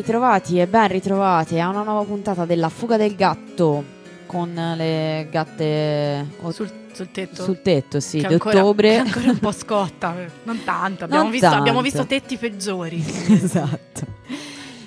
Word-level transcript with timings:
Ritrovati 0.00 0.58
e 0.58 0.66
ben 0.66 0.88
ritrovate 0.88 1.60
a 1.60 1.68
una 1.68 1.82
nuova 1.82 2.04
puntata 2.04 2.46
della 2.46 2.70
Fuga 2.70 2.96
del 2.96 3.14
Gatto 3.14 3.84
con 4.24 4.50
le 4.54 5.28
gatte 5.30 6.26
sul, 6.52 6.70
sul 6.90 7.10
tetto. 7.10 7.42
sul 7.42 7.60
tetto, 7.60 8.00
sì, 8.00 8.24
di 8.26 8.32
ottobre. 8.32 8.96
ancora 8.96 9.30
un 9.30 9.38
po' 9.38 9.52
scotta, 9.60 10.14
non 10.44 10.64
tanto. 10.64 11.04
Abbiamo, 11.04 11.24
Non 11.24 11.30
visto, 11.30 11.46
abbiamo 11.48 11.82
tanto. 11.82 11.82
visto 11.82 12.06
tetti 12.06 12.38
peggiori. 12.38 13.04
esatto. 13.28 14.06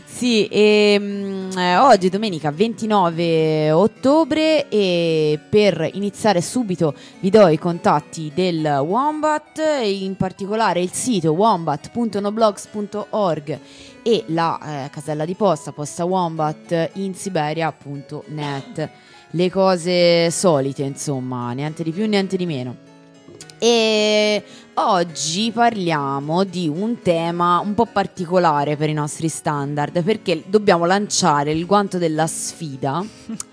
Sì, 0.03 0.47
e, 0.47 0.97
mm, 0.99 1.57
eh, 1.59 1.77
oggi 1.77 2.07
è 2.07 2.09
domenica 2.09 2.49
29 2.49 3.69
ottobre 3.69 4.67
e 4.67 5.37
per 5.47 5.91
iniziare 5.93 6.41
subito 6.41 6.95
vi 7.19 7.29
do 7.29 7.45
i 7.49 7.59
contatti 7.59 8.31
del 8.33 8.65
Wombat, 8.65 9.61
in 9.83 10.15
particolare 10.15 10.81
il 10.81 10.91
sito 10.91 11.33
wombat.noblogs.org 11.33 13.59
e 14.03 14.25
la 14.27 14.85
eh, 14.85 14.89
casella 14.89 15.25
di 15.25 15.33
posta 15.33 15.71
posta 15.71 16.03
wombat 16.03 16.91
in 16.93 17.15
siberia.net. 17.15 18.89
Le 19.31 19.49
cose 19.49 20.29
solite, 20.29 20.83
insomma, 20.83 21.51
niente 21.53 21.81
di 21.81 21.91
più, 21.91 22.05
niente 22.05 22.37
di 22.37 22.45
meno. 22.45 22.75
E 23.57 24.43
oggi 24.73 25.49
parliamo 25.51 26.43
di 26.43 26.67
un 26.67 26.99
tema 27.01 27.59
un 27.59 27.73
po' 27.73 27.85
particolare 27.85 28.75
per 28.75 28.89
i 28.89 28.93
nostri 28.93 29.29
standard 29.29 30.03
perché 30.03 30.43
dobbiamo 30.45 30.85
lanciare 30.85 31.51
il 31.51 31.65
guanto 31.65 31.97
della 31.97 32.27
sfida. 32.27 33.03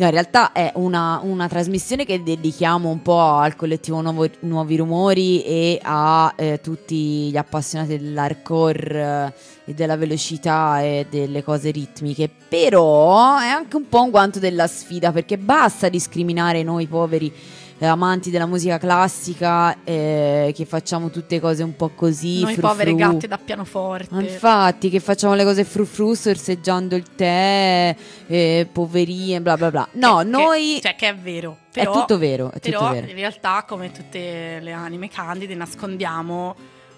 No, 0.00 0.06
in 0.06 0.12
realtà 0.12 0.52
è 0.52 0.72
una, 0.76 1.20
una 1.22 1.46
trasmissione 1.46 2.06
che 2.06 2.22
dedichiamo 2.22 2.88
un 2.88 3.02
po' 3.02 3.20
al 3.20 3.54
collettivo 3.54 4.00
Nuovo- 4.00 4.30
Nuovi 4.40 4.76
Rumori 4.78 5.42
e 5.42 5.78
a 5.82 6.32
eh, 6.36 6.58
tutti 6.62 7.28
gli 7.28 7.36
appassionati 7.36 7.98
dell'hardcore 7.98 9.34
eh, 9.66 9.70
e 9.70 9.74
della 9.74 9.98
velocità 9.98 10.80
e 10.80 11.06
delle 11.10 11.44
cose 11.44 11.70
ritmiche. 11.70 12.30
Però 12.48 13.36
è 13.36 13.48
anche 13.48 13.76
un 13.76 13.90
po' 13.90 14.00
un 14.00 14.08
guanto 14.08 14.38
della 14.38 14.66
sfida 14.66 15.12
perché 15.12 15.36
basta 15.36 15.90
discriminare 15.90 16.62
noi 16.62 16.86
poveri 16.86 17.30
eh, 17.82 17.86
amanti 17.86 18.28
della 18.30 18.44
musica 18.44 18.76
classica 18.76 19.82
eh, 19.84 20.52
che 20.54 20.66
facciamo 20.66 21.08
tutte 21.08 21.40
cose 21.40 21.62
un 21.62 21.74
po' 21.74 21.88
così. 21.94 22.42
Noi 22.42 22.52
frufru. 22.52 22.68
povere 22.68 22.94
gatte 22.94 23.26
da 23.26 23.38
pianoforte. 23.38 24.14
Infatti, 24.16 24.90
che 24.90 25.00
facciamo 25.00 25.32
le 25.32 25.44
cose 25.44 25.64
frufru 25.64 26.12
sorseggiando 26.12 26.94
il 26.94 27.14
tè, 27.16 27.96
eh, 28.26 28.68
poverine, 28.70 29.40
bla 29.40 29.56
bla 29.56 29.70
bla. 29.70 29.88
No, 29.92 30.18
Che- 30.18 30.24
noi. 30.24 30.74
Che, 30.74 30.80
cioè, 30.88 30.94
che 30.94 31.08
è 31.08 31.16
vero. 31.16 31.56
è 31.72 31.80
Però, 31.80 31.92
tutto 31.92 32.18
vero. 32.18 32.50
È 32.52 32.60
tutto 32.60 32.78
però 32.78 32.92
vero. 32.92 33.06
in 33.06 33.14
realtà, 33.14 33.64
come 33.66 33.90
tutte 33.92 34.58
le 34.60 34.72
anime 34.72 35.08
candide, 35.08 35.54
nascondiamo 35.54 36.54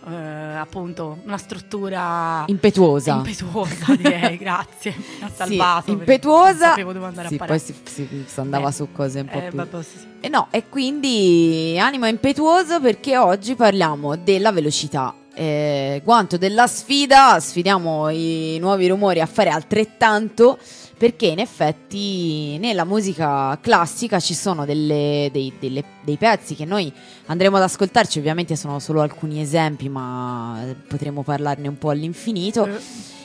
eh, 0.08 0.56
appunto 0.56 1.18
una 1.24 1.36
struttura 1.38 2.44
Impetuosa. 2.46 3.14
impetuosa, 3.14 3.94
direi. 3.94 4.36
Grazie. 4.36 4.94
Mi 4.96 5.04
ha 5.24 5.28
Sì, 5.28 5.34
salvato. 5.34 5.82
perché 5.84 5.90
impetuosa. 5.92 6.68
Sapevo 6.70 6.92
dove 6.92 7.06
andare 7.06 7.28
Sì, 7.28 7.34
a 7.34 7.38
poi 7.38 7.46
parare. 7.46 7.64
si, 7.64 7.74
si- 7.84 8.24
si 8.26 8.40
andava 8.40 8.68
Eh, 8.68 8.72
su 8.72 8.88
cose 8.92 9.20
un 9.20 9.26
po' 9.26 9.38
Eh, 9.38 9.48
più. 9.48 9.56
vabbè, 9.58 9.82
sì, 9.82 9.98
sì. 9.98 10.06
E 10.20 10.28
no, 10.28 10.48
e 10.50 10.68
quindi 10.68 11.76
animo 11.80 12.06
impetuoso 12.06 12.80
perché 12.80 13.16
oggi 13.16 13.54
parliamo 13.54 14.16
della 14.16 14.52
velocità. 14.52 15.14
Eh, 15.34 16.02
guanto 16.04 16.36
della 16.36 16.66
sfida, 16.66 17.40
sfidiamo 17.40 18.10
i 18.10 18.58
nuovi 18.60 18.86
rumori 18.88 19.20
a 19.20 19.26
fare 19.26 19.48
altrettanto 19.48 20.58
perché 21.02 21.26
in 21.26 21.40
effetti 21.40 22.58
nella 22.58 22.84
musica 22.84 23.58
classica 23.60 24.20
ci 24.20 24.34
sono 24.34 24.64
delle- 24.64 25.30
dei, 25.32 25.52
delle- 25.58 25.82
dei 26.04 26.16
pezzi 26.16 26.54
che 26.54 26.64
noi 26.64 26.92
andremo 27.26 27.56
ad 27.56 27.64
ascoltarci, 27.64 28.20
ovviamente 28.20 28.54
sono 28.54 28.78
solo 28.78 29.00
alcuni 29.00 29.40
esempi 29.40 29.88
ma 29.88 30.64
potremo 30.86 31.24
parlarne 31.24 31.66
un 31.66 31.76
po' 31.76 31.90
all'infinito. 31.90 32.66
Eh, 32.66 32.78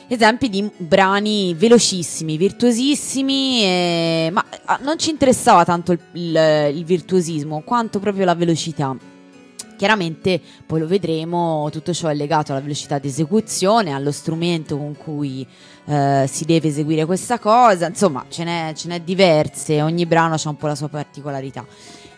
esempi 0.08 0.48
di 0.48 0.68
brani 0.76 1.54
velocissimi, 1.54 2.36
virtuosissimi, 2.36 3.62
e- 3.62 4.30
ma 4.32 4.44
ah, 4.64 4.80
non 4.82 4.98
ci 4.98 5.10
interessava 5.10 5.64
tanto 5.64 5.92
il, 5.92 6.00
il- 6.14 6.72
il 6.74 6.84
virtuosismo 6.84 7.60
quanto 7.60 8.00
proprio 8.00 8.24
la 8.24 8.34
velocità. 8.34 8.96
Chiaramente, 9.76 10.40
poi 10.66 10.80
lo 10.80 10.88
vedremo, 10.88 11.68
tutto 11.70 11.92
ciò 11.94 12.08
è 12.08 12.14
legato 12.14 12.50
alla 12.50 12.60
velocità 12.60 12.98
di 12.98 13.06
esecuzione, 13.06 13.92
allo 13.92 14.10
strumento 14.10 14.76
con 14.76 14.96
cui 14.96 15.46
eh, 15.88 16.26
si 16.30 16.44
deve 16.44 16.68
eseguire 16.68 17.06
questa 17.06 17.38
cosa, 17.38 17.86
insomma 17.86 18.26
ce 18.28 18.44
n'è, 18.44 18.72
ce 18.74 18.88
n'è 18.88 19.00
diverse, 19.00 19.80
ogni 19.80 20.04
brano 20.04 20.34
ha 20.34 20.48
un 20.48 20.56
po' 20.56 20.66
la 20.66 20.74
sua 20.74 20.88
particolarità. 20.88 21.64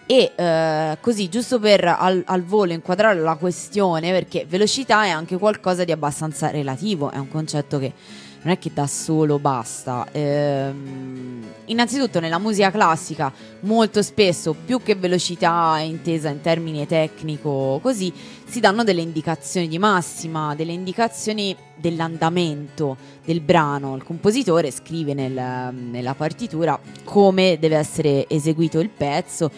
E 0.06 0.32
eh, 0.34 0.98
così, 1.00 1.28
giusto 1.28 1.60
per 1.60 1.84
al, 1.84 2.24
al 2.26 2.42
volo 2.42 2.72
inquadrare 2.72 3.20
la 3.20 3.36
questione, 3.36 4.10
perché 4.10 4.44
velocità 4.44 5.04
è 5.04 5.10
anche 5.10 5.36
qualcosa 5.38 5.84
di 5.84 5.92
abbastanza 5.92 6.50
relativo, 6.50 7.12
è 7.12 7.16
un 7.16 7.28
concetto 7.28 7.78
che 7.78 7.92
non 8.42 8.52
è 8.54 8.58
che 8.58 8.70
da 8.72 8.86
solo 8.86 9.38
basta. 9.38 10.06
Ehm, 10.12 11.44
innanzitutto 11.66 12.20
nella 12.20 12.38
musica 12.38 12.70
classica 12.70 13.32
molto 13.60 14.02
spesso 14.02 14.54
più 14.64 14.82
che 14.82 14.94
velocità 14.94 15.78
intesa 15.80 16.30
in 16.30 16.40
termini 16.40 16.86
tecnico 16.86 17.78
così 17.82 18.12
si 18.46 18.58
danno 18.60 18.82
delle 18.82 19.02
indicazioni 19.02 19.68
di 19.68 19.78
massima, 19.78 20.54
delle 20.54 20.72
indicazioni 20.72 21.54
dell'andamento 21.76 22.96
del 23.24 23.40
brano. 23.40 23.94
Il 23.94 24.04
compositore 24.04 24.70
scrive 24.70 25.14
nel- 25.14 25.72
nella 25.74 26.14
partitura 26.14 26.78
come 27.04 27.58
deve 27.60 27.76
essere 27.76 28.28
eseguito 28.28 28.80
il 28.80 28.88
pezzo 28.88 29.50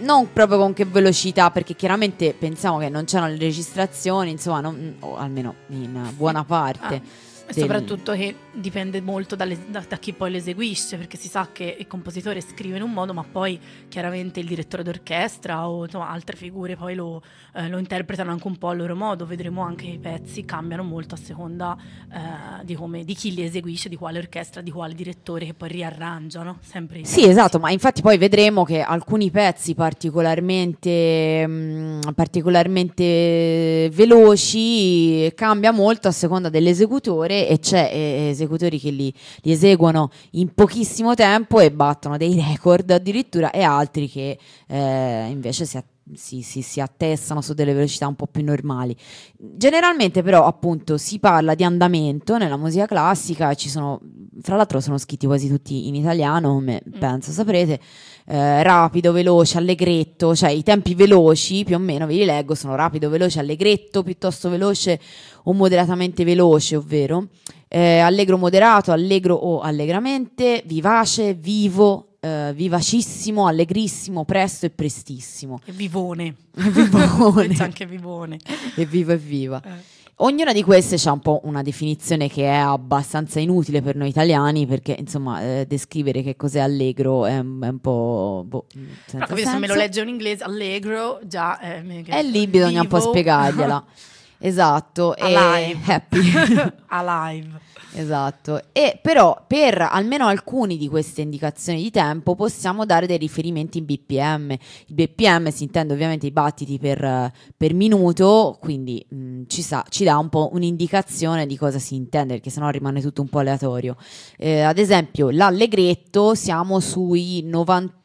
non 0.00 0.32
proprio 0.32 0.58
con 0.58 0.74
che 0.74 0.84
velocità, 0.84 1.50
perché 1.50 1.74
chiaramente 1.74 2.32
pensiamo 2.32 2.78
che 2.78 2.88
non 2.88 3.04
c'erano 3.04 3.32
le 3.32 3.38
registrazioni, 3.38 4.30
insomma, 4.30 4.60
non- 4.60 4.94
o 5.00 5.16
almeno 5.16 5.54
in 5.70 6.12
buona 6.16 6.44
parte. 6.44 6.94
Ah, 6.94 7.00
E 7.48 7.54
soprattutto 7.54 8.12
che 8.12 8.34
dipende 8.60 9.00
molto 9.00 9.34
dalle- 9.36 9.58
da, 9.68 9.82
da 9.86 9.96
chi 9.98 10.12
poi 10.12 10.30
lo 10.30 10.36
eseguisce, 10.36 10.96
perché 10.96 11.16
si 11.16 11.28
sa 11.28 11.48
che 11.52 11.76
il 11.78 11.86
compositore 11.86 12.40
scrive 12.40 12.76
in 12.76 12.82
un 12.82 12.92
modo, 12.92 13.14
ma 13.14 13.24
poi 13.24 13.58
chiaramente 13.88 14.40
il 14.40 14.46
direttore 14.46 14.82
d'orchestra 14.82 15.68
o 15.68 15.84
insomma, 15.84 16.08
altre 16.08 16.36
figure 16.36 16.76
poi 16.76 16.94
lo, 16.94 17.22
eh, 17.54 17.68
lo 17.68 17.78
interpretano 17.78 18.30
anche 18.30 18.46
un 18.46 18.56
po' 18.56 18.68
a 18.68 18.74
loro 18.74 18.94
modo. 18.94 19.26
Vedremo 19.26 19.62
anche 19.62 19.78
che 19.78 19.90
i 19.92 19.98
pezzi 19.98 20.44
cambiano 20.44 20.82
molto 20.82 21.14
a 21.14 21.18
seconda 21.18 21.76
eh, 22.12 22.64
di, 22.64 22.74
come, 22.74 23.04
di 23.04 23.14
chi 23.14 23.32
li 23.32 23.42
eseguisce, 23.42 23.88
di 23.88 23.96
quale 23.96 24.18
orchestra, 24.18 24.60
di 24.60 24.70
quale 24.70 24.94
direttore 24.94 25.46
che 25.46 25.54
poi 25.54 25.68
riarrangiano. 25.68 26.58
Sempre 26.60 27.04
Sì, 27.04 27.26
esatto, 27.26 27.58
ma 27.58 27.70
infatti 27.70 28.02
poi 28.02 28.18
vedremo 28.18 28.64
che 28.64 28.80
alcuni 28.80 29.30
pezzi 29.30 29.74
particolarmente, 29.74 31.46
mm, 31.46 32.00
particolarmente 32.14 33.88
veloci 33.92 35.32
cambia 35.34 35.72
molto 35.72 36.08
a 36.08 36.12
seconda 36.12 36.48
dell'esecutore 36.48 37.48
e 37.48 37.58
c'è 37.58 37.90
eh, 37.92 38.34
esecutori 38.48 38.78
che 38.80 38.90
li, 38.90 39.12
li 39.42 39.52
eseguono 39.52 40.10
in 40.32 40.52
pochissimo 40.54 41.14
tempo 41.14 41.60
e 41.60 41.70
battono 41.70 42.16
dei 42.16 42.34
record 42.34 42.90
addirittura 42.90 43.50
e 43.50 43.62
altri 43.62 44.08
che 44.08 44.38
eh, 44.66 45.26
invece 45.30 45.64
si, 45.66 45.76
a- 45.76 45.84
si, 46.14 46.40
si- 46.40 46.62
si 46.62 46.80
attestano 46.80 47.42
su 47.42 47.52
delle 47.52 47.74
velocità 47.74 48.06
un 48.06 48.14
po' 48.16 48.26
più 48.26 48.42
normali. 48.42 48.96
Generalmente 49.36 50.22
però 50.22 50.46
appunto 50.46 50.96
si 50.96 51.18
parla 51.18 51.54
di 51.54 51.64
andamento 51.64 52.38
nella 52.38 52.56
musica 52.56 52.86
classica, 52.86 53.54
ci 53.54 53.68
sono, 53.68 54.00
fra 54.40 54.56
l'altro 54.56 54.80
sono 54.80 54.96
scritti 54.98 55.26
quasi 55.26 55.48
tutti 55.48 55.86
in 55.86 55.94
italiano, 55.94 56.52
come 56.54 56.80
Mm. 56.88 56.98
penso 56.98 57.30
saprete, 57.30 57.78
eh, 58.26 58.62
rapido, 58.62 59.12
veloce, 59.12 59.58
allegretto, 59.58 60.34
cioè 60.34 60.50
i 60.50 60.62
tempi 60.62 60.94
veloci 60.94 61.64
più 61.64 61.76
o 61.76 61.78
meno 61.78 62.06
ve 62.06 62.14
li 62.14 62.24
leggo, 62.24 62.54
sono 62.54 62.74
rapido, 62.74 63.08
veloce, 63.10 63.40
allegretto, 63.40 64.02
piuttosto 64.02 64.48
veloce 64.48 64.98
o 65.44 65.52
moderatamente 65.52 66.24
veloce, 66.24 66.76
ovvero 66.76 67.28
eh, 67.68 67.98
allegro 67.98 68.38
moderato, 68.38 68.92
allegro 68.92 69.34
o 69.34 69.60
allegramente, 69.60 70.62
vivace, 70.66 71.34
vivo, 71.34 72.16
eh, 72.20 72.52
vivacissimo, 72.54 73.46
allegrissimo, 73.46 74.24
presto 74.24 74.66
e 74.66 74.70
prestissimo. 74.70 75.60
E 75.64 75.72
vivone. 75.72 76.34
Vivone. 76.54 77.54
Anche 77.60 77.86
vivone. 77.86 78.38
Evviva, 78.76 79.12
evviva. 79.12 79.62
Eh. 79.64 79.96
Ognuna 80.20 80.52
di 80.52 80.64
queste 80.64 80.96
ha 81.08 81.12
un 81.12 81.20
po' 81.20 81.42
una 81.44 81.62
definizione 81.62 82.28
che 82.28 82.42
è 82.42 82.48
abbastanza 82.56 83.38
inutile 83.38 83.82
per 83.82 83.94
noi 83.94 84.08
italiani 84.08 84.66
perché 84.66 84.96
insomma 84.98 85.40
eh, 85.42 85.64
descrivere 85.68 86.24
che 86.24 86.34
cos'è 86.34 86.58
allegro 86.58 87.24
è, 87.24 87.38
un- 87.38 87.60
è 87.62 87.68
un 87.68 87.78
po' 87.78 88.42
boh, 88.44 88.66
senza 88.72 88.88
Però 89.12 89.26
capito, 89.26 89.50
se 89.50 89.58
me 89.58 89.68
lo 89.68 89.74
legge 89.76 90.00
in 90.00 90.08
inglese, 90.08 90.42
allegro, 90.42 91.20
già 91.24 91.60
eh, 91.60 92.02
E 92.04 92.22
lì 92.24 92.48
bisogna 92.48 92.80
un 92.80 92.88
po' 92.88 92.98
vivo. 92.98 93.10
spiegargliela. 93.10 93.84
Esatto, 94.40 95.16
e 95.16 95.34
Alive. 95.34 95.92
happy. 95.92 96.32
Alive. 96.88 97.60
Esatto, 97.94 98.60
e 98.72 98.98
però 99.02 99.44
per 99.46 99.80
almeno 99.80 100.26
alcuni 100.26 100.76
di 100.76 100.88
queste 100.88 101.22
indicazioni 101.22 101.82
di 101.82 101.90
tempo 101.90 102.34
possiamo 102.34 102.84
dare 102.84 103.06
dei 103.06 103.16
riferimenti 103.16 103.78
in 103.78 103.86
BPM. 103.86 104.50
Il 104.50 104.94
BPM 104.94 105.48
si 105.48 105.64
intende 105.64 105.94
ovviamente 105.94 106.26
i 106.26 106.30
battiti 106.30 106.78
per, 106.78 107.32
per 107.56 107.74
minuto, 107.74 108.58
quindi 108.60 109.04
mh, 109.08 109.42
ci, 109.48 109.62
sa- 109.62 109.84
ci 109.88 110.04
dà 110.04 110.18
un 110.18 110.28
po' 110.28 110.50
un'indicazione 110.52 111.46
di 111.46 111.56
cosa 111.56 111.78
si 111.78 111.94
intende, 111.94 112.34
perché 112.34 112.50
sennò 112.50 112.68
rimane 112.68 113.00
tutto 113.00 113.22
un 113.22 113.28
po' 113.28 113.38
aleatorio. 113.38 113.96
Eh, 114.36 114.60
ad 114.60 114.78
esempio, 114.78 115.30
l'allegretto 115.30 116.34
siamo 116.34 116.80
sui 116.80 117.42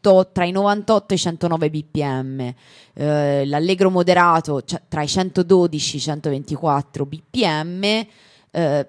98, 0.04 0.32
tra 0.34 0.44
i 0.44 0.52
98 0.52 1.14
e 1.14 1.16
i 1.16 1.20
109 1.20 1.70
BPM. 1.70 2.54
Eh, 2.94 3.46
l'allegro 3.46 3.90
moderato 3.90 4.62
cioè, 4.64 4.82
tra 4.88 5.02
i 5.02 5.08
112 5.08 5.96
e 5.96 5.98
i 5.98 6.02
124 6.02 7.06
BPM 7.06 8.06
eh, 8.56 8.88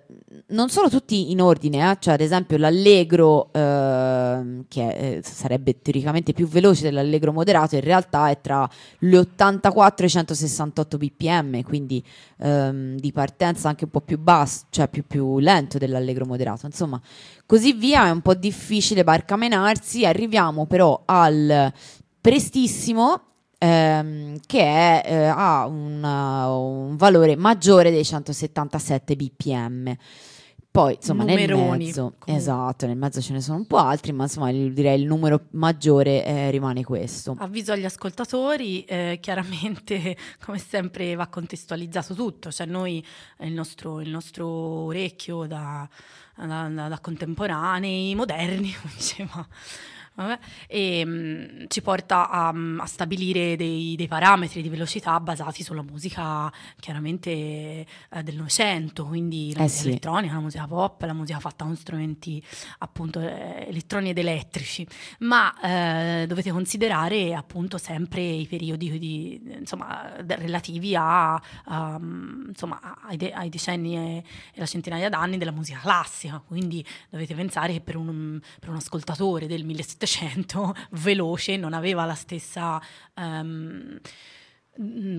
non 0.49 0.69
sono 0.69 0.91
tutti 0.91 1.31
in 1.31 1.41
ordine, 1.41 1.91
eh? 1.91 1.97
cioè 1.99 2.13
ad 2.15 2.21
esempio 2.21 2.59
l'allegro 2.59 3.51
eh, 3.51 4.65
che 4.69 5.21
sarebbe 5.25 5.81
teoricamente 5.81 6.35
più 6.35 6.47
veloce 6.47 6.83
dell'allegro 6.83 7.33
moderato, 7.33 7.75
in 7.75 7.81
realtà 7.81 8.29
è 8.29 8.39
tra 8.43 8.69
gli 8.99 9.15
84 9.15 10.05
e 10.05 10.09
i 10.09 10.11
168 10.11 10.99
bpm, 10.99 11.63
quindi 11.63 12.05
ehm, 12.41 12.99
di 12.99 13.11
partenza 13.11 13.71
anche 13.71 13.85
un 13.85 13.91
po' 13.91 14.03
più 14.03 14.19
basso, 14.19 14.67
cioè 14.69 14.87
più, 14.89 15.07
più 15.07 15.39
lento 15.39 15.79
dell'allegro 15.79 16.27
moderato. 16.27 16.67
Insomma, 16.67 17.01
così 17.47 17.73
via 17.73 18.07
è 18.09 18.11
un 18.11 18.21
po' 18.21 18.35
difficile 18.35 19.03
barcamenarsi, 19.03 20.05
arriviamo 20.05 20.67
però 20.67 21.05
al 21.07 21.73
prestissimo 22.21 23.34
ehm, 23.59 24.39
che 24.47 24.61
è, 24.61 25.03
eh, 25.05 25.25
ha 25.25 25.67
una, 25.67 26.49
un 26.51 26.97
valore 26.97 27.37
maggiore 27.37 27.91
dei 27.91 28.05
177 28.05 29.17
bpm. 29.17 29.97
Poi, 30.75 30.95
insomma, 30.95 31.23
Numeroni, 31.23 31.69
nel 31.69 31.79
mezzo, 31.87 32.01
comunque. 32.19 32.35
esatto, 32.35 32.87
nel 32.89 32.97
mezzo 32.97 33.21
ce 33.21 33.33
ne 33.33 33.41
sono 33.41 33.59
un 33.59 33.67
po' 33.69 33.77
altri, 33.77 34.11
ma 34.11 34.25
insomma, 34.25 34.51
il- 34.51 34.73
direi 34.73 35.01
il 35.01 35.07
numero 35.07 35.43
maggiore 35.53 36.25
eh, 36.25 36.51
rimane 36.51 36.83
questo. 36.83 37.37
Avviso 37.39 37.71
agli 37.71 37.85
ascoltatori, 37.85 38.85
eh, 38.85 39.19
chiaramente 39.23 40.17
come 40.45 40.59
sempre 40.59 41.15
va 41.15 41.29
contestualizzato 41.29 42.15
tutto, 42.15 42.51
cioè 42.51 42.67
noi 42.67 43.05
eh, 43.39 43.47
il 43.47 43.53
nostro, 43.53 44.01
il 44.01 44.11
nostro 44.11 44.49
orecchio 44.49 45.47
da, 45.47 45.89
da- 46.37 46.69
da- 46.69 46.89
da 46.89 46.99
contemporanei, 47.01 48.13
moderni, 48.17 48.75
diceva, 48.97 49.47
e, 50.69 51.05
mm, 51.05 51.65
ci 51.69 51.83
porta 51.83 52.31
a, 52.31 52.49
a 52.79 52.87
stabilire 52.87 53.57
dei, 53.57 53.95
dei 53.97 54.07
parametri 54.07 54.63
di 54.63 54.69
velocità 54.69 55.19
basati 55.19 55.63
sulla 55.63 55.83
musica 55.83 56.53
chiaramente 56.79 57.31
eh, 57.31 57.87
del 58.23 58.37
Novecento, 58.37 59.07
quindi 59.07 59.53
la 59.55 59.61
Eh 59.61 59.63
musica 59.63 59.81
sì. 59.83 59.89
elettronica, 59.89 60.35
la 60.35 60.41
musica 60.41 60.67
pop, 60.67 61.03
la 61.03 61.13
musica 61.13 61.41
fatta 61.41 61.65
con 61.65 61.75
strumenti 61.77 62.43
appunto 62.79 63.21
eh, 63.21 63.67
elettroni 63.69 64.11
ed 64.11 64.19
elettrici 64.19 64.87
ma 65.21 65.53
eh, 66.23 66.27
dovete 66.27 66.51
considerare 66.53 67.35
appunto 67.35 67.77
sempre 67.79 68.21
i 68.23 68.47
periodi 68.47 68.99
di, 68.99 69.41
insomma, 69.59 70.13
relativi 70.25 70.95
a, 70.97 71.41
mm, 71.99 72.49
insomma, 72.49 72.99
ai, 73.03 73.17
de- 73.17 73.33
ai 73.33 73.49
decenni 73.49 73.97
e, 73.97 74.17
e 74.53 74.59
la 74.61 74.67
centinaia 74.67 75.09
d'anni 75.09 75.39
della 75.39 75.51
musica 75.51 75.79
classica, 75.81 76.43
quindi 76.47 76.85
dovete 77.11 77.35
pensare 77.35 77.73
che 77.73 77.81
per 77.81 77.97
un, 77.97 78.39
per 78.61 78.69
un 78.69 78.77
ascoltatore 78.77 79.47
del 79.47 79.65
1700 79.65 80.04
veloce 80.91 81.57
non 81.57 81.73
aveva 81.73 82.05
la 82.05 82.15
stessa... 82.15 82.81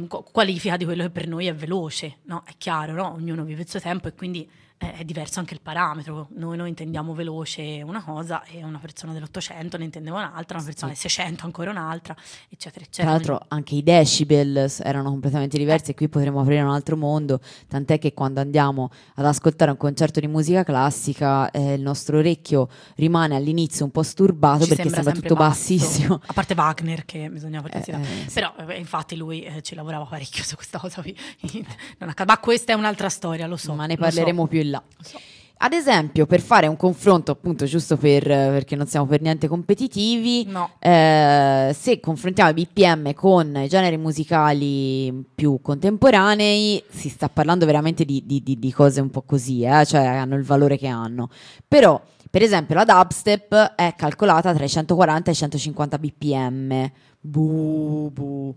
qu- 0.07 0.31
qualifica 0.31 0.77
di 0.77 0.85
quello 0.85 1.03
che 1.03 1.09
per 1.09 1.27
noi 1.27 1.47
è 1.47 1.55
veloce, 1.55 2.17
no? 2.23 2.43
È 2.45 2.51
chiaro, 2.57 2.93
no? 2.93 3.13
Ognuno 3.13 3.43
vive 3.43 3.61
il 3.61 3.69
suo 3.69 3.79
tempo 3.79 4.07
e 4.07 4.13
quindi 4.13 4.49
eh, 4.77 4.93
è 4.93 5.03
diverso 5.05 5.39
anche 5.39 5.53
il 5.53 5.61
parametro. 5.61 6.27
Noi, 6.35 6.57
noi 6.57 6.69
intendiamo 6.69 7.13
veloce 7.13 7.81
una 7.85 8.03
cosa 8.03 8.43
e 8.43 8.63
una 8.63 8.77
persona 8.79 9.13
dell'Ottocento 9.13 9.77
ne 9.77 9.85
intendeva 9.85 10.17
un'altra, 10.17 10.57
una 10.57 10.65
persona 10.65 10.91
del 10.91 10.99
600 10.99 11.45
ancora 11.45 11.69
un'altra, 11.71 12.15
eccetera, 12.49 12.81
Tra 12.81 12.83
eccetera. 12.85 13.09
l'altro 13.11 13.45
anche 13.49 13.75
i 13.75 13.83
decibel 13.83 14.69
erano 14.83 15.09
completamente 15.09 15.57
diversi 15.57 15.91
e 15.91 15.93
qui 15.93 16.09
potremmo 16.09 16.41
aprire 16.41 16.61
un 16.61 16.69
altro 16.71 16.97
mondo, 16.97 17.39
tant'è 17.67 17.99
che 17.99 18.13
quando 18.13 18.39
andiamo 18.41 18.89
ad 19.15 19.25
ascoltare 19.25 19.71
un 19.71 19.77
concerto 19.77 20.19
di 20.19 20.27
musica 20.27 20.63
classica 20.63 21.49
eh, 21.51 21.73
il 21.73 21.81
nostro 21.81 22.17
orecchio 22.17 22.67
rimane 22.95 23.35
all'inizio 23.35 23.85
un 23.85 23.91
po' 23.91 24.03
sturbato 24.03 24.63
Ci 24.63 24.69
perché 24.69 24.83
sembra 24.83 25.03
sempre 25.03 25.21
tutto 25.29 25.35
basso. 25.35 25.73
bassissimo. 25.73 26.21
A 26.25 26.33
parte 26.33 26.53
Wagner 26.55 27.05
che 27.05 27.29
bisogna 27.29 27.59
Eh, 27.65 27.69
considerare. 27.69 28.03
eh, 28.03 28.27
sì. 28.27 28.33
Però 28.33 28.53
eh, 28.67 28.77
infatti 28.77 29.15
lui 29.15 29.43
eh, 29.43 29.61
ci 29.61 29.75
lavorava 29.75 30.05
parecchio 30.05 30.43
su 30.43 30.55
questa 30.55 30.79
cosa. 30.79 31.01
qui. 31.01 31.15
Non 31.97 32.09
accade- 32.09 32.31
ma 32.31 32.37
questa 32.39 32.73
è 32.73 32.75
un'altra 32.75 33.09
storia, 33.09 33.47
lo 33.47 33.55
so. 33.57 33.73
ma 33.73 33.85
ne 33.85 33.95
parleremo 33.97 34.41
so, 34.43 34.47
più 34.47 34.61
là. 34.69 34.83
so. 35.01 35.19
Ad 35.57 35.71
esempio, 35.71 36.25
per 36.25 36.41
fare 36.41 36.67
un 36.67 36.75
confronto, 36.75 37.31
appunto, 37.31 37.63
giusto 37.65 37.95
per, 37.95 38.23
perché 38.23 38.75
non 38.75 38.87
siamo 38.87 39.05
per 39.05 39.21
niente 39.21 39.47
competitivi, 39.47 40.45
No. 40.47 40.69
eh, 40.79 41.71
se 41.73 42.01
confrontiamo 42.01 42.49
i 42.49 42.53
BPM 42.53 43.13
con 43.13 43.55
i 43.55 43.67
generi 43.69 43.95
musicali 43.97 45.23
più 45.33 45.59
contemporanei, 45.61 46.83
si 46.89 47.07
sta 47.07 47.29
parlando 47.29 47.65
veramente 47.65 48.03
di, 48.03 48.21
di- 48.25 48.43
di- 48.43 48.59
di 48.59 48.71
cose 48.73 48.99
un 48.99 49.09
po' 49.09 49.21
così, 49.21 49.61
eh, 49.63 49.85
cioè 49.85 50.03
hanno 50.05 50.35
il 50.35 50.43
valore 50.43 50.77
che 50.77 50.87
hanno. 50.87 51.29
Però, 51.65 51.99
per 52.29 52.43
esempio, 52.43 52.75
la 52.75 52.83
dubstep 52.83 53.75
è 53.75 53.93
calcolata 53.95 54.53
tra 54.53 54.65
i 54.65 54.69
140 54.69 55.29
e 55.29 55.33
i 55.33 55.37
150 55.37 55.97
BPM. 55.97 56.91
Bu, 57.21 58.11
bu. 58.13 58.53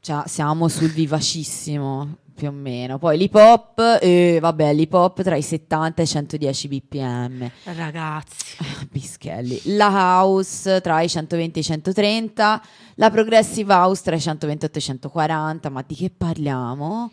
Cioè, 0.00 0.22
siamo 0.26 0.68
sul 0.68 0.88
vivacissimo, 0.90 2.16
più 2.38 2.48
o 2.48 2.52
meno. 2.52 2.98
Poi 2.98 3.18
l'hip 3.18 3.34
hop, 3.34 3.98
eh, 4.00 4.38
vabbè, 4.40 4.72
l'hip 4.72 4.94
hop 4.94 5.22
tra 5.22 5.34
i 5.34 5.42
70 5.42 6.00
e 6.00 6.04
i 6.04 6.06
110 6.06 6.68
BPM. 6.68 7.50
Ragazzi. 7.64 8.56
Pischelli. 8.88 9.74
La 9.76 9.88
house 9.88 10.80
tra 10.80 11.00
i 11.00 11.08
120 11.08 11.58
e 11.58 11.62
i 11.62 11.64
130, 11.64 12.62
la 12.94 13.10
progressive 13.10 13.74
house 13.74 14.04
tra 14.04 14.14
i 14.14 14.20
128 14.20 14.76
e 14.76 14.78
i 14.78 14.82
140, 14.82 15.68
ma 15.68 15.82
di 15.84 15.96
che 15.96 16.12
parliamo? 16.16 17.10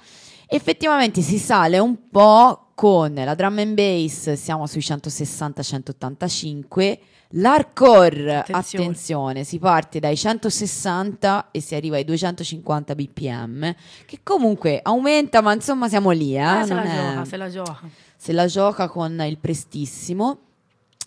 Effettivamente 0.47 1.21
si 1.21 1.39
sale 1.39 1.79
un 1.79 2.07
po' 2.11 2.67
con 2.75 3.15
la 3.15 3.33
drum 3.33 3.57
and 3.57 3.73
bass, 3.73 4.33
siamo 4.33 4.67
sui 4.67 4.81
160-185. 4.81 6.99
L'hardcore, 7.37 8.37
Attenzione. 8.37 8.83
attenzione. 8.85 9.43
si 9.43 9.59
parte 9.59 9.99
dai 9.99 10.15
160 10.15 11.49
e 11.51 11.59
si 11.61 11.75
arriva 11.75 11.97
ai 11.97 12.05
250 12.05 12.95
bpm, 12.95 13.75
che 14.05 14.19
comunque 14.23 14.79
aumenta, 14.81 15.41
ma 15.41 15.53
insomma 15.53 15.89
siamo 15.89 16.11
lì, 16.11 16.35
eh? 16.37 16.39
Eh, 16.61 16.63
se 16.65 16.73
non 16.73 16.83
la 16.83 16.91
è- 16.91 16.95
gioca, 17.13 17.25
se 17.25 17.37
la 17.37 17.49
gioca. 17.49 17.89
se 18.15 18.31
la 18.33 18.45
gioca 18.45 18.87
con 18.87 19.21
il 19.27 19.37
prestissimo. 19.37 20.39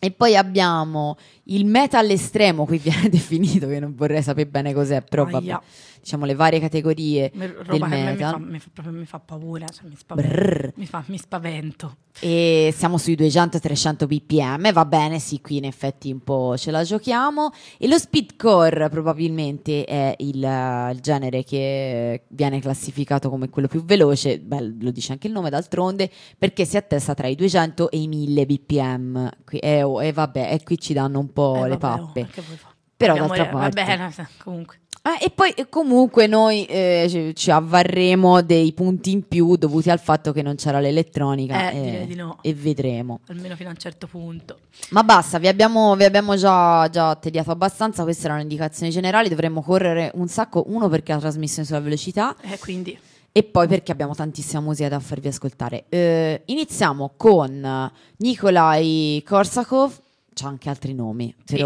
E 0.00 0.12
poi 0.12 0.36
abbiamo 0.36 1.16
il 1.50 1.66
metal 1.66 2.08
estremo, 2.10 2.64
qui 2.64 2.78
viene 2.78 3.08
definito, 3.10 3.66
che 3.68 3.78
non 3.80 3.94
vorrei 3.94 4.22
sapere 4.22 4.48
bene 4.48 4.72
cos'è, 4.74 5.02
però 5.02 5.24
vabbè, 5.24 5.36
Aia. 5.44 5.62
diciamo 6.00 6.24
le 6.24 6.34
varie 6.34 6.60
categorie 6.60 7.30
Me- 7.34 7.46
del 7.46 7.56
roba 7.64 7.88
che 7.88 7.94
a 7.94 8.04
me 8.04 8.10
mi 8.12 8.16
fa, 8.18 8.38
mi 8.38 8.58
fa- 8.58 8.90
mi 8.90 9.04
fa 9.06 9.18
paura, 9.20 9.66
cioè 9.68 9.88
mi, 9.88 9.96
spavento. 9.96 10.72
Mi, 10.76 10.86
fa- 10.86 11.04
mi 11.06 11.18
spavento. 11.18 11.96
E 12.20 12.74
siamo 12.76 12.98
sui 12.98 13.14
200-300 13.14 14.06
bpm, 14.06 14.72
va 14.72 14.84
bene, 14.84 15.20
sì, 15.20 15.40
qui 15.40 15.58
in 15.58 15.64
effetti 15.64 16.10
un 16.10 16.18
po' 16.18 16.56
ce 16.56 16.72
la 16.72 16.82
giochiamo. 16.82 17.50
E 17.78 17.86
lo 17.86 17.96
speedcore 17.96 18.88
probabilmente 18.88 19.84
è 19.84 20.14
il, 20.18 20.42
eh, 20.44 20.90
il 20.90 20.98
genere 21.00 21.44
che 21.44 22.24
viene 22.28 22.60
classificato 22.60 23.30
come 23.30 23.48
quello 23.48 23.68
più 23.68 23.84
veloce, 23.84 24.40
beh, 24.40 24.74
lo 24.80 24.90
dice 24.90 25.12
anche 25.12 25.28
il 25.28 25.32
nome 25.32 25.48
d'altronde, 25.48 26.10
perché 26.36 26.64
si 26.64 26.76
attesta 26.76 27.14
tra 27.14 27.28
i 27.28 27.36
200 27.36 27.88
e 27.90 27.98
i 28.00 28.08
1000 28.08 28.46
bpm. 28.46 29.30
Qui- 29.44 29.58
E 29.60 29.82
oh, 29.84 30.02
e 30.02 30.12
vabbè, 30.12 30.52
e 30.54 30.62
qui 30.64 30.76
ci 30.78 30.92
danno 30.92 31.20
un 31.20 31.32
po' 31.32 31.37
Eh, 31.64 31.68
le 31.68 31.76
vabbè, 31.76 32.00
oh, 32.02 32.06
pappe. 32.06 32.24
fare? 32.26 32.74
Però 32.96 33.12
Abbiamo- 33.12 33.28
d'altra 33.34 33.48
eh, 33.48 33.52
parte- 33.52 33.82
Va 33.84 33.96
bene, 33.96 34.28
comunque. 34.42 34.76
Ah, 35.02 35.16
e 35.22 35.30
poi 35.30 35.50
eh, 35.52 35.68
comunque 35.68 36.26
noi 36.26 36.64
eh, 36.66 37.06
ci, 37.08 37.34
ci 37.34 37.50
avvarremo 37.50 38.42
dei 38.42 38.72
punti 38.72 39.12
in 39.12 39.26
più 39.26 39.56
dovuti 39.56 39.88
al 39.88 40.00
fatto 40.00 40.32
che 40.32 40.42
non 40.42 40.56
c'era 40.56 40.80
l'elettronica 40.80 41.70
Eh, 41.70 41.76
e, 41.78 41.82
direi 41.82 42.06
di 42.08 42.14
no. 42.16 42.38
e 42.42 42.52
vedremo. 42.52 43.20
Almeno 43.28 43.54
fino 43.54 43.68
a 43.68 43.72
un 43.72 43.78
certo 43.78 44.06
punto. 44.08 44.58
Ma 44.90 45.04
basta, 45.04 45.38
vi 45.38 45.46
abbiamo, 45.48 45.94
vi 45.96 46.04
abbiamo 46.04 46.36
già, 46.36 46.88
già 46.90 47.14
tediato 47.14 47.52
abbastanza, 47.52 48.02
queste 48.02 48.26
erano 48.26 48.40
indicazioni 48.42 48.90
generali, 48.90 49.28
dovremmo 49.30 49.62
correre 49.62 50.10
un 50.14 50.26
sacco, 50.28 50.64
uno 50.66 50.88
perché 50.88 51.12
la 51.12 51.20
trasmissione 51.20 51.66
sulla 51.66 51.80
velocità 51.80 52.34
Eh, 52.42 52.58
quindi 52.58 52.98
e 53.30 53.42
poi 53.44 53.68
perché 53.68 53.92
abbiamo 53.92 54.14
tantissima 54.14 54.60
musica 54.60 54.88
da 54.88 54.98
farvi 54.98 55.28
ascoltare. 55.28 55.84
Eh, 55.88 56.42
iniziamo 56.46 57.12
con 57.16 57.90
Nikolai 58.16 59.22
Korsakov, 59.24 59.92
c'ha 60.40 60.48
anche 60.48 60.68
altri 60.68 60.94
nomi, 60.94 61.34
sì, 61.44 61.56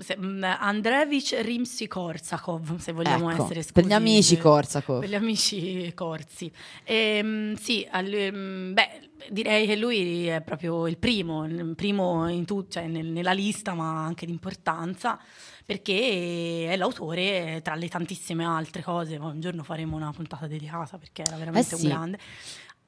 se- 0.00 0.16
mm, 0.18 0.42
Andrevich 0.42 1.32
Rimsky-Korsakov, 1.40 2.76
se 2.78 2.92
vogliamo 2.92 3.30
ecco, 3.30 3.44
essere 3.44 3.64
per 3.72 3.86
gli 3.86 3.92
amici. 3.92 4.36
Korsakov. 4.36 5.00
Per 5.00 5.08
gli 5.08 5.14
amici 5.14 5.92
corsi. 5.94 6.50
Ehm, 6.84 7.54
sì, 7.54 7.86
al- 7.90 8.12
ehm, 8.12 8.74
beh, 8.74 9.10
direi 9.30 9.66
che 9.66 9.76
lui 9.76 10.26
è 10.26 10.40
proprio 10.42 10.86
il 10.86 10.98
primo, 10.98 11.44
il 11.46 11.74
primo 11.76 12.28
in 12.28 12.44
tu- 12.44 12.66
cioè 12.68 12.86
nel- 12.86 13.06
nella 13.06 13.32
lista, 13.32 13.74
ma 13.74 14.04
anche 14.04 14.26
di 14.26 14.32
importanza, 14.32 15.18
perché 15.64 16.66
è 16.68 16.76
l'autore 16.76 17.60
tra 17.62 17.74
le 17.74 17.88
tantissime 17.88 18.44
altre 18.44 18.82
cose. 18.82 19.16
Un 19.16 19.40
giorno 19.40 19.62
faremo 19.62 19.96
una 19.96 20.12
puntata 20.12 20.46
dedicata 20.46 20.98
perché 20.98 21.22
era 21.22 21.36
veramente 21.36 21.74
Eh 21.74 21.78
sì. 21.78 21.84
un 21.86 21.90
grande. 21.90 22.18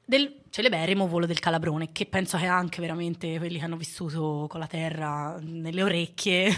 Del 0.04 0.32
celeberrimo 0.50 1.06
volo 1.06 1.26
del 1.26 1.38
calabrone, 1.38 1.92
che 1.92 2.06
penso 2.06 2.36
che 2.38 2.46
anche 2.46 2.80
veramente 2.80 3.38
quelli 3.38 3.58
che 3.58 3.64
hanno 3.64 3.76
vissuto 3.76 4.46
con 4.48 4.60
la 4.60 4.66
terra 4.66 5.38
nelle 5.40 5.82
orecchie 5.82 6.50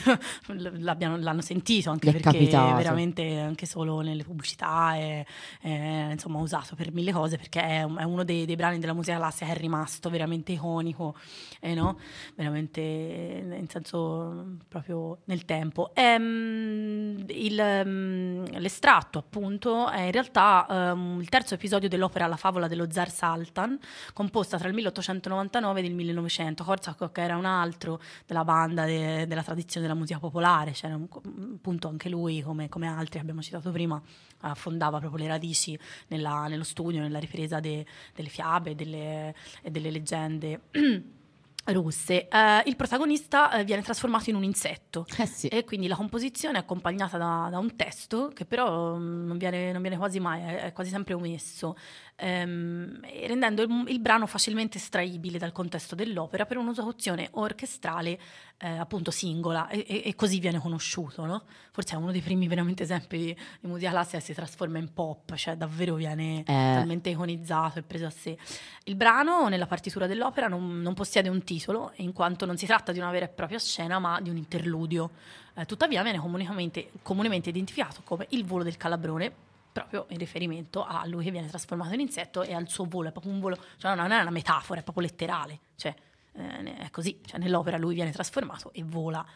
l'hanno 0.47 1.41
sentito, 1.41 1.91
anche 1.91 2.11
perché 2.11 2.31
capitato. 2.31 2.77
veramente 2.77 3.39
anche 3.39 3.67
solo 3.67 4.01
nelle 4.01 4.23
pubblicità 4.23 4.95
è, 4.95 5.25
è, 5.61 6.09
insomma 6.13 6.39
usato 6.39 6.75
per 6.77 6.93
mille 6.93 7.13
cose 7.13 7.37
perché 7.37 7.61
è, 7.61 7.81
è 7.81 8.03
uno 8.03 8.25
dei, 8.25 8.47
dei 8.47 8.57
brani 8.57 8.79
della 8.79 8.95
musica 8.95 9.17
classica 9.17 9.47
che 9.47 9.53
è 9.53 9.57
rimasto 9.57 10.11
veramente 10.11 10.53
iconico 10.53 11.17
eh, 11.61 11.75
no? 11.75 11.99
veramente 12.35 12.81
in 12.81 13.67
senso 13.69 14.57
proprio 14.69 15.19
nel 15.25 15.45
tempo 15.45 15.91
Ehm, 15.95 17.25
il, 17.29 17.59
ehm, 17.59 18.59
l'estratto 18.59 19.19
appunto 19.19 19.89
è 19.89 20.03
in 20.03 20.13
realtà 20.13 20.67
ehm, 20.69 21.19
il 21.21 21.29
terzo 21.29 21.55
episodio 21.55 21.89
dell'opera 21.89 22.27
La 22.27 22.37
favola 22.37 22.69
dello 22.69 22.91
zar 22.91 23.11
Sultan 23.11 23.79
composta 24.13 24.59
tra 24.59 24.69
il 24.69 24.75
1899 24.75 25.81
e 25.81 25.85
il 25.85 25.95
1900. 25.95 26.65
Korsakoff 26.65 27.17
era 27.17 27.37
un 27.37 27.45
altro 27.45 28.01
della 28.27 28.45
banda 28.45 28.85
de, 28.85 29.27
della 29.27 29.43
tradizione 29.43 29.87
della 29.87 29.99
musica 29.99 30.19
popolare, 30.19 30.75
un, 30.83 31.07
appunto 31.55 31.89
anche 31.89 32.09
lui, 32.09 32.43
come, 32.43 32.69
come 32.69 32.87
altri 32.87 33.19
abbiamo 33.19 33.43
citato 33.43 33.71
prima, 33.71 34.01
affondava 34.41 34.99
proprio 34.99 35.25
le 35.25 35.29
radici 35.29 35.79
nella, 36.09 36.47
nello 36.47 36.65
studio, 36.65 37.01
nella 37.01 37.19
ripresa 37.19 37.61
de, 37.61 37.85
delle 38.15 38.29
fiabe 38.29 38.75
delle, 38.75 39.35
e 39.63 39.71
delle 39.71 39.91
leggende. 39.91 40.61
russe, 41.67 42.27
eh, 42.29 42.63
il 42.67 42.75
protagonista 42.77 43.53
eh, 43.53 43.65
viene 43.65 43.83
trasformato 43.83 44.31
in 44.31 44.37
un 44.37 44.43
insetto 44.45 45.07
Eh 45.19 45.27
sì. 45.27 45.47
e 45.49 45.65
quindi 45.65 45.87
la 45.87 45.95
composizione 45.97 46.57
è 46.57 46.61
accompagnata 46.61 47.17
da, 47.19 47.49
da 47.51 47.59
un 47.59 47.77
testo 47.77 48.29
che 48.35 48.45
però 48.45 48.97
mm, 48.97 49.27
non 49.27 49.39
viene, 49.39 49.71
non 49.73 49.81
viene 49.81 49.97
quasi 49.97 50.19
mai, 50.21 50.41
è, 50.43 50.61
è 50.65 50.73
quasi 50.73 50.91
sempre 50.91 51.15
omesso, 51.15 51.77
ehm, 52.17 53.01
rendendo 53.27 53.63
il, 53.63 53.85
il 53.89 54.01
brano 54.01 54.27
facilmente 54.27 54.79
estraibile 54.79 55.39
dal 55.39 55.53
contesto 55.53 55.95
dell'opera 55.95 56.47
per 56.47 56.57
un'esecuzione 56.57 57.29
orchestrale 57.33 58.19
eh, 58.63 58.69
appunto 58.77 59.11
singola 59.11 59.69
e, 59.69 59.85
e- 59.89 60.03
e 60.07 60.15
così 60.15 60.39
viene 60.39 60.59
conosciuto. 60.59 61.25
no? 61.25 61.45
Forse 61.73 61.95
è 61.95 61.97
uno 61.99 62.11
dei 62.13 62.21
primi 62.21 62.47
veramente 62.47 62.83
esempi 62.83 63.17
di, 63.19 63.37
di 63.61 63.69
musica 63.69 63.91
classica 63.91 64.21
si 64.21 64.35
trasforma 64.35 64.79
in 64.79 64.93
pop, 64.93 65.35
cioè 65.35 65.57
davvero 65.57 65.95
viene 65.95 66.41
Eh. 66.41 66.43
talmente 66.45 67.11
iconizzato 67.11 67.79
e 67.79 67.83
preso 67.83 68.07
a 68.07 68.11
sé. 68.11 68.37
Il 68.85 68.97
brano 68.97 69.49
nella 69.49 69.67
partitura 69.67 70.07
dell'opera 70.07 70.47
non, 70.49 70.81
non 70.83 70.93
possiede 70.95 71.29
un 71.29 71.43
titolo, 71.51 71.91
in 71.97 72.13
quanto 72.13 72.47
non 72.47 72.57
si 72.57 72.65
tratta 72.65 72.93
di 72.93 73.01
una 73.01 73.11
vera 73.11 73.25
e 73.25 73.29
propria 73.29 73.59
scena, 73.59 73.99
ma 73.99 74.21
di 74.21 74.31
un 74.31 74.37
interludio. 74.37 75.11
Eh, 75.55 75.67
tuttavia 75.67 76.01
viene 76.05 76.19
comunemente, 76.19 76.91
comunemente 77.03 77.49
identificato 77.49 78.03
come 78.05 78.27
il 78.31 78.45
volo 78.45 78.63
del 78.63 78.77
calabrone, 78.77 79.33
proprio 79.73 80.07
in 80.11 80.19
riferimento 80.19 80.85
a 80.85 81.05
lui 81.07 81.25
che 81.25 81.33
viene 81.33 81.49
trasformato 81.49 81.93
in 81.95 82.01
insetto 82.01 82.43
e 82.43 82.55
al 82.55 82.69
suo 82.69 82.85
volo. 82.85 83.09
È 83.09 83.11
proprio 83.11 83.33
un 83.33 83.41
volo, 83.41 83.57
cioè 83.79 83.97
non 83.97 84.13
è 84.13 84.21
una 84.21 84.31
metafora, 84.31 84.79
è 84.79 84.83
proprio 84.85 85.05
letterale. 85.05 85.59
Cioè, 85.75 85.93
eh, 86.35 86.77
è 86.77 86.91
così, 86.91 87.19
cioè, 87.27 87.41
nell'opera 87.41 87.77
lui 87.79 87.95
viene 87.95 88.13
trasformato 88.13 88.71
e 88.73 88.85
vola. 88.85 89.27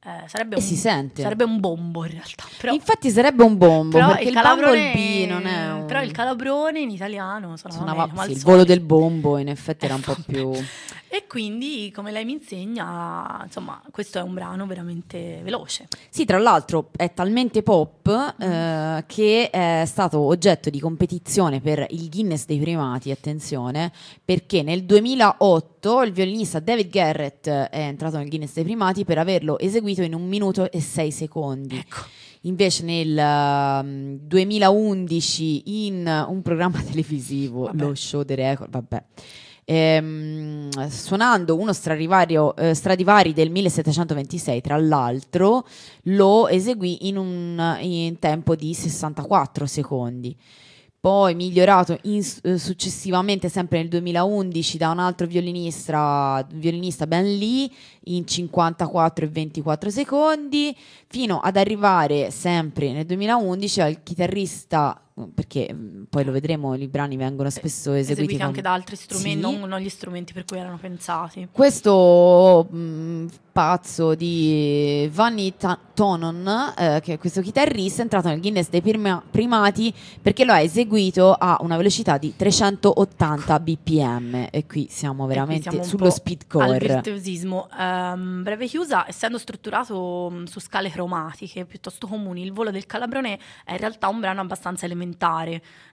Eh, 0.00 0.28
sarebbe, 0.28 0.54
un, 0.54 0.62
si 0.62 0.76
sente. 0.76 1.22
sarebbe 1.22 1.42
un 1.42 1.58
bombo 1.58 2.04
in 2.04 2.12
realtà. 2.12 2.44
Però, 2.56 2.72
Infatti 2.72 3.10
sarebbe 3.10 3.42
un 3.42 3.58
bombo, 3.58 3.96
però 3.96 4.12
perché 4.12 4.28
il, 4.28 4.40
Bumblebee 4.40 5.26
non 5.26 5.44
è 5.44 5.72
un... 5.72 5.86
però 5.86 6.02
il 6.02 6.12
calabrone 6.12 6.78
in 6.78 6.90
italiano 6.90 7.56
suonava 7.56 8.06
suonava- 8.06 8.24
sì, 8.24 8.30
il 8.30 8.40
volo 8.40 8.62
del 8.62 8.80
bombo 8.80 9.38
in 9.38 9.48
effetti 9.48 9.86
era 9.86 9.94
un 9.94 10.00
po' 10.00 10.16
più... 10.24 10.52
E 11.10 11.24
quindi, 11.26 11.90
come 11.90 12.12
lei 12.12 12.26
mi 12.26 12.32
insegna, 12.32 13.40
insomma, 13.42 13.80
questo 13.90 14.18
è 14.18 14.22
un 14.22 14.34
brano 14.34 14.66
veramente 14.66 15.40
veloce. 15.42 15.88
Sì, 16.10 16.26
tra 16.26 16.36
l'altro 16.36 16.90
è 16.94 17.14
talmente 17.14 17.62
pop 17.62 18.34
eh, 18.38 19.04
che 19.06 19.48
è 19.48 19.84
stato 19.86 20.18
oggetto 20.18 20.68
di 20.68 20.78
competizione 20.78 21.62
per 21.62 21.86
il 21.88 22.10
Guinness 22.10 22.44
dei 22.44 22.58
primati, 22.58 23.10
attenzione, 23.10 23.90
perché 24.22 24.62
nel 24.62 24.84
2008 24.84 26.02
il 26.02 26.12
violinista 26.12 26.60
David 26.60 26.90
Garrett 26.90 27.48
è 27.48 27.78
entrato 27.78 28.18
nel 28.18 28.28
Guinness 28.28 28.52
dei 28.52 28.64
primati 28.64 29.06
per 29.06 29.16
averlo 29.16 29.58
eseguito 29.58 29.87
in 29.96 30.14
un 30.14 30.26
minuto 30.26 30.70
e 30.70 30.80
sei 30.80 31.10
secondi. 31.10 31.76
Ecco. 31.76 32.02
Invece 32.42 32.84
nel 32.84 33.18
ehm, 33.18 34.18
2011 34.20 35.86
in 35.86 36.26
un 36.28 36.42
programma 36.42 36.80
televisivo, 36.88 37.64
Vabbè. 37.64 37.84
lo 37.84 37.94
show 37.94 38.22
dei 38.22 38.36
record, 38.36 38.70
vabbè, 38.70 39.02
ehm, 39.64 40.88
suonando 40.88 41.56
uno 41.56 41.72
Stradivario, 41.72 42.54
eh, 42.56 42.74
Stradivari 42.74 43.32
del 43.32 43.50
1726, 43.50 44.60
tra 44.60 44.76
l'altro, 44.76 45.66
lo 46.04 46.48
eseguì 46.48 47.08
in 47.08 47.16
un 47.16 47.76
in 47.80 48.18
tempo 48.18 48.54
di 48.54 48.72
64 48.72 49.66
secondi. 49.66 50.36
Poi 51.00 51.34
migliorato 51.36 51.96
in- 52.02 52.24
eh, 52.42 52.58
successivamente, 52.58 53.48
sempre 53.48 53.78
nel 53.78 53.88
2011, 53.88 54.78
da 54.78 54.90
un 54.90 54.98
altro 54.98 55.28
violinista, 55.28 56.44
violinista 56.52 57.06
Ben 57.06 57.36
Lee, 57.38 57.70
in 58.06 58.26
54 58.26 59.24
e 59.24 59.28
24 59.28 59.90
secondi, 59.90 60.76
fino 61.06 61.38
ad 61.38 61.56
arrivare 61.56 62.32
sempre 62.32 62.92
nel 62.92 63.06
2011 63.06 63.80
al 63.80 64.02
chitarrista, 64.02 65.00
perché 65.34 65.72
mh, 65.72 66.06
poi 66.10 66.24
lo 66.24 66.32
vedremo, 66.32 66.74
i 66.74 66.88
brani 66.88 67.16
vengono 67.16 67.50
spesso 67.50 67.92
eseguiti, 67.92 68.12
Eseguiti 68.12 68.36
con- 68.38 68.46
anche 68.46 68.62
da 68.62 68.72
altri 68.72 68.96
strumenti, 68.96 69.30
Sì. 69.30 69.40
non, 69.58 69.68
non 69.68 69.80
gli 69.80 69.88
strumenti 69.88 70.32
per 70.32 70.44
cui 70.44 70.58
erano 70.58 70.78
pensati. 70.78 71.48
questo 71.50 72.66
mh, 72.70 73.26
pazzo 73.52 74.14
di 74.14 75.08
Vanni 75.12 75.56
Ta- 75.56 75.78
Tonon, 75.92 76.74
eh, 76.78 77.00
che 77.02 77.14
è 77.14 77.18
questo 77.18 77.40
chitarrista, 77.40 77.98
è 77.98 78.02
entrato 78.02 78.28
nel 78.28 78.40
Guinness 78.40 78.68
dei 78.68 78.80
prima- 78.82 79.20
primati 79.28 79.92
perché 80.22 80.44
lo 80.44 80.52
ha 80.52 80.60
eseguito 80.60 81.32
a 81.32 81.58
una 81.62 81.76
velocità 81.76 82.18
di 82.18 82.34
380 82.36 83.58
bpm 83.58 84.46
e 84.52 84.64
qui 84.66 84.86
siamo 84.88 85.26
veramente 85.26 85.62
siamo 85.62 85.78
un 85.78 85.84
sullo 85.84 86.10
speedcore. 86.10 86.72
Al 86.74 86.78
virtuosismo. 86.78 87.68
Ehm, 87.76 88.42
breve 88.44 88.66
chiusa, 88.66 89.08
essendo 89.08 89.38
strutturato 89.38 90.30
mh, 90.30 90.44
su 90.44 90.60
scale 90.60 90.88
cromatiche 90.90 91.64
piuttosto 91.64 92.06
comuni, 92.06 92.42
il 92.42 92.52
volo 92.52 92.70
del 92.70 92.86
calabrone 92.86 93.38
è 93.64 93.72
in 93.72 93.78
realtà 93.78 94.06
un 94.08 94.20
brano 94.20 94.40
abbastanza 94.40 94.84
elementare 94.84 95.06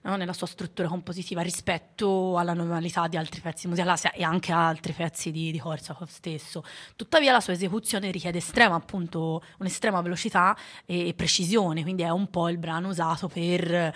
no, 0.02 0.16
nella 0.16 0.32
sua 0.32 0.46
struttura 0.46 0.88
compositiva 0.88 1.40
rispetto 1.42 2.36
alla 2.36 2.52
normalità 2.52 3.08
di 3.08 3.16
altri 3.16 3.40
pezzi 3.40 3.62
di 3.62 3.68
musica 3.68 3.86
classica 3.86 4.12
e 4.12 4.22
anche 4.22 4.52
altri 4.52 4.92
pezzi 4.92 5.30
di, 5.30 5.50
di 5.50 5.58
Korsakov 5.58 6.08
stesso. 6.08 6.62
Tuttavia 6.96 7.32
la 7.32 7.40
sua 7.40 7.52
esecuzione 7.52 8.10
richiede 8.10 8.38
estrema, 8.38 8.74
appunto, 8.74 9.42
un'estrema 9.58 10.00
velocità 10.00 10.56
e 10.84 11.14
precisione, 11.14 11.82
quindi 11.82 12.02
è 12.02 12.10
un 12.10 12.28
po' 12.28 12.48
il 12.48 12.58
brano 12.58 12.88
usato 12.88 13.28
per 13.28 13.72
eh, 13.72 13.94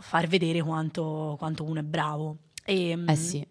far 0.00 0.26
vedere 0.26 0.62
quanto, 0.62 1.36
quanto 1.38 1.64
uno 1.64 1.80
è 1.80 1.84
bravo. 1.84 2.36
E, 2.64 3.02
Eh 3.06 3.16
sì. 3.16 3.46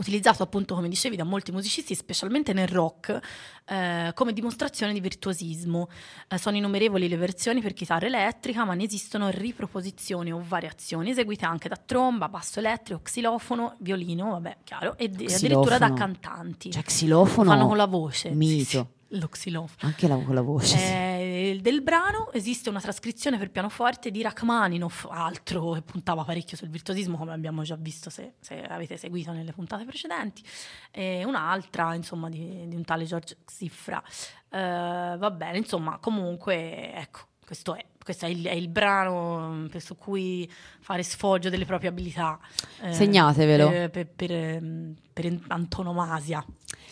Utilizzato 0.00 0.42
appunto 0.42 0.74
come 0.74 0.88
dicevi 0.88 1.14
da 1.14 1.24
molti 1.24 1.52
musicisti, 1.52 1.94
specialmente 1.94 2.52
nel 2.54 2.66
rock, 2.68 3.18
eh, 3.66 4.10
come 4.14 4.32
dimostrazione 4.32 4.92
di 4.92 5.00
virtuosismo. 5.00 5.88
Eh, 6.28 6.38
sono 6.38 6.56
innumerevoli 6.56 7.06
le 7.08 7.16
versioni 7.16 7.60
per 7.60 7.74
chitarra 7.74 8.06
elettrica, 8.06 8.64
ma 8.64 8.74
ne 8.74 8.84
esistono 8.84 9.28
riproposizioni 9.28 10.32
o 10.32 10.42
variazioni 10.46 11.10
eseguite 11.10 11.44
anche 11.44 11.68
da 11.68 11.76
tromba, 11.76 12.28
basso 12.28 12.58
elettrico, 12.58 13.02
xilofono, 13.02 13.76
violino, 13.80 14.30
vabbè, 14.30 14.56
chiaro, 14.64 14.96
e 14.96 15.08
de- 15.08 15.32
addirittura 15.34 15.78
da 15.78 15.92
cantanti. 15.92 16.70
Cioè, 16.70 16.82
xilofono, 16.82 17.50
Fanno 17.50 17.66
con 17.66 17.76
la 17.76 17.86
voce. 17.86 18.30
mito. 18.30 18.64
Sì, 18.64 18.64
sì, 18.64 18.86
lo 19.14 19.28
xilofono. 19.28 19.90
anche 19.90 20.06
la, 20.06 20.16
con 20.16 20.34
la 20.34 20.40
voce. 20.40 20.76
sì. 20.76 20.84
Eh, 20.84 21.58
del 21.60 21.82
brano 21.82 22.30
esiste 22.32 22.68
una 22.68 22.80
trascrizione 22.80 23.38
per 23.38 23.50
pianoforte 23.50 24.10
di 24.10 24.22
Rachmaninoff, 24.22 25.06
altro 25.10 25.72
che 25.72 25.82
puntava 25.82 26.24
parecchio 26.24 26.56
sul 26.56 26.68
virtuosismo, 26.68 27.16
come 27.16 27.32
abbiamo 27.32 27.62
già 27.62 27.76
visto 27.76 28.08
se, 28.10 28.34
se 28.40 28.62
avete 28.62 28.96
seguito 28.96 29.32
nelle 29.32 29.52
puntate 29.52 29.84
precedenti, 29.84 30.42
e 30.90 31.24
un'altra, 31.24 31.94
insomma, 31.94 32.28
di, 32.28 32.68
di 32.68 32.74
un 32.76 32.84
tale 32.84 33.04
George 33.04 33.36
Xifra. 33.44 34.02
Eh, 34.50 35.16
va 35.18 35.30
bene, 35.30 35.58
insomma, 35.58 35.98
comunque, 35.98 36.92
ecco, 36.94 37.20
questo 37.44 37.74
è. 37.74 37.84
Questo 38.02 38.24
è 38.24 38.30
il, 38.30 38.44
è 38.46 38.54
il 38.54 38.68
brano 38.68 39.50
mm, 39.50 39.76
su 39.76 39.94
cui 39.94 40.50
fare 40.80 41.02
sfoggio 41.02 41.50
delle 41.50 41.66
proprie 41.66 41.90
abilità. 41.90 42.40
eh, 42.82 42.94
Segnatevelo. 42.94 43.68
Per, 43.68 43.90
per- 43.90 44.08
per, 44.08 44.32
ehm, 44.32 44.94
per 45.12 45.38
antonomasia. 45.48 46.44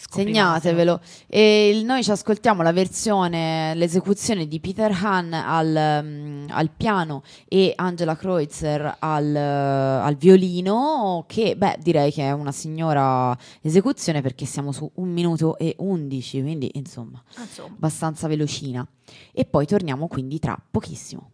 Segnatevelo. 0.08 1.00
E 1.26 1.68
il- 1.70 1.84
noi 1.84 2.02
ci 2.02 2.10
ascoltiamo 2.10 2.62
la 2.62 2.72
versione, 2.72 3.74
l'esecuzione 3.74 4.46
di 4.46 4.60
Peter 4.60 4.90
Hahn 4.92 5.32
al, 5.32 6.00
mm, 6.04 6.46
al 6.50 6.70
piano 6.70 7.22
e 7.48 7.72
Angela 7.76 8.16
Kreutzer 8.16 8.96
al, 8.98 9.34
eh, 9.34 9.38
al 9.40 10.14
violino, 10.16 11.24
che 11.26 11.56
beh, 11.56 11.78
direi 11.80 12.12
che 12.12 12.22
è 12.22 12.32
una 12.32 12.52
signora 12.52 13.36
esecuzione 13.60 14.20
perché 14.22 14.44
siamo 14.46 14.72
su 14.72 14.90
un 14.94 15.08
minuto 15.10 15.56
e 15.58 15.74
undici, 15.78 16.40
quindi 16.40 16.70
insomma 16.74 17.22
Insomma. 17.38 17.74
abbastanza 17.74 18.28
velocina. 18.28 18.86
E 19.32 19.44
poi 19.44 19.66
torniamo 19.66 20.06
quindi 20.08 20.38
tra 20.38 20.60
pochissimo. 20.70 21.30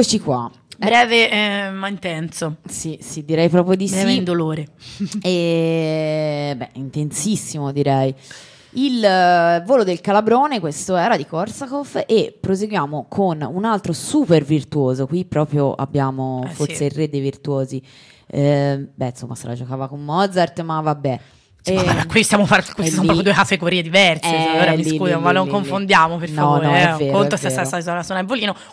Eccoci 0.00 0.20
qua. 0.20 0.50
Breve 0.78 1.30
eh, 1.30 1.70
ma 1.72 1.86
intenso. 1.88 2.56
Sì, 2.66 2.98
sì, 3.02 3.22
direi 3.22 3.50
proprio 3.50 3.76
di 3.76 3.84
Breve 3.84 4.10
sì. 4.12 4.16
indolore. 4.16 4.66
E 5.20 6.54
beh, 6.56 6.70
intensissimo 6.72 7.70
direi. 7.70 8.14
Il 8.70 9.04
eh, 9.04 9.62
volo 9.66 9.84
del 9.84 10.00
Calabrone, 10.00 10.58
questo 10.58 10.96
era 10.96 11.18
di 11.18 11.26
Korsakov 11.26 12.04
e 12.06 12.34
proseguiamo 12.40 13.08
con 13.10 13.42
un 13.42 13.64
altro 13.66 13.92
super 13.92 14.42
virtuoso. 14.42 15.06
Qui 15.06 15.26
proprio 15.26 15.74
abbiamo 15.74 16.44
Eh, 16.46 16.48
forse 16.48 16.74
sì. 16.76 16.84
il 16.84 16.90
re 16.92 17.10
dei 17.10 17.20
virtuosi. 17.20 17.82
Eh, 18.26 18.88
beh, 18.94 19.06
insomma, 19.08 19.34
se 19.34 19.48
la 19.48 19.54
giocava 19.54 19.86
con 19.86 20.02
Mozart, 20.02 20.62
ma 20.62 20.80
vabbè. 20.80 21.20
Sì, 21.62 21.72
E- 21.72 21.74
ma 21.74 21.82
guarda, 21.82 22.06
qui 22.06 22.22
stiamo 22.22 22.46
par- 22.46 22.60
e 22.60 22.64
sono 22.88 23.00
lì- 23.00 23.06
proprio 23.06 23.22
due 23.22 23.32
categorie 23.32 23.82
diverse. 23.82 24.26
Eh, 24.34 24.60
ora 24.60 24.74
mi 24.74 24.84
scuso, 24.84 25.18
ma 25.20 25.30
non 25.32 25.44
lì, 25.44 25.50
confondiamo 25.50 26.16
per 26.16 26.28
lì. 26.30 26.34
favore. 26.34 26.64
No, 26.66 26.70
no, 26.72 26.76
eh. 26.76 26.80
è 26.80 26.92
Un 26.92 26.98
vero, 26.98 27.12
conto 27.12 27.36
se 27.36 27.42
sai 27.50 27.64
vero. 27.64 27.68
suonare 27.82 28.02
suonare 28.04 28.26
il 28.26 28.26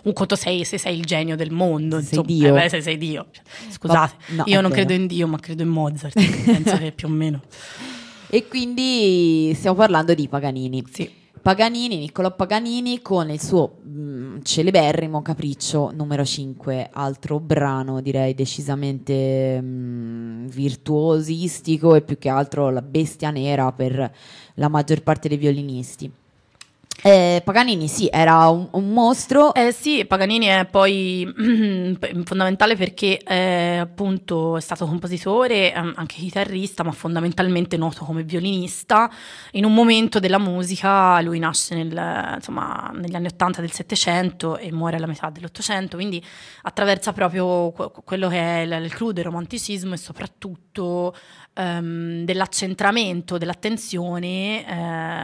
un 0.04 0.14
conto 0.14 0.36
sei 0.36 0.64
se 0.64 0.78
sei 0.78 0.98
il 0.98 1.04
genio 1.06 1.36
del 1.36 1.52
mondo. 1.52 2.00
Se 2.00 2.06
sei 2.06 2.20
insomma. 2.20 2.38
Dio. 2.40 2.56
Eh, 2.56 2.62
beh, 2.62 2.70
se 2.70 2.82
sei 2.82 2.98
Dio. 2.98 3.26
Cioè, 3.32 3.44
Scusate, 3.72 4.14
no, 4.28 4.44
io 4.46 4.62
non 4.62 4.70
vero. 4.72 4.74
credo 4.86 4.94
in 4.94 5.08
Dio, 5.08 5.28
ma 5.28 5.38
credo 5.40 5.64
in 5.64 5.70
Mozart. 5.70 6.14
Penso 6.46 6.78
che 6.78 6.92
più 6.94 7.08
o 7.08 7.12
meno. 7.12 7.42
E 8.30 8.46
quindi 8.46 9.54
stiamo 9.56 9.78
parlando 9.78 10.14
di 10.14 10.28
Paganini. 10.28 10.84
Sì. 10.92 11.10
Paganini, 11.48 11.96
Niccolò 11.96 12.36
Paganini 12.36 13.02
con 13.02 13.30
il 13.30 13.42
suo 13.42 13.78
mm, 13.88 14.40
celeberrimo 14.42 15.22
capriccio 15.22 15.92
numero 15.96 16.26
5, 16.26 16.90
altro 16.92 17.40
brano 17.40 18.02
direi 18.02 18.34
decisamente 18.34 19.58
mm, 19.62 20.48
virtuosistico 20.48 21.96
e 21.96 22.02
più 22.02 22.18
che 22.18 22.28
altro 22.28 22.70
la 22.70 22.82
bestia 22.82 23.30
nera 23.30 23.72
per 23.72 24.12
la 24.56 24.68
maggior 24.68 25.02
parte 25.04 25.30
dei 25.30 25.38
violinisti. 25.38 26.12
Eh, 27.04 27.42
Paganini 27.46 27.88
sì, 27.88 28.10
era 28.12 28.48
un, 28.50 28.68
un 28.72 28.90
mostro, 28.92 29.54
Eh 29.54 29.72
sì, 29.72 30.04
Paganini 30.06 30.48
è 30.48 30.66
poi 30.66 31.32
fondamentale 32.26 32.76
perché 32.76 33.20
eh, 33.20 33.78
appunto 33.78 34.58
è 34.58 34.62
stato 34.62 34.88
compositore, 34.88 35.74
ehm, 35.74 35.94
anche 35.96 36.16
chitarrista, 36.16 36.84
ma 36.84 36.92
fondamentalmente 36.92 37.78
noto 37.78 38.04
come 38.04 38.24
violinista. 38.24 39.10
In 39.52 39.64
un 39.66 39.76
momento 39.76 40.20
della 40.20 40.40
musica, 40.40 41.22
lui 41.22 41.38
nasce 41.38 41.76
nel, 41.76 42.34
insomma, 42.36 42.90
negli 42.96 43.16
anni 43.16 43.28
80 43.28 43.62
del 43.62 43.72
Settecento 43.72 44.58
e 44.58 44.72
muore 44.72 44.98
alla 44.98 45.08
metà 45.08 45.30
dell'Ottocento, 45.30 45.98
quindi 45.98 46.22
attraversa 46.64 47.14
proprio 47.14 47.72
que- 47.72 47.92
quello 48.04 48.28
che 48.28 48.40
è 48.40 48.60
il, 48.62 48.84
il 48.84 48.94
clou 48.94 49.12
del 49.12 49.24
romanticismo 49.24 49.94
e 49.94 49.98
soprattutto 49.98 51.14
ehm, 51.54 52.24
dell'accentramento 52.24 53.38
dell'attenzione 53.38 54.66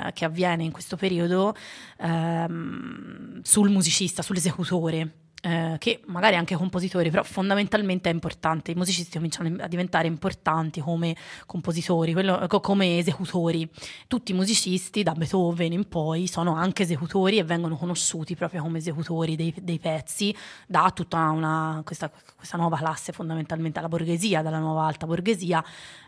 eh, 0.07 0.11
che 0.13 0.25
avviene 0.25 0.63
in 0.63 0.71
questo 0.71 0.95
periodo 0.97 1.55
ehm, 1.99 3.41
sul 3.41 3.69
musicista, 3.69 4.21
sull'esecutore. 4.21 5.17
eh, 5.45 5.75
che 5.77 6.01
magari 6.05 6.37
anche 6.37 6.55
compositore, 6.55 7.09
però 7.09 7.21
fondamentalmente 7.21 8.09
è 8.09 8.13
importante. 8.13 8.71
I 8.71 8.75
musicisti 8.75 9.17
cominciano 9.17 9.61
a 9.61 9.67
diventare 9.67 10.07
importanti 10.07 10.79
come 10.79 11.17
compositori, 11.45 12.13
quello- 12.13 12.45
co- 12.47 12.61
come 12.61 12.97
esecutori. 12.97 13.69
Tutti 14.07 14.31
i 14.31 14.35
musicisti, 14.35 15.03
da 15.03 15.11
Beethoven 15.11 15.73
in 15.73 15.89
poi, 15.89 16.27
sono 16.27 16.55
anche 16.55 16.83
esecutori 16.83 17.39
e 17.39 17.43
vengono 17.43 17.75
conosciuti 17.75 18.35
proprio 18.37 18.61
come 18.61 18.77
esecutori 18.77 19.35
dei, 19.35 19.53
dei 19.61 19.79
pezzi 19.79 20.33
da 20.65 20.89
tutta 20.95 21.29
una, 21.31 21.81
questa, 21.83 22.09
questa 22.37 22.55
nuova 22.55 22.77
classe, 22.77 23.11
fondamentalmente 23.11 23.79
alla 23.79 23.89
borghesia, 23.89 24.41
dalla 24.41 24.59
nuova 24.59 24.85
alta 24.85 25.05
borghesia. 25.05 25.61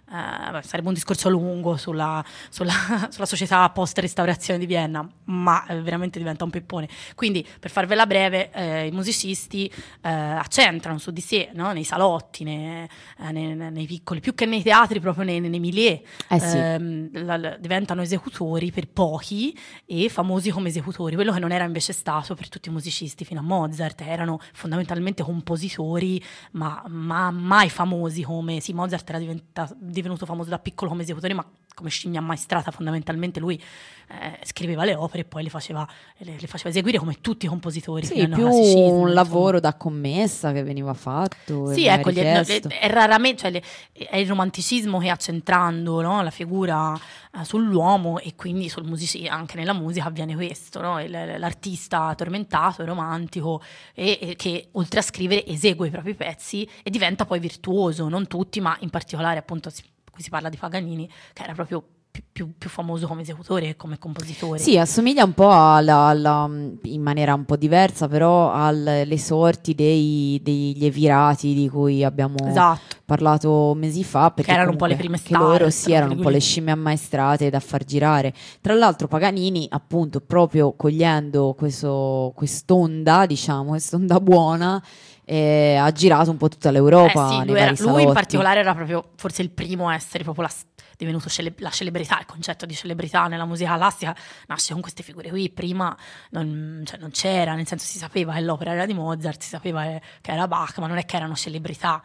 Eh, 0.08 0.62
sarebbe 0.64 0.88
un 0.88 0.94
discorso 0.94 1.30
lungo 1.30 1.78
sulla, 1.78 2.24
sulla, 2.50 2.74
sulla 3.10 3.26
società 3.26 3.68
post-restaurazione 3.72 4.60
di 4.60 4.66
Vienna, 4.68 5.08
ma 5.26 5.66
eh, 5.66 5.82
veramente 5.82 6.20
diventa 6.20 6.44
un 6.44 6.52
peppone. 6.52 6.88
Quindi, 7.16 7.46
per 7.60 7.72
farvela 7.72 8.06
breve, 8.06 8.52
eh, 8.52 8.86
i 8.88 8.92
musicisti 8.92 9.66
eh, 10.02 10.10
accentrano 10.10 11.00
su 11.00 11.12
di 11.12 11.22
sé, 11.22 11.50
no? 11.54 11.72
nei 11.74 11.84
salotti, 11.84 12.44
ne- 12.44 12.84
eh, 13.20 13.32
nei, 13.32 13.56
nei- 13.56 13.72
nei 13.72 13.86
piccoli, 13.88 14.20
più 14.20 14.36
che 14.36 14.46
nei 14.46 14.62
teatri, 14.62 15.00
proprio 15.00 15.24
nei, 15.24 15.40
nei 15.40 15.60
milieu, 15.60 16.00
eh 16.30 16.40
sì, 16.40 16.58
ehm, 16.58 17.26
la- 17.26 17.38
la- 17.38 17.58
diventano 17.58 18.02
esecutori 18.02 18.72
per 18.72 18.88
pochi 18.88 19.58
e 19.86 20.08
famosi 20.10 20.52
come 20.52 20.70
esecutori, 20.70 21.16
quello 21.16 21.32
che 21.34 21.40
non 21.40 21.52
era 21.52 21.64
invece 21.64 21.94
stato 21.94 22.36
per 22.36 22.48
tutti 22.50 22.70
i 22.70 22.72
musicisti 22.72 23.26
fino 23.26 23.40
a 23.40 23.44
Mozart, 23.44 24.02
erano 24.02 24.40
fondamentalmente 24.54 25.24
compositori, 25.24 26.24
ma, 26.52 26.84
ma 26.88 27.32
mai 27.32 27.70
famosi 27.70 28.22
come, 28.22 28.60
sì, 28.60 28.74
Mozart 28.74 29.10
era 29.10 29.18
diventa- 29.20 29.74
divenuto 29.96 30.26
famoso 30.26 30.50
da 30.50 30.60
piccolo 30.60 30.90
come 30.92 31.04
esecutore, 31.04 31.34
ma 31.34 31.46
come 31.74 31.90
scimmia 31.90 32.20
ammaestrata 32.20 32.72
fondamentalmente 32.72 33.40
lui 33.40 33.62
eh, 34.08 34.40
scriveva 34.44 34.84
le 34.86 34.96
opere 34.96 35.22
e 35.24 35.26
poi 35.26 35.44
le 35.44 35.50
faceva, 35.50 35.88
le, 36.18 36.36
le 36.40 36.48
faceva 36.48 36.70
eseguire 36.70 36.98
come 37.00 37.18
tutti 37.22 37.46
i 37.46 37.50
compositori. 37.50 38.06
sì, 38.06 38.28
più 38.28 38.48
un 38.48 38.54
insomma. 38.54 39.14
lavoro 39.14 39.60
da 39.60 39.74
commessa 39.76 40.52
che 40.52 40.64
veniva 40.64 40.94
fatto. 40.94 41.74
Sì, 41.74 41.86
ecco, 41.88 42.12
gli- 42.12 42.22
no, 42.22 42.42
le- 42.46 42.60
è 42.80 42.88
raramente, 42.90 43.42
cioè, 43.42 43.52
le- 43.52 43.64
è 43.94 44.18
il 44.18 44.28
romanticismo 44.28 45.00
che 45.00 45.10
accentrando 45.10 46.02
no, 46.02 46.22
la 46.22 46.30
figura 46.30 46.94
eh, 46.96 47.44
sull'uomo 47.44 48.20
e 48.20 48.36
quindi 48.36 48.70
sul 48.70 48.84
musici- 48.86 49.28
anche 49.28 49.56
nella 49.58 49.74
musica 49.74 50.06
avviene 50.06 50.36
questo, 50.36 50.82
no? 50.82 51.02
Il- 51.02 51.36
l'artista 51.38 52.14
tormentato 52.16 52.84
romantico 52.86 53.62
e, 53.94 54.18
e 54.22 54.36
che 54.36 54.70
oltre 54.74 55.00
a 55.00 55.04
scrivere 55.04 55.46
esegue 55.46 55.88
i 55.88 55.92
propri 55.92 56.14
pezzi 56.14 56.68
e 56.84 56.90
diventa 56.90 57.26
poi 57.26 57.40
virtuoso, 57.40 58.08
non 58.08 58.28
tutti, 58.28 58.60
ma 58.62 58.76
in 58.82 58.90
particolare 58.90 59.40
appunto 59.40 59.70
qui 60.12 60.24
si 60.24 60.30
parla 60.30 60.50
di 60.50 60.58
Paganini, 60.58 61.10
che 61.34 61.44
era 61.44 61.54
proprio 61.54 61.84
più, 62.32 62.52
più- 62.58 62.70
famoso 62.70 63.08
come 63.08 63.22
esecutore 63.22 63.68
che 63.68 63.76
come 63.76 63.98
compositore. 63.98 64.60
Sì, 64.60 64.78
assomiglia 64.78 65.24
un 65.24 65.34
po' 65.34 65.50
alla, 65.52 66.08
alla- 66.08 66.50
in 66.84 67.02
maniera 67.02 67.34
un 67.34 67.46
po' 67.46 67.56
diversa, 67.56 68.08
però 68.08 68.52
alle 68.54 69.18
sorti 69.18 69.74
dei, 69.76 70.40
degli 70.44 70.84
Evirati 70.86 71.54
di 71.54 71.70
cui 71.70 72.04
abbiamo 72.04 72.36
Esatto. 72.48 72.96
parlato 73.06 73.74
mesi 73.76 74.04
fa. 74.04 74.32
Perché 74.32 74.52
erano 74.52 74.72
un 74.72 74.78
po' 74.78 74.86
le 74.86 74.96
prime 74.96 75.18
star, 75.18 75.40
loro 75.42 75.70
sì, 75.70 75.92
erano 75.94 76.14
un 76.14 76.22
po' 76.22 76.30
le 76.30 76.40
scimmie 76.40 76.74
ammaestrate 76.74 77.50
da 77.50 77.60
far 77.60 77.84
girare. 77.84 78.34
Tra 78.62 78.74
l'altro, 78.74 79.08
Paganini, 79.08 79.68
appunto, 79.70 80.20
proprio 80.22 80.74
cogliendo 80.76 81.54
questo, 81.58 82.32
quest'onda, 82.36 83.26
diciamo, 83.26 83.70
quest'onda 83.70 84.20
buona, 84.20 84.84
eh, 85.24 85.76
ha 85.76 85.92
girato 85.92 86.30
un 86.30 86.38
po' 86.38 86.50
tutta 86.50 86.72
l'Europa. 86.72 87.28
Eh 87.30 87.40
sì, 87.42 87.46
lui, 87.48 87.60
era- 87.60 87.74
lui 87.80 88.04
in 88.04 88.14
particolare 88.14 88.60
era 88.60 88.74
proprio 88.76 89.04
forse 89.16 89.42
il 89.42 89.50
primo 89.50 89.88
a 89.90 89.96
essere 89.96 90.24
proprio 90.24 90.44
la, 90.46 90.52
divenuto 90.98 91.30
cele- 91.30 91.54
la 91.58 91.70
celebrità, 91.70 92.20
il 92.20 92.26
concetto 92.26 92.66
di 92.66 92.74
celebrità 92.74 93.28
nella 93.28 93.46
musica 93.46 93.76
classica 93.76 94.16
nasce 94.48 94.74
con 94.74 94.82
queste 94.82 95.04
figure 95.04 95.30
qui, 95.30 95.50
prima 95.50 95.96
non, 96.32 96.84
cioè, 96.86 97.00
non 97.00 97.12
c'era, 97.12 97.54
nel 97.56 97.68
senso 97.68 97.86
si 97.86 97.98
sapeva 97.98 98.34
che 98.34 98.42
l'opera 98.42 98.72
era 98.74 98.86
di 98.86 98.94
Mozart, 98.94 99.42
si 99.42 99.50
sapeva 99.50 99.84
che 99.84 100.32
era 100.32 100.48
Bach, 100.48 100.78
ma 100.80 100.88
non 100.88 100.98
è 100.98 101.06
che 101.06 101.16
erano 101.16 101.36
celebrità, 101.36 102.02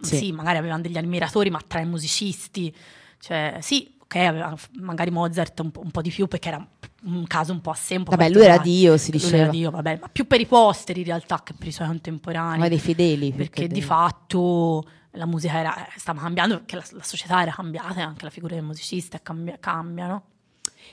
Sì. 0.00 0.16
sì, 0.16 0.32
magari 0.32 0.58
avevano 0.58 0.82
degli 0.82 0.96
ammiratori, 0.98 1.50
ma 1.50 1.60
tra 1.66 1.80
i 1.80 1.86
musicisti, 1.86 2.74
cioè 3.20 3.58
sì, 3.60 3.92
ok, 4.00 4.14
aveva 4.16 4.54
magari 4.80 5.10
Mozart 5.10 5.58
un 5.60 5.70
po', 5.70 5.80
un 5.80 5.90
po' 5.90 6.02
di 6.02 6.10
più 6.10 6.26
perché 6.28 6.48
era 6.48 6.66
un 7.04 7.26
caso 7.26 7.52
un 7.52 7.60
po' 7.60 7.70
a 7.70 7.74
sé, 7.74 7.98
Vabbè, 7.98 8.28
lui 8.30 8.42
era. 8.42 8.58
Dio, 8.58 8.96
si 8.96 9.10
Lui 9.12 9.20
diceva. 9.20 9.42
era 9.42 9.50
Dio, 9.50 9.70
vabbè, 9.70 9.98
ma 10.00 10.08
più 10.08 10.26
per 10.26 10.40
i 10.40 10.46
posteri 10.46 11.00
in 11.00 11.06
realtà 11.06 11.42
che 11.44 11.52
per 11.54 11.68
i 11.68 11.72
suoi 11.72 11.86
contemporanei 11.88 12.58
Ma 12.58 12.68
dei 12.68 12.78
fedeli. 12.78 13.32
perché 13.32 13.62
che 13.62 13.68
di 13.68 13.82
fatto 13.82 14.84
la 15.12 15.26
musica 15.26 15.58
era, 15.58 15.86
stava 15.96 16.20
cambiando 16.20 16.56
perché 16.56 16.76
la, 16.76 16.84
la 16.92 17.02
società 17.02 17.42
era 17.42 17.52
cambiata 17.52 17.96
e 18.00 18.02
anche 18.02 18.24
la 18.24 18.30
figura 18.30 18.54
del 18.54 18.64
musicista 18.64 19.20
cambia, 19.22 19.56
cambia, 19.58 20.06
no? 20.06 20.22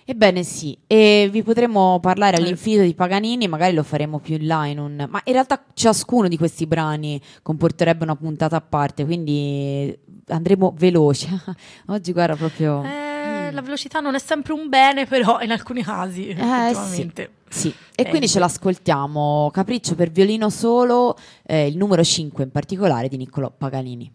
Ebbene 0.08 0.44
sì, 0.44 0.78
e 0.86 1.30
vi 1.32 1.42
potremo 1.42 2.00
parlare 2.00 2.38
Eh. 2.38 2.42
all'infinito 2.42 2.84
di 2.84 2.94
Paganini, 2.94 3.48
magari 3.48 3.74
lo 3.74 3.82
faremo 3.84 4.20
più 4.20 4.36
in 4.36 4.46
là 4.46 4.66
in 4.68 4.78
un... 4.80 5.08
Ma 5.10 5.22
in 5.24 5.34
realtà 5.34 5.64
ciascuno 5.74 6.28
di 6.28 6.38
questi 6.38 6.68
brani 6.68 7.20
comporterebbe 7.42 8.04
una 8.04 8.16
puntata 8.16 8.56
a 8.56 8.62
parte, 8.62 9.04
quindi 9.06 9.98
andremo 10.28 10.74
veloci. 10.78 11.28
Oggi 11.88 12.12
guarda 12.12 12.36
proprio... 12.36 12.84
Eh, 12.84 13.05
La 13.52 13.62
velocità 13.62 14.00
non 14.00 14.16
è 14.16 14.20
sempre 14.20 14.54
un 14.54 14.68
bene, 14.70 15.06
però 15.06 15.40
in 15.42 15.52
alcuni 15.52 15.84
casi, 15.84 16.30
effettivamente. 16.30 17.30
Sì, 17.48 17.74
e 17.96 18.04
Eh, 18.04 18.10
quindi 18.10 18.28
sì. 18.28 18.34
ce 18.34 18.40
l'ascoltiamo. 18.40 19.50
Capriccio 19.54 19.96
per 19.96 20.10
violino 20.12 20.50
solo, 20.50 21.18
eh, 21.46 21.68
il 21.68 21.78
numero 21.78 22.04
5 22.04 22.44
in 22.44 22.52
particolare 22.52 23.08
di 23.08 23.18
Niccolò 23.18 23.52
Paganini. 23.56 24.12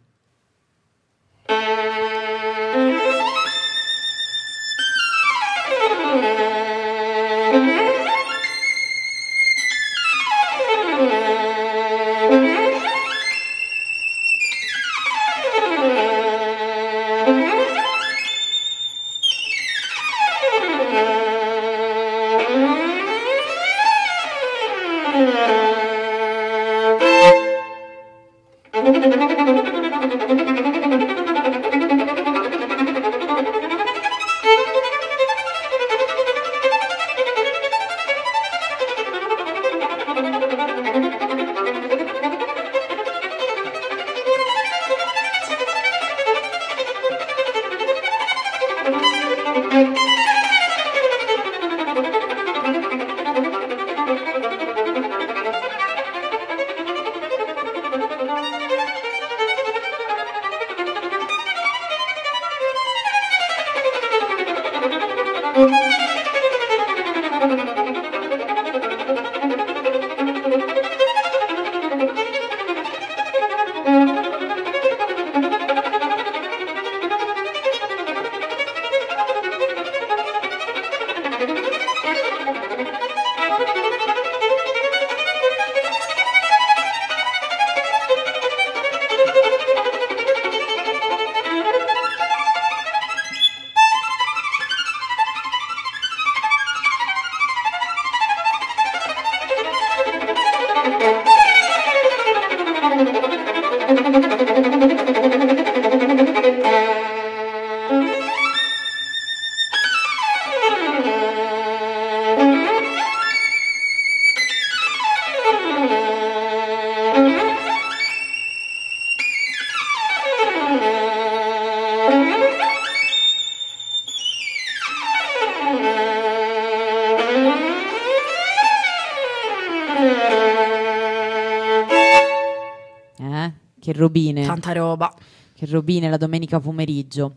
Tanta 134.71 134.73
roba. 134.73 135.13
Che 135.55 135.67
robine 135.67 136.09
la 136.09 136.17
domenica 136.17 136.61
pomeriggio. 136.61 137.37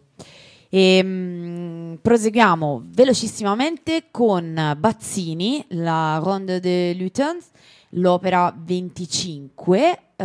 E, 0.70 1.04
mm, 1.04 1.96
proseguiamo 2.02 2.84
velocissimamente 2.86 4.06
con 4.12 4.76
Bazzini, 4.78 5.66
la 5.70 6.20
Ronde 6.24 6.60
de 6.60 6.96
Lutens, 6.98 7.50
l'opera 7.90 8.56
25, 8.58 10.00
eh, 10.16 10.24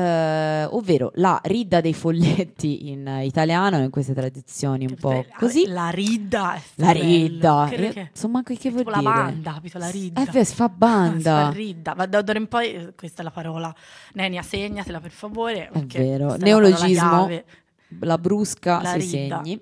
ovvero 0.71 1.11
la 1.14 1.40
ridda 1.44 1.81
dei 1.81 1.94
folletti 1.94 2.90
in 2.90 3.21
italiano, 3.23 3.79
in 3.79 3.90
queste 3.90 4.14
tradizioni 4.14 4.85
un 4.85 4.90
Che 4.94 4.97
po' 5.01 5.09
bella. 5.11 5.35
così. 5.38 5.66
La 5.66 5.88
ridda 5.90 6.61
La 6.77 6.90
ridda, 6.90 7.66
Che- 7.71 7.77
io 7.77 7.92
che- 7.92 8.11
so 8.12 8.29
manco 8.29 8.55
che 8.55 8.71
vuol 8.71 8.85
tipo 8.85 8.90
la 8.90 8.99
dire. 8.99 9.11
banda, 9.12 9.53
capito? 9.55 9.79
La 9.79 9.90
ridda. 9.90 10.21
Eh, 10.23 10.25
si 10.27 10.31
fa 10.33 10.44
Si 10.44 10.55
fa 10.55 10.68
banda. 10.68 11.51
ridda. 11.51 11.94
Ma 11.94 12.07
da 12.07 12.23
d'ora 12.23 12.38
in 12.38 12.49
poi, 12.49 12.73
eh, 12.73 12.94
questa 12.94 13.21
è 13.23 13.25
la 13.25 13.31
parola. 13.31 13.75
Nenia, 14.14 14.42
segnatela 14.42 15.01
per 15.01 15.11
favore. 15.11 15.68
È 15.71 15.81
vero. 15.81 16.29
la 16.29 16.37
Neologismo. 16.37 16.87
chiave. 17.27 17.44
la 18.01 18.18
brusca 18.18 18.83
La 18.83 18.99
si 18.99 19.16
ridda. 19.16 19.37
segni. 19.42 19.61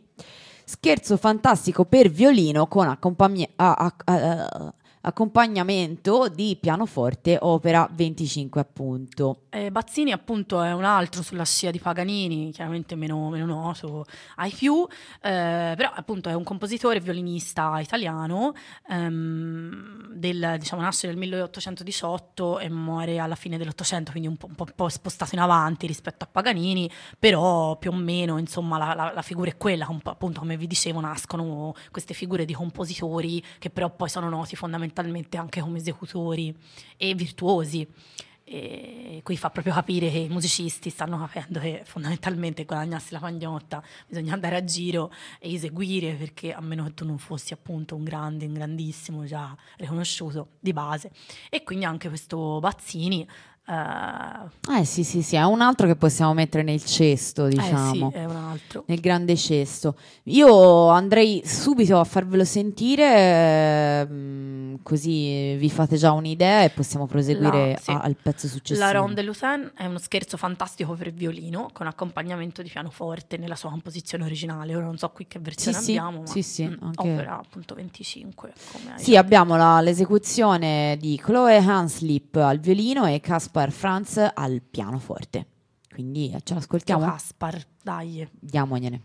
Scherzo 0.65 1.17
fantastico 1.17 1.85
per 1.85 2.11
violino 2.11 2.67
con 2.67 2.89
accompagni- 2.89 3.49
a- 3.55 3.73
a- 3.75 3.95
a- 4.05 4.75
accompagnamento 5.07 6.29
di 6.29 6.59
pianoforte, 6.61 7.39
opera 7.41 7.89
25 7.93 8.61
appunto. 8.61 9.43
Eh, 9.51 9.71
Bazzini 9.71 10.11
appunto 10.11 10.61
è 10.63 10.73
un 10.73 10.83
altro 10.83 11.23
sulla 11.23 11.45
scia 11.45 11.71
di 11.71 11.79
Paganini, 11.79 12.51
chiaramente 12.51 12.97
meno, 12.97 13.29
meno 13.31 13.47
noto 13.47 14.05
ai 14.37 14.51
più, 14.51 14.85
eh, 15.23 15.75
però 15.77 15.93
appunto 15.95 16.29
è 16.29 16.33
un 16.33 16.43
compositore 16.43 16.99
violinista 16.99 17.79
italiano, 17.79 18.53
ehm, 18.89 20.09
del, 20.13 20.57
diciamo 20.59 20.83
nasce 20.83 21.07
nel 21.07 21.17
1818 21.17 22.59
e 22.59 22.69
muore 22.69 23.19
alla 23.19 23.37
fine 23.37 23.59
dell'Ottocento, 23.59 24.11
quindi 24.11 24.29
un 24.29 24.37
po', 24.37 24.47
un 24.47 24.55
po'- 24.75 24.89
spostato 24.89 25.37
in 25.37 25.41
avanti 25.41 25.87
rispetto 25.87 26.25
a 26.25 26.29
Paganini, 26.31 26.91
però 27.17 27.77
più 27.77 27.93
o 27.93 27.95
meno 27.95 28.39
insomma 28.39 28.77
la, 28.77 28.93
la- 28.95 29.13
la 29.15 29.23
figura 29.23 29.51
è 29.51 29.57
quella, 29.57 29.87
appunto 30.03 30.41
come 30.41 30.57
vi 30.57 30.67
dicevo 30.67 30.99
nascono 30.99 31.75
queste 31.93 32.13
figure 32.13 32.45
di 32.45 32.55
compositori 32.55 33.41
che 33.61 33.71
però 33.71 33.89
poi 33.91 34.09
sono 34.09 34.29
noti 34.29 34.57
fondamentalmente 34.57 34.95
anche 35.37 35.61
come 35.61 35.79
esecutori 35.79 36.57
e 36.97 37.15
virtuosi. 37.15 37.87
E 38.49 39.23
qui 39.25 39.37
fa 39.37 39.51
proprio 39.51 39.75
capire 39.75 40.09
che 40.09 40.19
i 40.19 40.29
musicisti 40.29 40.89
stanno 40.89 41.19
capendo 41.19 41.59
che 41.59 41.83
fondamentalmente 41.85 42.65
guadagnarsi 42.65 43.13
la 43.13 43.19
pagnotta 43.19 43.83
bisogna 44.07 44.35
andare 44.35 44.55
a 44.55 44.63
giro 44.63 45.13
e 45.41 45.53
eseguire 45.53 46.15
perché 46.15 46.53
a 46.53 46.61
meno 46.61 46.85
che 46.85 46.95
tu 46.95 47.05
non 47.05 47.19
fossi 47.19 47.53
appunto 47.53 47.97
un 47.97 48.05
grande, 48.05 48.47
un 48.47 48.53
grandissimo 48.53 49.25
già 49.25 49.57
riconosciuto 49.79 50.51
di 50.61 50.73
base. 50.73 51.11
E 51.51 51.65
quindi 51.65 51.87
anche 51.87 52.07
questo 52.07 52.61
Bazzini 52.61 53.29
eh, 53.69 54.79
Eh 54.81 54.85
sì 54.85 55.03
sì 55.05 55.23
sì, 55.23 55.37
è 55.37 55.43
un 55.45 55.61
altro 55.61 55.87
che 55.87 55.97
possiamo 55.97 56.33
mettere 56.35 56.63
nel 56.63 56.83
cesto, 56.85 57.47
eh 57.47 57.51
diciamo. 57.51 58.11
sì, 58.13 58.17
è 58.19 58.25
un 58.25 58.37
altro. 58.37 58.85
Nel 58.87 59.01
grande 59.01 59.37
cesto. 59.37 59.97
Io 60.25 60.89
andrei 60.89 61.43
subito 61.45 61.99
a 61.99 62.05
farvelo 62.05 62.45
sentire, 62.45 64.01
ehm, 64.09 64.79
così 64.83 65.55
vi 65.57 65.71
fate 65.71 65.97
già 65.97 66.13
un'idea 66.13 66.63
e 66.63 66.71
possiamo 66.71 67.07
proseguire 67.07 67.73
La- 67.73 67.79
sì. 67.79 67.91
a- 67.91 68.01
al 68.01 68.17
pezzo 68.21 68.47
successivo. 68.49 68.85
La 68.87 68.93
Ronde 68.93 69.23
Lucin 69.23 69.73
è 69.77 69.87
uno 69.87 69.99
scherzo 69.99 70.37
fantastico 70.37 70.95
per 70.95 71.13
violino 71.13 71.71
con 71.73 71.87
accompagnamento 71.87 72.63
di 72.63 72.69
pianoforte 72.69 73.37
nella 73.37 73.57
sua 73.57 73.71
composizione 73.71 74.25
originale. 74.25 74.75
Ora 74.75 74.85
non 74.87 74.99
so 74.99 75.09
qui 75.11 75.27
che 75.27 75.39
versione 75.39 75.77
Sì, 75.79 75.83
sì, 75.85 75.91
abbiamo, 75.97 76.21
ma 76.21 76.27
sì, 76.27 76.43
sì, 76.43 76.65
mm, 76.67 76.75
anche- 76.83 77.11
opera 77.13 77.39
appunto 77.39 77.75
25. 77.75 78.53
Come 78.73 78.95
hai 78.95 79.03
Sì, 79.03 79.17
abbiamo 79.17 79.57
la- 79.57 79.81
l'esecuzione 79.81 80.97
di 81.01 81.19
Chloe 81.23 81.57
Hanslip 81.57 82.37
al 82.37 82.59
violino 82.59 83.07
e 83.07 83.21
Caspar 83.57 83.71
Franz 83.73 84.33
al 84.35 84.61
pianoforte. 84.61 85.47
Quindi 85.89 86.37
ce 86.45 86.53
l'ascoltiamo? 86.53 87.07
Caspar, 87.07 87.59
dai. 87.83 88.29
Diamogliene. 88.39 89.01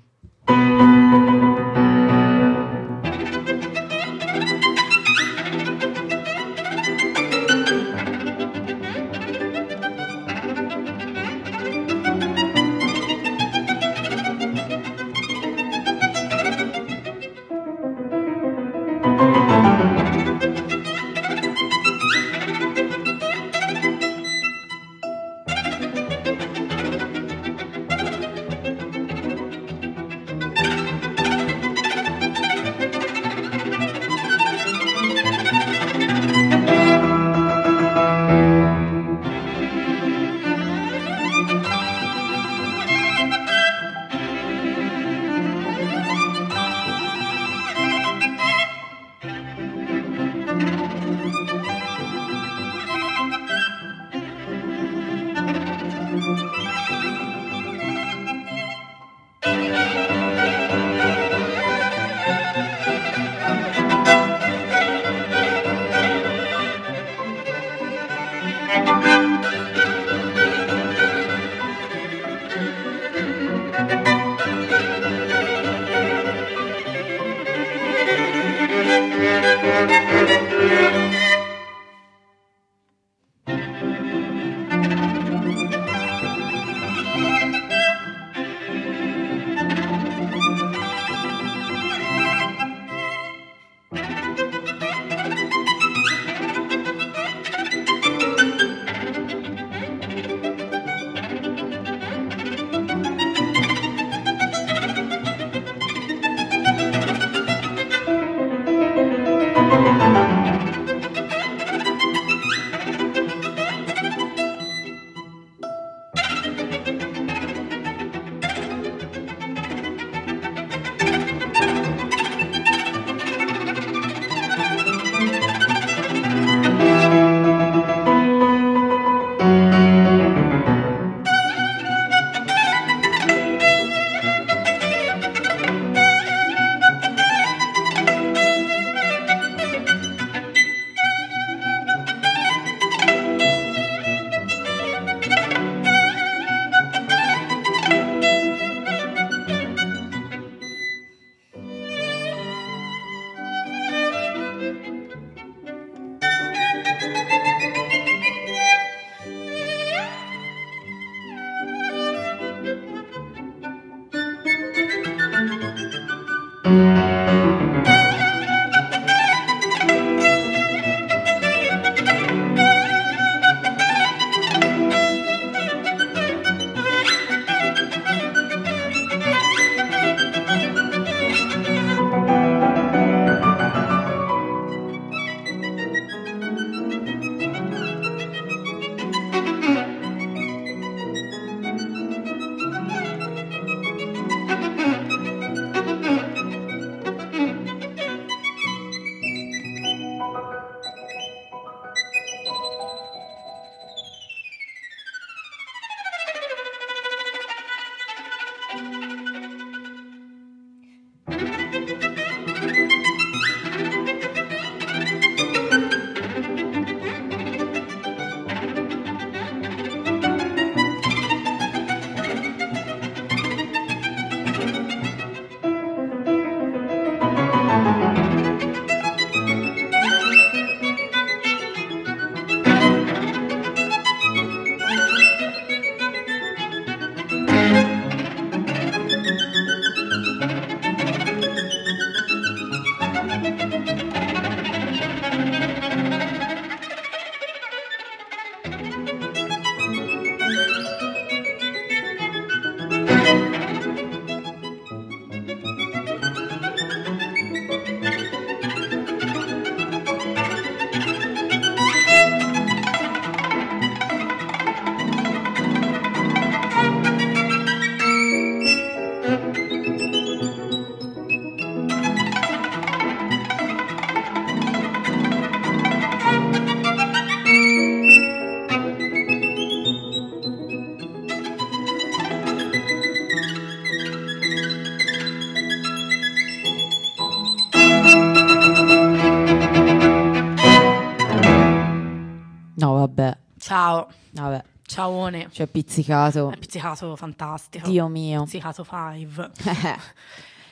Ciaone. 295.32 295.48
Cioè, 295.52 295.68
pizzicato. 295.68 296.52
È 296.52 296.58
pizzicato 296.58 297.16
fantastico. 297.16 297.88
Dio 297.88 298.08
mio. 298.08 298.44
Pizzicato 298.44 298.86
5. 298.88 299.50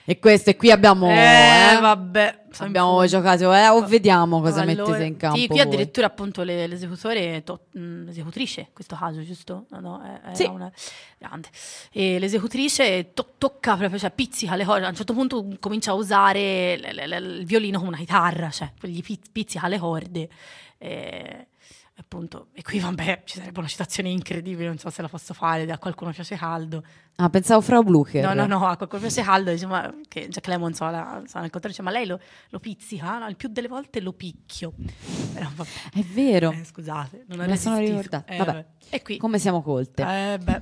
e 0.06 0.20
questo, 0.20 0.50
e 0.50 0.56
qui 0.56 0.72
abbiamo... 0.72 1.10
eh, 1.10 1.76
eh, 1.76 1.80
vabbè. 1.80 2.38
Abbiamo 2.60 3.06
giocato, 3.06 3.54
eh, 3.54 3.68
o 3.68 3.86
vediamo 3.86 4.42
cosa 4.42 4.62
Allora, 4.62 4.84
mettete 4.84 5.06
in 5.06 5.18
campo 5.18 5.38
Sì, 5.38 5.46
qui 5.46 5.58
voi. 5.58 5.66
addirittura 5.66 6.08
appunto 6.08 6.42
le- 6.42 6.66
l'esecutore, 6.66 7.44
to- 7.44 7.66
mh, 7.74 8.06
l'esecutrice, 8.06 8.60
in 8.62 8.68
questo 8.74 8.96
caso, 8.96 9.24
giusto? 9.24 9.66
No, 9.70 9.80
no, 9.80 10.02
è, 10.02 10.20
era 10.26 10.34
Sì. 10.34 10.46
una 10.46 10.72
grande. 11.20 11.50
E 11.92 12.18
l'esecutrice 12.18 13.14
to- 13.14 13.34
tocca 13.38 13.78
proprio, 13.78 14.00
cioè 14.00 14.10
pizzica 14.12 14.56
le 14.56 14.66
corde. 14.66 14.86
A 14.88 14.90
un 14.90 14.96
certo 14.96 15.14
punto 15.14 15.48
comincia 15.60 15.92
a 15.92 15.94
usare 15.94 16.78
l- 16.78 16.90
l- 16.96 17.08
l- 17.08 17.40
il 17.40 17.46
violino 17.46 17.78
come 17.78 17.90
una 17.90 17.98
chitarra, 18.00 18.50
cioè 18.50 18.72
gli 18.82 19.02
pi- 19.04 19.22
pizzica 19.32 19.68
le 19.68 19.78
corde. 19.78 20.30
E, 20.80 21.48
appunto, 22.00 22.48
e 22.54 22.62
qui 22.62 22.80
vabbè, 22.80 23.22
ci 23.26 23.38
sarebbe 23.40 23.60
una 23.60 23.68
citazione 23.68 24.10
incredibile, 24.10 24.68
non 24.68 24.78
so 24.78 24.90
se 24.90 25.02
la 25.02 25.08
posso 25.10 25.34
fare, 25.34 25.70
a 25.72 25.78
qualcuno 25.78 26.12
piace 26.12 26.36
caldo. 26.36 26.84
Ah, 27.18 27.30
pensavo 27.30 27.62
Frau 27.62 27.84
Blucher. 27.84 28.24
No, 28.24 28.34
no, 28.34 28.46
no, 28.46 28.66
a 28.68 28.78
qualcuno 28.78 29.02
piace 29.02 29.22
caldo, 29.22 29.52
dice, 29.52 29.66
ma 29.66 29.94
che 30.08 30.28
Jack 30.30 30.48
Lemon 30.48 30.74
so, 30.74 30.86
la, 30.90 31.22
so, 31.26 31.40
nel 31.40 31.50
contrario, 31.50 31.70
dice, 31.70 31.82
ma 31.82 31.92
lei 31.92 32.06
lo, 32.06 32.20
lo 32.50 32.60
pizzica? 32.60 33.18
No, 33.20 33.28
il 33.28 33.36
più 33.36 33.50
delle 33.50 33.68
volte 33.68 34.00
lo 34.02 34.14
picchio. 34.14 34.74
Però, 35.34 35.50
vabbè, 35.54 35.70
È 35.94 36.02
vero. 36.14 36.52
eh, 36.52 36.64
scusate, 36.64 37.26
non 37.28 37.40
Me 37.40 37.48
la 37.48 37.56
sono 37.58 37.78
ricordata. 37.78 38.32
Eh, 38.32 38.38
Vabbè. 38.38 38.66
E 38.90 39.02
qui, 39.02 39.18
Come 39.18 39.38
siamo 39.40 39.62
colte. 39.62 40.02
eh, 40.04 40.38
beh, 40.38 40.62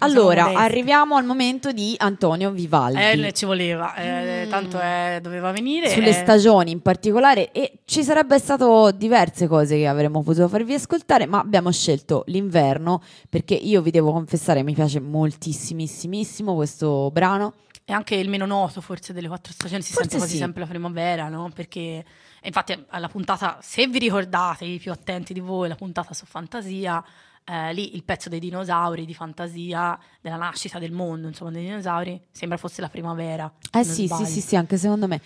allora, 0.00 0.46
arriviamo 0.54 1.16
al 1.16 1.24
momento 1.24 1.72
di 1.72 1.94
Antonio 1.98 2.50
Vivaldi. 2.50 2.98
Eh, 3.26 3.32
ci 3.32 3.44
voleva, 3.44 3.94
eh, 3.94 4.46
Mm. 4.46 4.48
tanto 4.50 4.80
eh, 4.80 5.18
doveva 5.22 5.52
venire. 5.52 5.88
sulle 5.90 6.08
eh, 6.08 6.12
stagioni 6.12 6.70
in 6.70 6.80
particolare 6.82 7.52
e 7.52 7.80
ci 7.84 8.02
sarebbe 8.02 8.38
stato 8.38 8.90
diverse 8.90 9.46
cose 9.46 9.76
che 9.76 9.86
avremmo 9.86 10.22
potuto 10.22 10.48
farvi 10.48 10.74
ascoltare 10.74 11.26
ma 11.26 11.38
abbiamo 11.38 11.70
scelto 11.70 12.24
l'inverno 12.26 13.02
perché 13.28 13.54
io 13.54 13.82
vi 13.82 13.90
devo 13.90 14.12
confessare 14.12 14.62
mi 14.62 14.74
piace 14.74 15.00
moltissimissimissimo 15.00 16.54
questo 16.54 17.10
brano 17.12 17.54
È 17.84 17.92
anche 17.92 18.14
il 18.14 18.28
meno 18.28 18.46
noto 18.46 18.80
forse 18.80 19.12
delle 19.12 19.28
quattro 19.28 19.52
stagioni, 19.52 19.82
si 19.82 19.92
Forse 19.92 20.08
sente 20.10 20.16
quasi 20.18 20.36
sì. 20.36 20.42
sempre 20.42 20.60
la 20.62 20.68
primavera, 20.68 21.28
no? 21.28 21.50
Perché 21.54 22.04
infatti 22.42 22.84
alla 22.90 23.08
puntata, 23.08 23.58
se 23.60 23.86
vi 23.88 23.98
ricordate, 23.98 24.64
i 24.64 24.78
più 24.78 24.92
attenti 24.92 25.32
di 25.32 25.40
voi, 25.40 25.68
la 25.68 25.74
puntata 25.74 26.14
su 26.14 26.24
fantasia, 26.24 27.02
eh, 27.50 27.72
lì 27.72 27.96
il 27.96 28.04
pezzo 28.04 28.28
dei 28.28 28.38
dinosauri 28.38 29.04
di 29.04 29.14
fantasia, 29.14 29.98
della 30.20 30.36
nascita 30.36 30.78
del 30.78 30.92
mondo, 30.92 31.26
insomma, 31.26 31.50
dei 31.50 31.64
dinosauri, 31.64 32.20
sembra 32.30 32.56
fosse 32.56 32.80
la 32.80 32.88
primavera. 32.88 33.52
eh 33.72 33.84
sì 33.84 34.06
sì 34.06 34.24
sì 34.24 34.40
sì 34.40 34.56
anche 34.56 34.76
secondo 34.76 35.08
me 35.08 35.20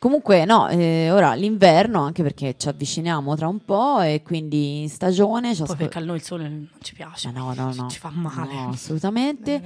comunque 0.00 0.46
no 0.46 0.66
eh, 0.68 1.10
ora 1.10 1.34
l'inverno 1.34 2.00
anche 2.00 2.22
perché 2.22 2.54
ci 2.56 2.68
avviciniamo 2.68 3.36
tra 3.36 3.46
un 3.48 3.62
po' 3.62 4.00
e 4.00 4.22
quindi 4.24 4.80
in 4.80 4.88
stagione 4.88 5.52
Poi 5.52 5.60
ascol- 5.60 5.76
perché 5.76 5.98
a 5.98 6.00
noi 6.00 6.16
il 6.16 6.22
sole 6.22 6.48
non 6.48 6.68
ci 6.80 6.94
piace. 6.94 7.28
Eh, 7.28 7.32
no 7.32 7.52
no 7.54 7.72
no 7.74 7.88
ci 7.90 7.98
fa 7.98 8.10
male. 8.10 8.54
no 8.54 8.70
assolutamente 8.70 9.56
è. 9.56 9.60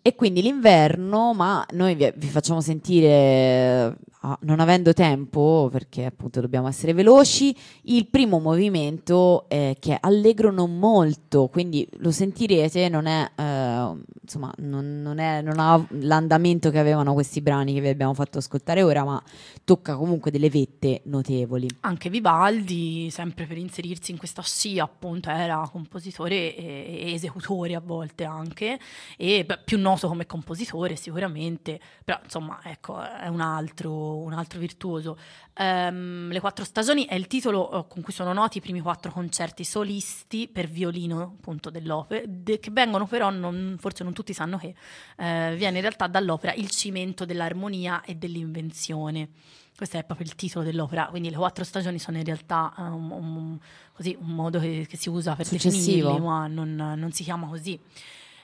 E 0.00 0.14
quindi 0.14 0.40
l'inverno, 0.42 1.34
ma 1.34 1.64
noi 1.72 1.94
vi, 1.94 2.10
vi 2.16 2.26
facciamo 2.28 2.60
sentire, 2.62 3.96
ah, 4.20 4.38
non 4.42 4.60
avendo 4.60 4.92
tempo, 4.94 5.68
perché 5.70 6.06
appunto 6.06 6.40
dobbiamo 6.40 6.66
essere 6.68 6.94
veloci, 6.94 7.54
il 7.82 8.06
primo 8.08 8.38
movimento 8.38 9.44
eh, 9.48 9.76
che 9.78 9.94
è 9.94 9.98
allegro 10.00 10.50
non 10.50 10.78
molto, 10.78 11.48
quindi 11.48 11.86
lo 11.98 12.10
sentirete, 12.10 12.88
non 12.88 13.04
è, 13.06 13.30
eh, 13.36 13.92
insomma, 14.22 14.50
non, 14.58 15.02
non 15.02 15.18
è- 15.18 15.42
non 15.42 15.58
ha 15.58 15.84
l'andamento 16.00 16.70
che 16.70 16.78
avevano 16.78 17.12
questi 17.12 17.42
brani 17.42 17.74
che 17.74 17.80
vi 17.80 17.88
abbiamo 17.88 18.14
fatto 18.14 18.38
ascoltare 18.38 18.82
ora, 18.82 19.04
ma 19.04 19.22
tocca 19.64 19.96
comunque 19.96 20.30
delle 20.30 20.50
vette 20.50 21.02
notevoli. 21.04 21.68
Anche 21.80 22.10
Vivaldi, 22.10 23.10
sempre 23.10 23.46
per 23.46 23.56
inserirsi 23.56 24.10
in 24.10 24.18
questa 24.18 24.42
scia, 24.42 24.84
appunto, 24.84 25.30
era 25.30 25.68
compositore 25.70 26.54
e, 26.56 27.12
esecutore 27.12 27.74
a 27.74 27.80
volte 27.80 28.24
anche, 28.24 28.78
e 29.16 29.44
beh, 29.44 29.60
più 29.64 29.78
noto 29.78 30.08
come 30.08 30.26
compositore 30.26 30.96
sicuramente, 30.96 31.80
però 32.04 32.18
insomma, 32.22 32.60
ecco, 32.64 33.00
è 33.00 33.28
un 33.28 33.40
altro, 33.40 34.16
un 34.18 34.32
altro 34.32 34.58
virtuoso. 34.58 35.16
Ehm, 35.54 36.30
Le 36.30 36.40
quattro 36.40 36.64
stagioni 36.64 37.04
è 37.04 37.14
il 37.14 37.26
titolo 37.26 37.70
eh, 37.70 37.86
con 37.88 38.02
cui 38.02 38.12
sono 38.12 38.32
noti 38.32 38.58
i 38.58 38.60
primi 38.60 38.80
quattro 38.80 39.12
concerti 39.12 39.64
solisti 39.64 40.48
per 40.48 40.68
violino, 40.68 41.20
appunto, 41.20 41.70
dell'opera, 41.70 42.22
de- 42.26 42.58
che 42.58 42.70
vengono 42.70 43.06
però, 43.06 43.30
non- 43.30 43.76
forse 43.78 44.04
non 44.04 44.12
tutti 44.12 44.32
sanno 44.32 44.56
che, 44.58 44.74
eh, 45.18 45.54
viene 45.56 45.76
in 45.76 45.82
realtà 45.82 46.06
dall'opera 46.06 46.54
Il 46.54 46.70
cimento 46.70 47.24
dell'armonia 47.24 48.02
e 48.02 48.14
dell'invenzione. 48.14 49.28
Questo 49.74 49.96
è 49.96 50.04
proprio 50.04 50.26
il 50.26 50.34
titolo 50.34 50.64
dell'opera, 50.64 51.06
quindi 51.06 51.30
le 51.30 51.36
quattro 51.36 51.64
stagioni 51.64 51.98
sono 51.98 52.18
in 52.18 52.24
realtà 52.24 52.72
un, 52.76 53.10
un- 53.10 53.58
così, 53.94 54.16
un 54.20 54.28
modo 54.28 54.60
che, 54.60 54.86
che 54.88 54.96
si 54.96 55.08
usa 55.08 55.34
per 55.34 55.46
Successivo. 55.46 56.08
definirli, 56.08 56.20
ma 56.20 56.46
non, 56.46 56.74
non 56.74 57.10
si 57.12 57.24
chiama 57.24 57.48
così. 57.48 57.78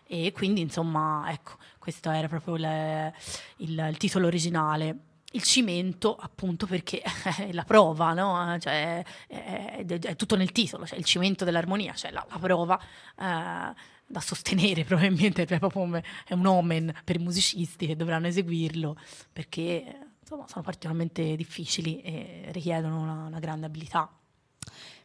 E 0.07 0.33
quindi, 0.33 0.62
insomma, 0.62 1.27
ecco, 1.31 1.57
questo 1.79 2.11
era 2.11 2.29
proprio 2.29 2.57
le- 2.57 3.14
il, 3.59 3.87
il 3.90 3.96
titolo 3.98 4.27
originale. 4.27 4.96
Il 5.33 5.42
cimento, 5.42 6.16
appunto, 6.16 6.66
perché 6.66 7.03
è 7.37 7.53
la 7.53 7.64
prova, 7.64 8.14
no? 8.14 8.59
Cioè, 8.59 9.05
è, 9.29 9.85
è- 9.85 9.98
è 9.98 10.16
tutto 10.16 10.35
nel 10.35 10.51
titolo, 10.51 10.87
cioè 10.87 10.98
il 10.98 11.05
cimento 11.05 11.44
dell'armonia, 11.44 11.92
cioè 11.92 12.11
la, 12.11 12.27
la 12.29 12.38
prova 12.38 12.81
eh, 12.81 13.74
da 14.07 14.20
sostenere 14.20 14.83
probabilmente, 14.88 15.42
è 15.44 15.59
proprio 15.59 16.01
è 16.24 16.33
un 16.33 16.46
omen 16.46 16.92
per 17.05 17.16
i 17.16 17.22
musicisti 17.22 17.87
che 17.87 17.94
dovranno 17.94 18.27
eseguirlo, 18.29 18.96
perché 19.31 20.08
insomma, 20.29 20.45
sono 20.47 20.62
particolarmente 20.62 21.35
difficili 21.37 22.01
e 22.03 22.49
richiedono 22.53 23.01
una, 23.01 23.25
una 23.29 23.38
grande 23.38 23.64
abilità. 23.64 24.11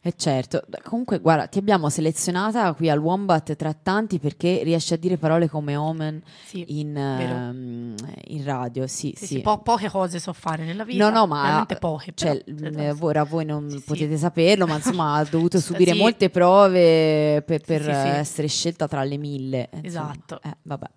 E 0.05 0.13
certo, 0.17 0.65
comunque 0.83 1.19
guarda, 1.19 1.47
ti 1.47 1.59
abbiamo 1.59 1.87
selezionata 1.87 2.73
qui 2.73 2.89
al 2.89 2.99
Wombat 2.99 3.55
tra 3.55 3.73
tanti 3.73 4.19
perché 4.19 4.59
riesci 4.63 4.93
a 4.93 4.97
dire 4.97 5.15
parole 5.15 5.47
come 5.47 5.77
omen 5.77 6.21
Sì, 6.43 6.65
in, 6.79 6.97
ehm, 6.97 7.95
in 8.25 8.43
radio, 8.43 8.85
sì, 8.85 9.13
Sì, 9.15 9.25
sì. 9.25 9.39
po- 9.39 9.59
poche 9.59 9.87
cose 9.89 10.19
so 10.19 10.33
fare 10.33 10.65
nella 10.65 10.83
vita, 10.83 11.09
No, 11.09 11.19
no, 11.19 11.25
ma 11.25 11.43
veramente 11.43 11.77
poche. 11.77 12.11
cioè, 12.15 12.43
però, 12.43 12.69
mh, 12.69 12.73
cioè, 12.73 12.95
ora 12.99 13.23
voi 13.23 13.45
non 13.45 13.81
potete 13.85 14.17
saperlo, 14.17 14.67
ma 14.67 14.75
insomma 14.75 15.13
ha 15.15 15.23
dovuto 15.23 15.57
subire 15.61 15.93
molte 15.93 16.29
prove 16.29 17.41
per, 17.45 17.61
per, 17.61 17.87
eh, 17.89 18.17
essere 18.17 18.49
scelta 18.49 18.89
tra 18.89 19.03
le 19.05 19.15
mille. 19.17 19.69
insomma. 19.71 20.11
Esatto. 20.11 20.41
Eh, 20.43 20.57
vabbè, 20.63 20.87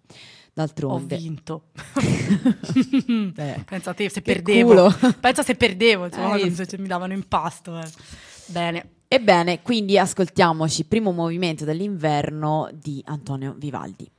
Ho 0.56 0.62
d'altronde. 0.62 1.16
vinto. 1.18 1.64
Eh, 3.36 3.64
Pensa 3.68 3.92
te 3.94 4.08
se 4.08 4.22
Che 4.22 4.32
perdevo. 4.32 4.68
culo. 4.68 4.94
Pensa 5.20 5.42
se 5.42 5.54
perdevo, 5.54 6.06
insomma, 6.06 6.28
quando 6.28 6.44
visto? 6.46 6.76
mi 6.80 6.88
davano 6.88 7.12
in 7.12 7.28
pasto. 7.28 7.78
eh. 7.78 7.88
Bene. 8.46 8.90
Ebbene, 9.08 9.62
quindi 9.62 9.98
ascoltiamoci 9.98 10.84
primo 10.84 11.12
movimento 11.12 11.64
dell'inverno 11.64 12.68
di 12.72 13.00
Antonio 13.06 13.54
Vivaldi. 13.56 14.10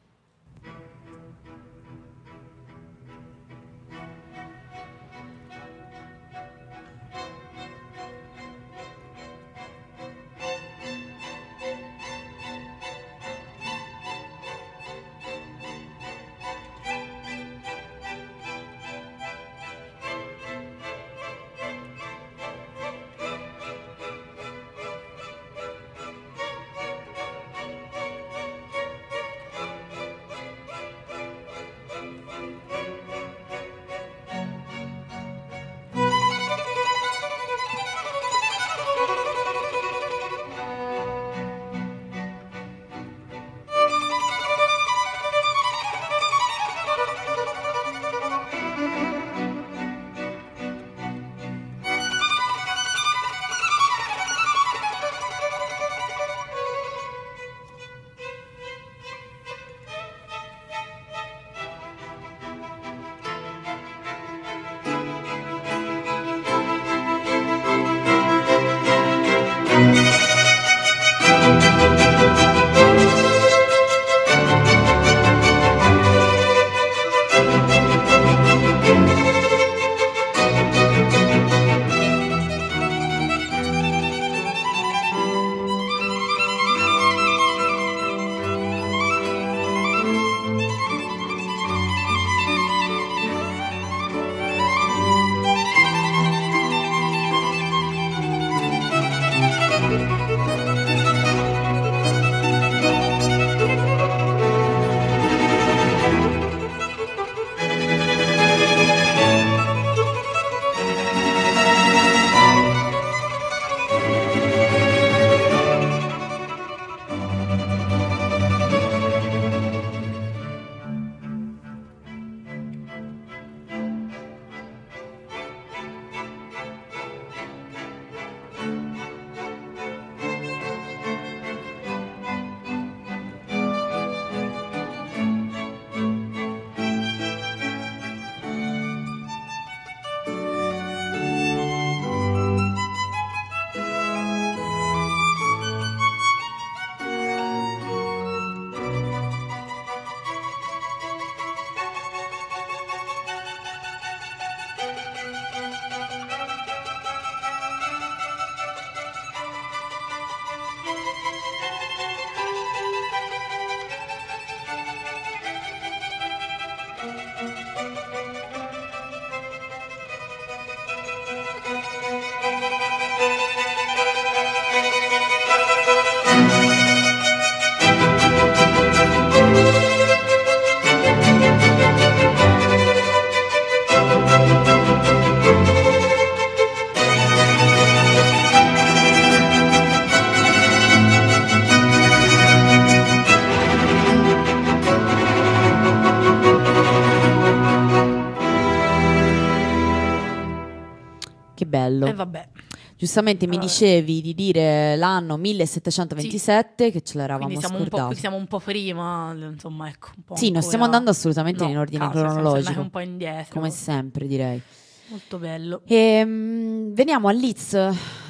Giustamente 203.08 203.48
mi 203.48 203.56
Vabbè. 203.56 203.66
dicevi 203.68 204.22
di 204.22 204.34
dire 204.34 204.98
l'anno 204.98 205.38
1727, 205.38 206.92
che 206.92 207.02
ce 207.02 207.18
l'eravamo 207.18 207.46
Quindi 207.46 207.64
siamo 207.66 207.78
un, 207.82 207.88
po', 207.88 207.96
scordato. 207.98 208.20
siamo 208.20 208.36
un 208.36 208.48
po' 208.48 208.60
prima, 208.60 209.34
insomma, 209.50 209.88
ecco. 209.88 210.10
Un 210.18 210.24
po' 210.24 210.36
Sì, 210.36 210.52
non 210.52 210.62
stiamo 210.62 210.84
andando 210.84 211.10
assolutamente 211.12 211.64
No, 211.64 211.70
in 211.70 211.78
ordine 211.78 212.10
siamo 212.12 212.30
cronologico, 212.34 212.82
un 212.82 212.90
po' 212.90 213.00
indietro. 213.00 213.54
come 213.54 213.70
sempre 213.72 214.28
direi. 214.28 214.62
Molto 215.08 215.38
bello. 215.38 215.82
Ehm, 215.88 216.94
veniamo 216.94 217.30
a 217.30 217.32
Leeds, 217.32 217.74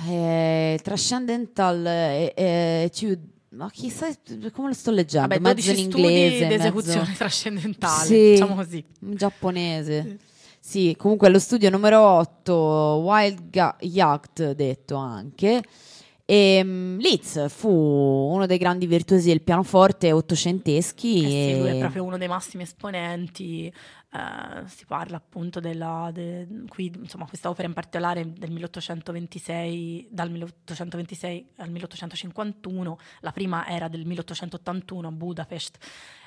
eh, 0.10 0.80
Transcendental 0.84 1.84
eh, 1.88 2.34
eh. 2.36 2.92
Ma 3.50 3.72
chissà 3.72 4.08
come 4.54 4.68
lo 4.68 4.74
sto 4.76 4.92
leggendo? 4.92 5.30
Vabbè, 5.30 5.40
mezzo 5.42 5.72
12 5.72 5.84
in 5.84 5.90
studi 5.92 6.04
inglese, 6.04 6.48
d'esecuzione 6.48 7.00
mezzo 7.00 7.14
trascendentale, 7.18 8.06
Sì. 8.06 8.30
diciamo 8.32 8.54
così. 8.54 8.86
giapponese. 9.00 10.02
Sì, 10.04 10.18
comunque 10.98 11.30
lo 11.30 11.40
studio 11.40 11.70
numero 11.70 12.02
8, 12.02 13.02
Wild 13.04 13.50
Ga- 13.50 13.78
Yacht, 13.80 14.52
detto 14.52 14.96
anche. 14.96 15.64
E, 16.30 16.62
mm, 16.62 17.00
Leeds 17.00 17.48
fu 17.50 17.70
uno 17.70 18.46
dei 18.46 18.58
grandi 18.58 18.86
virtuosi 18.86 19.30
del 19.30 19.42
pianoforte 19.42 20.12
ottocenteschi. 20.12 21.24
Eh 21.24 21.30
sì, 21.54 21.60
lui 21.62 21.70
è 21.70 21.76
e- 21.76 21.80
proprio 21.80 22.04
uno 22.04 22.18
dei 22.18 22.28
massimi 22.28 22.64
esponenti. 22.64 23.74
eh, 24.10 24.68
si 24.68 24.86
parla 24.86 25.18
appunto 25.18 25.60
della, 25.60 26.10
de- 26.14 26.48
qui, 26.70 26.92
insomma, 26.96 27.26
questa 27.28 27.50
opera 27.50 27.68
in 27.68 27.74
particolare 27.74 28.34
del 28.34 28.52
1826, 28.52 30.08
dal 30.10 30.30
1826 30.32 31.48
al 31.58 31.70
1851, 31.70 32.98
la 33.20 33.32
prima 33.32 33.68
era 33.68 33.88
del 33.90 34.06
1881 34.06 35.08
a 35.08 35.12
Budapest. 35.12 35.78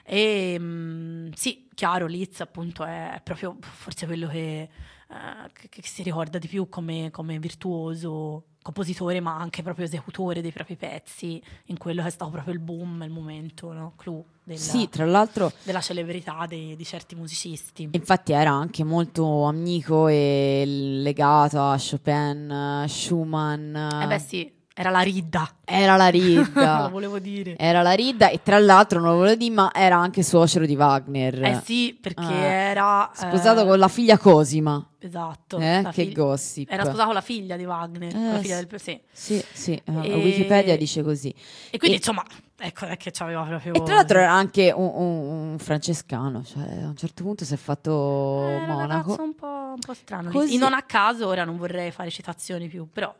E 0.04 0.56
mm, 0.58 1.30
sì, 1.34 1.68
chiaro, 1.74 2.06
Liszt 2.06 2.40
appunto 2.40 2.84
è, 2.84 3.12
è 3.12 3.20
proprio 3.22 3.56
forse 3.60 4.06
quello 4.06 4.28
che, 4.28 4.62
eh, 4.62 5.50
che- 5.52 5.68
che 5.68 5.82
si 5.84 6.02
ricorda 6.02 6.38
di 6.38 6.48
più 6.48 6.68
come, 6.68 7.10
come 7.10 7.38
virtuoso 7.38 8.44
compositore, 8.62 9.20
ma 9.20 9.36
anche 9.38 9.62
proprio 9.62 9.86
esecutore 9.86 10.42
dei 10.42 10.52
propri 10.52 10.76
pezzi, 10.76 11.42
in 11.66 11.78
quello 11.78 12.02
che 12.02 12.08
è 12.08 12.10
stato 12.10 12.30
proprio 12.30 12.52
il 12.52 12.60
boom, 12.60 13.02
il 13.04 13.10
momento, 13.10 13.72
no? 13.72 13.94
clou 13.96 14.22
della, 14.44 14.60
Sì, 14.60 14.86
tra 14.90 15.06
l'altro 15.06 15.50
della 15.62 15.80
celebrità 15.80 16.44
dei- 16.46 16.76
di 16.76 16.84
certi 16.84 17.14
musicisti. 17.14 17.88
Infatti 17.92 18.32
era 18.32 18.50
anche 18.50 18.84
molto 18.84 19.44
amico 19.44 20.08
e 20.08 20.64
legato 20.66 21.58
a 21.62 21.78
Chopin, 21.78 22.84
Schumann. 22.86 23.74
Eh 23.74 24.06
beh 24.06 24.18
sì, 24.18 24.52
era 24.80 24.90
la 24.90 25.00
ridda, 25.00 25.48
Era 25.64 25.96
la 25.96 26.04
lo 26.10 26.10
Ridda. 26.10 26.88
volevo 26.90 27.18
dire. 27.18 27.54
era 27.58 27.82
la 27.82 27.92
Ridda 27.92 28.28
e 28.30 28.40
tra 28.42 28.58
l'altro 28.58 28.98
non 29.00 29.10
lo 29.10 29.16
volevo 29.18 29.36
dire, 29.36 29.54
ma 29.54 29.70
era 29.74 29.96
anche 29.96 30.22
suocero 30.22 30.64
di 30.66 30.74
Wagner. 30.74 31.42
Eh 31.44 31.60
sì, 31.64 31.96
perché 32.00 32.22
Ah. 32.22 32.44
era... 32.44 33.10
Sposato 33.14 33.62
eh, 33.62 33.66
con 33.66 33.78
la 33.78 33.88
figlia 33.88 34.16
Cosima. 34.18 34.84
Esatto. 35.02 35.58
Eh, 35.58 35.86
che 35.92 36.12
gossip. 36.12 36.70
Era 36.70 36.84
sposato 36.84 37.06
con 37.06 37.14
la 37.14 37.20
figlia 37.22 37.56
di 37.56 37.64
Wagner, 37.64 38.12
con 38.12 38.22
la 38.32 38.36
Eh, 38.36 38.40
figlia 38.40 38.62
del... 38.62 38.80
Sì. 38.80 39.00
Sì, 39.10 39.44
sì, 39.52 39.72
eh, 39.72 39.82
E- 40.10 40.14
Wikipedia 40.14 40.76
dice 40.76 41.02
così. 41.02 41.28
E 41.70 41.78
quindi 41.78 41.96
E- 41.96 42.00
insomma, 42.00 42.22
ecco 42.58 42.84
è 42.86 42.96
che 42.96 43.10
c'aveva 43.10 43.42
proprio... 43.44 43.72
E 43.74 43.82
tra 43.82 43.94
l'altro 43.96 44.18
era 44.18 44.32
anche 44.32 44.72
un, 44.74 44.90
un- 44.94 45.50
un 45.52 45.58
francescano, 45.58 46.42
cioè 46.44 46.62
a 46.82 46.88
un 46.88 46.96
certo 46.96 47.22
punto 47.22 47.44
si 47.46 47.54
è 47.54 47.56
fatto 47.56 48.46
Era 48.46 48.58
un 48.58 48.66
monaco. 48.66 48.86
ragazzo 49.10 49.22
un 49.22 49.34
po', 49.34 49.46
un 49.74 49.78
po' 49.84 49.94
strano. 49.94 50.30
Così- 50.30 50.54
E 50.54 50.58
non 50.58 50.74
a 50.74 50.82
caso, 50.82 51.26
ora 51.26 51.44
non 51.44 51.56
vorrei 51.56 51.90
fare 51.90 52.10
citazioni 52.10 52.68
più, 52.68 52.86
però 52.92 53.14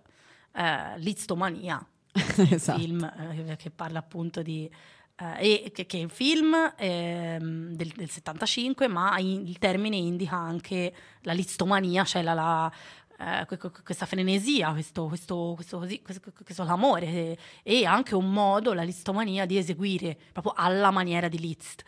eh, 0.54 0.98
Listomania, 0.98 1.84
esatto. 2.50 2.78
film 2.78 3.02
eh, 3.48 3.56
che 3.56 3.70
parla 3.70 3.98
appunto 3.98 4.42
di... 4.42 4.70
eh, 5.16 5.62
e 5.64 5.70
che, 5.72 5.86
che 5.86 5.98
è 5.98 6.02
un 6.02 6.08
film 6.08 6.54
ehm, 6.76 7.72
del, 7.74 7.88
del 7.88 8.10
75, 8.10 8.88
ma 8.88 9.18
in- 9.18 9.46
il 9.46 9.58
termine 9.58 9.96
indica 9.96 10.36
anche 10.36 10.92
la 11.22 11.32
listomania, 11.32 12.04
cioè 12.04 12.22
la, 12.22 12.34
la, 12.34 12.72
eh, 13.18 13.44
que- 13.46 13.58
que- 13.58 13.70
questa 13.84 14.06
frenesia, 14.06 14.70
questo, 14.72 15.06
questo, 15.06 15.52
questo, 15.54 15.78
così, 15.78 16.02
questo, 16.02 16.64
clamore 16.64 17.06
e, 17.06 17.38
e 17.62 17.84
anche 17.84 18.14
un 18.14 18.32
modo, 18.32 18.72
la 18.72 18.82
listomania, 18.82 19.46
di 19.46 19.58
eseguire 19.58 20.16
proprio 20.32 20.54
alla 20.56 20.90
maniera 20.90 21.28
di 21.28 21.38
Liszt. 21.38 21.82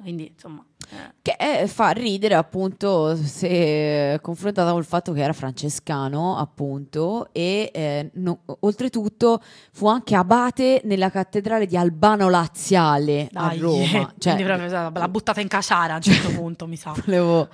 Quindi, 0.00 0.28
insomma, 0.32 0.64
eh, 0.90 1.14
Che 1.20 1.36
eh, 1.38 1.66
fa 1.68 1.90
ridere 1.90 2.34
appunto 2.34 3.14
se 3.16 4.18
confrontata 4.22 4.72
col 4.72 4.84
fatto 4.84 5.12
che 5.12 5.20
era 5.20 5.32
francescano 5.32 6.36
appunto 6.38 7.28
e 7.32 7.70
eh, 7.72 8.10
no- 8.14 8.42
oltretutto 8.60 9.42
fu 9.72 9.86
anche 9.88 10.14
abate 10.14 10.80
nella 10.84 11.10
cattedrale 11.10 11.66
di 11.66 11.76
Albano 11.76 12.28
Laziale 12.30 13.28
a 13.32 13.54
Roma. 13.58 14.12
Cioè, 14.18 14.34
quindi 14.34 14.44
proprio 14.44 14.90
l'ha 14.90 15.08
buttata 15.08 15.40
in 15.40 15.48
caciara 15.48 15.94
a 15.94 15.96
un 15.96 16.02
certo 16.02 16.30
punto, 16.30 16.66
mi 16.66 16.76
sa. 16.76 16.94
volevo, 17.04 17.48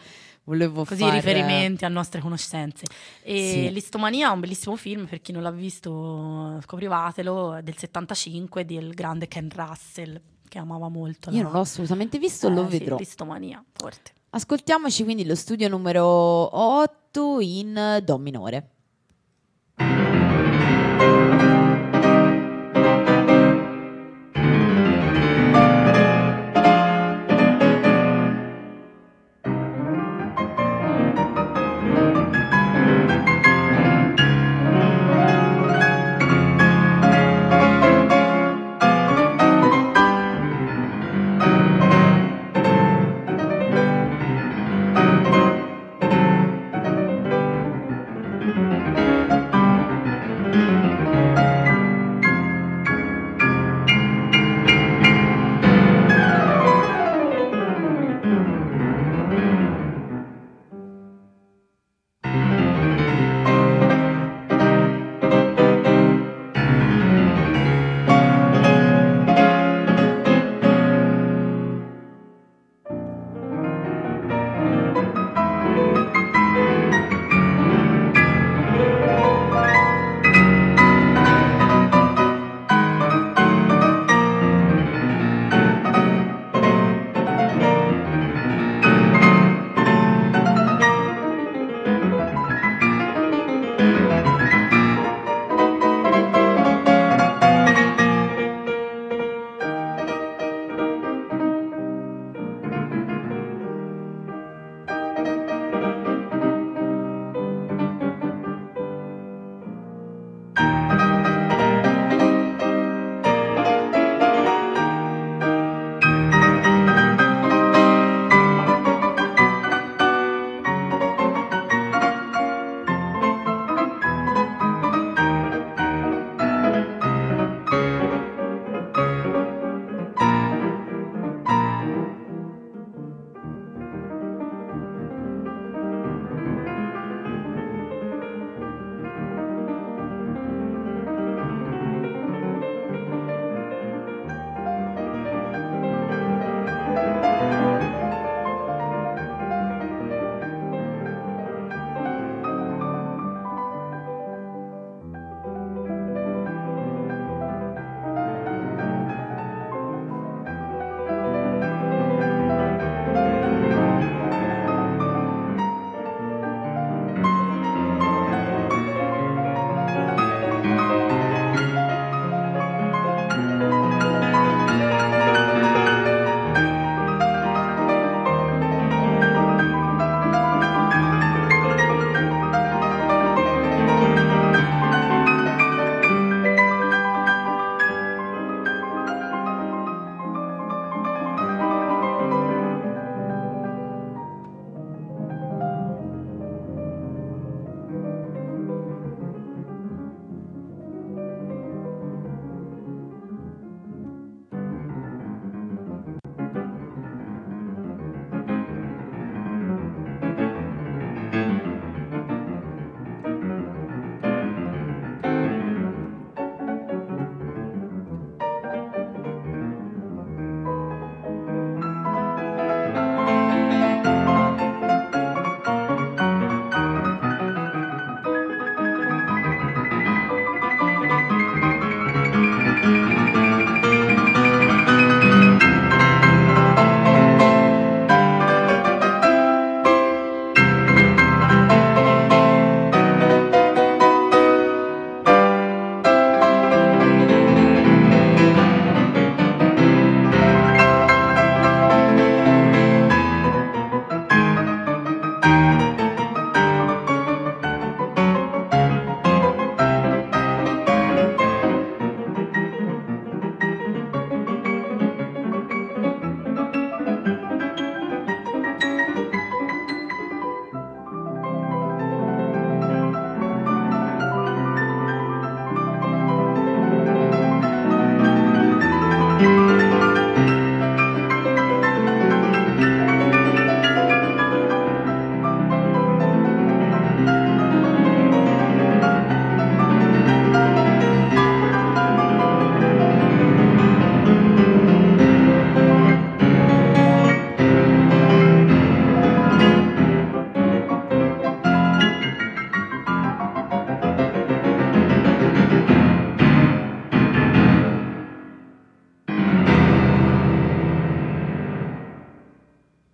volevo 0.45 0.85
Così 0.85 1.01
fare- 1.01 1.17
riferimenti 1.17 1.85
a 1.85 1.89
nostre 1.89 2.21
conoscenze. 2.21 2.85
E 3.23 3.51
Sì. 3.51 3.73
L'Istomania 3.73 4.29
è 4.31 4.33
un 4.33 4.41
bellissimo 4.41 4.77
film, 4.77 5.07
per 5.07 5.21
chi 5.21 5.33
non 5.33 5.43
l'ha 5.43 5.51
visto 5.51 6.59
scoprivatelo, 6.63 7.55
è 7.57 7.63
del 7.63 7.77
75 7.77 8.65
del 8.65 8.95
grande 8.95 9.27
Ken 9.27 9.51
Russell, 9.53 10.21
che 10.49 10.59
amava 10.59 10.89
molto. 10.89 11.31
Io 11.31 11.43
non 11.43 11.53
l'ho 11.53 11.61
assolutamente 11.61 12.19
visto, 12.19 12.49
Eh, 12.49 12.51
lo 12.55 12.69
sì, 12.71 12.79
vedrò. 12.79 12.97
L'Istomania, 12.97 13.63
forte. 13.73 14.13
Ascoltiamoci 14.31 15.05
quindi 15.05 15.25
lo 15.25 15.35
studio 15.35 15.69
numero 15.69 16.05
8 16.05 17.41
in 17.41 18.01
Do 18.05 18.19
minore. 18.19 18.71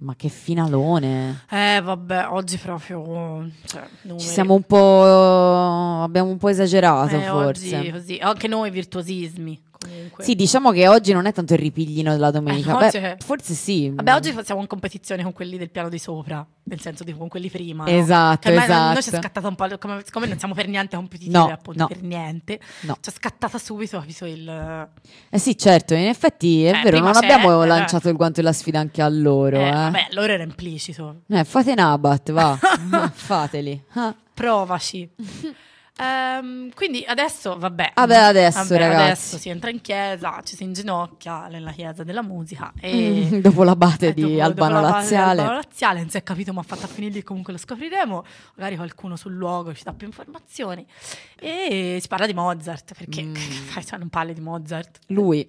Ma 0.02 0.16
che 0.16 0.28
finalone. 0.28 1.44
Eh, 1.48 1.80
vabbè, 1.80 2.26
oggi 2.30 2.58
proprio. 2.58 3.48
Cioè, 3.64 3.82
Ci 4.16 4.26
siamo 4.26 4.54
un 4.54 4.62
po'. 4.62 6.02
abbiamo 6.02 6.28
un 6.28 6.38
po' 6.38 6.48
esagerato, 6.48 7.14
eh, 7.14 7.20
forse. 7.20 7.76
Oggi, 7.78 7.90
così. 7.90 8.18
Anche 8.20 8.48
noi 8.48 8.70
virtuosismi. 8.70 9.62
Comunque. 9.82 10.24
Sì, 10.24 10.34
diciamo 10.34 10.70
che 10.70 10.88
oggi 10.88 11.12
non 11.12 11.26
è 11.26 11.32
tanto 11.32 11.54
il 11.54 11.58
ripiglino 11.58 12.12
della 12.12 12.30
domenica. 12.30 12.78
Eh, 12.88 13.00
Beh, 13.00 13.16
forse 13.24 13.54
sì. 13.54 13.90
Vabbè, 13.94 14.14
oggi 14.14 14.34
siamo 14.44 14.60
in 14.60 14.66
competizione 14.66 15.22
con 15.22 15.32
quelli 15.32 15.56
del 15.58 15.70
piano 15.70 15.88
di 15.88 15.98
sopra, 15.98 16.46
nel 16.64 16.80
senso 16.80 17.02
di 17.04 17.12
con 17.14 17.28
quelli 17.28 17.50
prima. 17.50 17.84
no? 17.84 17.90
Esatto, 17.90 18.48
me- 18.50 18.62
esatto. 18.62 18.92
Noi 18.94 19.02
ci 19.02 19.10
è 19.10 19.18
scattata 19.18 19.48
un 19.48 19.54
po', 19.54 19.66
come, 19.78 20.02
siccome 20.04 20.26
non 20.26 20.38
siamo 20.38 20.54
per 20.54 20.68
niente 20.68 20.96
competitivi, 20.96 21.36
No, 21.36 21.48
appunto, 21.50 21.80
no. 21.80 21.86
per 21.88 22.02
niente, 22.02 22.60
No. 22.82 22.96
ci 23.00 23.10
è 23.10 23.12
scattata 23.12 23.58
subito, 23.58 23.98
capito, 23.98 24.24
il... 24.26 24.88
Eh 25.30 25.38
sì, 25.38 25.56
certo, 25.58 25.94
in 25.94 26.06
effetti 26.06 26.64
è 26.64 26.78
Eh, 26.78 26.82
vero, 26.82 26.98
non 27.00 27.16
abbiamo 27.16 27.62
eh. 27.62 27.66
lanciato 27.66 28.08
il 28.08 28.16
guanto 28.16 28.40
della 28.40 28.52
sfida 28.52 28.78
anche 28.78 29.02
a 29.02 29.08
loro. 29.08 29.56
eh, 29.56 29.66
Eh, 29.68 29.70
Vabbè, 29.70 30.06
loro 30.12 30.32
era 30.32 30.42
implicito. 30.42 31.22
Eh, 31.28 31.44
fate 31.44 31.74
Nabat, 31.74 32.30
va, 32.32 32.58
fateli. 33.12 33.82
Ah. 33.94 34.14
Provaci. 34.34 35.10
Ehm, 36.02 36.70
quindi 36.74 37.04
adesso, 37.06 37.56
vabbè. 37.58 37.92
Vabbè, 37.94 38.16
adesso, 38.16 38.58
vabbè. 38.66 38.82
Adesso 38.94 39.38
si 39.38 39.48
entra 39.48 39.70
in 39.70 39.80
chiesa, 39.80 40.40
ci 40.44 40.56
si 40.56 40.64
inginocchia 40.64 41.46
nella 41.48 41.70
chiesa 41.72 42.02
della 42.02 42.22
musica 42.22 42.72
e... 42.80 43.28
Mm, 43.32 43.38
dopo 43.40 43.62
l'abate 43.64 44.08
Eh, 44.08 44.14
di 44.14 44.22
dopo- 44.22 44.42
Albano 44.42 44.80
dopo 44.80 44.92
Laziale. 44.96 45.40
Albano 45.40 45.54
Laziale, 45.56 46.00
non 46.00 46.10
si 46.10 46.16
è 46.16 46.22
capito, 46.22 46.52
ma 46.52 46.60
ha 46.60 46.64
fatto 46.64 46.84
a 46.84 46.88
finire 46.88 47.22
comunque 47.22 47.52
lo 47.52 47.58
scopriremo. 47.58 48.24
Magari 48.56 48.76
qualcuno 48.76 49.16
sul 49.16 49.34
luogo 49.34 49.72
ci 49.74 49.84
dà 49.84 49.92
più 49.92 50.06
informazioni. 50.06 50.84
E 51.38 51.98
si 52.00 52.08
parla 52.08 52.26
di 52.26 52.34
Mozart, 52.34 52.94
perché 52.96 53.22
Mm. 53.22 53.34
fai, 53.70 53.84
cioè, 53.84 53.98
non 53.98 54.08
parli 54.08 54.34
di 54.34 54.40
Mozart. 54.40 54.98
Lui, 55.08 55.48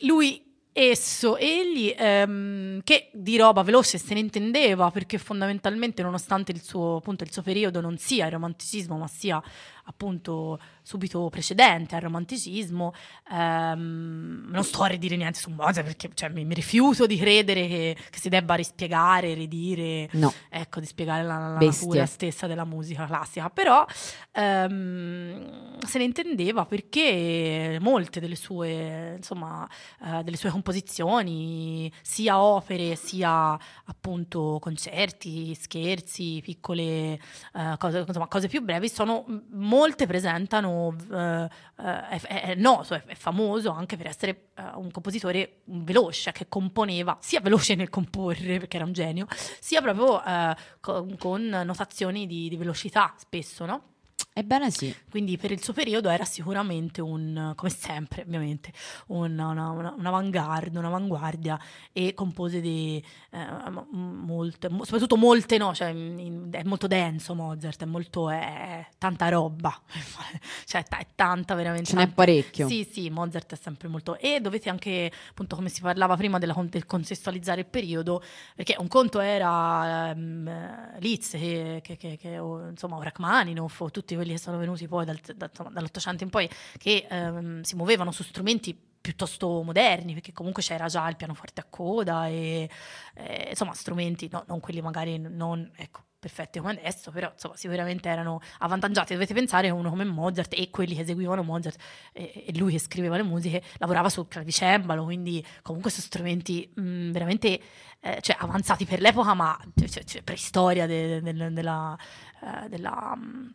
Lui, 0.00 0.42
esso, 0.74 1.36
egli, 1.36 1.94
ehm, 1.96 2.80
che 2.82 3.08
di 3.12 3.36
roba 3.38 3.62
veloce 3.62 3.96
se 3.96 4.12
ne 4.12 4.20
intendeva, 4.20 4.90
perché 4.90 5.18
fondamentalmente, 5.18 6.02
nonostante 6.02 6.50
il 6.52 6.60
suo, 6.60 6.96
appunto, 6.96 7.22
il 7.22 7.32
suo 7.32 7.42
periodo 7.42 7.80
non 7.80 7.96
sia 7.96 8.26
il 8.26 8.32
romanticismo, 8.32 8.98
ma 8.98 9.06
sia 9.06 9.40
appunto 9.84 10.58
subito 10.84 11.30
precedente 11.30 11.94
al 11.94 12.02
romanticismo, 12.02 12.92
ehm, 13.32 14.48
non 14.50 14.62
sto 14.64 14.82
a 14.82 14.86
ridire 14.86 15.16
niente 15.16 15.38
su 15.38 15.48
Mozart, 15.48 15.86
perché 15.86 16.10
cioè, 16.12 16.28
mi, 16.28 16.44
mi 16.44 16.52
rifiuto 16.52 17.06
di 17.06 17.16
credere 17.16 17.66
che, 17.66 17.96
che 18.10 18.18
si 18.20 18.28
debba 18.28 18.54
rispiegare, 18.54 19.32
ridire, 19.32 20.10
no. 20.12 20.30
ecco, 20.50 20.80
di 20.80 20.86
spiegare 20.86 21.22
la, 21.22 21.38
la 21.38 21.58
natura 21.58 22.04
stessa 22.04 22.46
della 22.46 22.66
musica 22.66 23.06
classica, 23.06 23.48
però 23.48 23.84
ehm, 24.32 25.78
se 25.80 25.98
ne 25.98 26.04
intendeva 26.04 26.66
perché 26.66 27.78
molte 27.80 28.20
delle 28.20 28.36
sue, 28.36 29.14
insomma, 29.16 29.66
eh, 30.04 30.22
delle 30.22 30.36
sue 30.36 30.50
composizioni, 30.50 31.90
sia 32.02 32.38
opere, 32.38 32.94
sia 32.94 33.58
appunto 33.86 34.58
concerti, 34.60 35.54
scherzi, 35.54 36.40
piccole 36.42 37.18
eh, 37.54 37.74
cose, 37.78 38.04
insomma, 38.06 38.26
cose 38.26 38.48
più 38.48 38.60
brevi, 38.60 38.90
sono 38.90 39.24
molte 39.52 40.06
presentano, 40.06 40.73
eh, 41.12 41.48
eh, 41.78 42.08
è, 42.08 42.42
è- 42.42 42.54
noto, 42.54 42.94
è, 42.94 43.02
è 43.04 43.14
famoso 43.14 43.70
anche 43.70 43.96
per 43.96 44.06
essere 44.06 44.50
eh, 44.54 44.62
un 44.74 44.90
compositore 44.90 45.60
veloce, 45.64 46.32
che 46.32 46.46
componeva, 46.48 47.16
sia 47.20 47.40
veloce 47.40 47.74
nel 47.74 47.90
comporre, 47.90 48.58
perché 48.58 48.76
era 48.76 48.86
un 48.86 48.92
genio, 48.92 49.26
sia 49.60 49.80
proprio 49.80 50.22
eh, 50.24 50.54
con, 50.80 51.16
con 51.18 51.42
notazioni 51.42 52.26
di, 52.26 52.48
di 52.48 52.56
velocità 52.56 53.14
spesso, 53.16 53.64
no? 53.66 53.93
Ebbene 54.36 54.68
sì. 54.72 54.92
Quindi 55.08 55.36
per 55.38 55.52
il 55.52 55.62
suo 55.62 55.72
periodo 55.72 56.08
era 56.08 56.24
sicuramente 56.24 57.00
un, 57.00 57.52
come 57.54 57.70
sempre 57.70 58.22
ovviamente, 58.22 58.72
un- 59.06 59.38
una, 59.38 59.70
una- 59.70 59.94
un'avanguardia, 59.96 60.80
un'avanguardia 60.80 61.56
e 61.92 62.14
compose 62.14 62.60
di 62.60 63.00
eh, 63.30 63.46
molte, 63.92 64.68
mo- 64.68 64.82
soprattutto 64.82 65.16
molte 65.16 65.56
no, 65.56 65.72
cioè 65.72 65.90
in- 65.90 66.48
è 66.50 66.64
molto 66.64 66.88
denso 66.88 67.36
Mozart, 67.36 67.82
è 67.82 67.86
molto, 67.86 68.28
è, 68.28 68.38
è 68.40 68.86
tanta 68.98 69.28
roba, 69.28 69.72
cioè 70.66 70.82
ta- 70.82 70.98
è 70.98 71.06
tanta 71.14 71.54
veramente. 71.54 71.90
Ce 71.90 71.96
n'è 71.96 72.08
parecchio. 72.08 72.66
Sì, 72.66 72.88
sì, 72.90 73.10
Mozart 73.10 73.52
è 73.52 73.56
sempre 73.56 73.86
molto... 73.86 74.18
E 74.18 74.40
dovete 74.40 74.68
anche, 74.68 75.12
appunto, 75.30 75.54
come 75.54 75.68
si 75.68 75.80
parlava 75.80 76.16
prima 76.16 76.38
della 76.38 76.52
del 76.64 76.86
contestualizzare 76.86 77.60
il 77.60 77.66
periodo, 77.66 78.20
perché 78.56 78.74
un 78.80 78.88
conto 78.88 79.20
era 79.20 80.10
ehm, 80.10 80.98
Liszt, 80.98 81.36
che, 81.38 81.78
che- 81.84 81.96
che- 81.96 82.16
che- 82.16 82.38
o, 82.40 82.68
insomma, 82.68 83.00
Rachmaninoff, 83.00 83.80
o 83.80 83.90
tutti 83.92 84.14
quelli 84.14 84.22
che 84.32 84.38
sono 84.38 84.58
venuti 84.58 84.88
poi 84.88 85.04
dal- 85.04 85.20
da- 85.36 85.50
dall'Ottocento 85.70 86.24
in 86.24 86.30
poi, 86.30 86.48
che 86.78 87.06
ehm, 87.08 87.62
si 87.62 87.76
muovevano 87.76 88.10
su 88.12 88.22
strumenti 88.22 88.76
piuttosto 89.04 89.62
moderni, 89.62 90.14
perché 90.14 90.32
comunque 90.32 90.62
c'era 90.62 90.86
già 90.86 91.06
il 91.08 91.16
pianoforte 91.16 91.60
a 91.60 91.66
coda 91.68 92.26
e 92.28 92.68
eh, 93.14 93.46
insomma 93.50 93.74
strumenti, 93.74 94.28
no, 94.32 94.44
non 94.48 94.60
quelli 94.60 94.80
magari 94.80 95.18
non 95.18 95.70
ecco, 95.76 96.00
perfetti 96.18 96.58
come 96.58 96.72
adesso, 96.72 97.10
però 97.10 97.30
insomma 97.30 97.54
sicuramente 97.54 98.08
erano 98.08 98.40
avvantaggiati. 98.60 99.12
Dovete 99.12 99.34
pensare 99.34 99.68
a 99.68 99.74
uno 99.74 99.90
come 99.90 100.04
Mozart 100.04 100.54
e 100.54 100.70
quelli 100.70 100.94
che 100.94 101.02
eseguivano 101.02 101.42
Mozart 101.42 101.78
e, 102.14 102.44
e 102.46 102.56
lui 102.56 102.72
che 102.72 102.78
scriveva 102.78 103.16
le 103.16 103.24
musiche 103.24 103.62
lavorava 103.76 104.08
sul 104.08 104.26
clavicembalo, 104.26 105.04
quindi 105.04 105.44
comunque 105.60 105.90
su 105.90 106.00
strumenti 106.00 106.72
mh, 106.74 107.10
veramente 107.10 107.60
eh, 108.00 108.18
cioè, 108.22 108.36
avanzati 108.38 108.86
per 108.86 109.00
l'epoca, 109.02 109.34
ma 109.34 109.54
cioè, 109.86 110.02
cioè, 110.04 110.22
preistoria 110.22 110.86
de- 110.86 111.20
de- 111.20 111.32
de- 111.34 111.52
della, 111.52 111.94
eh, 112.42 112.68
della, 112.70 113.14
mh, 113.16 113.54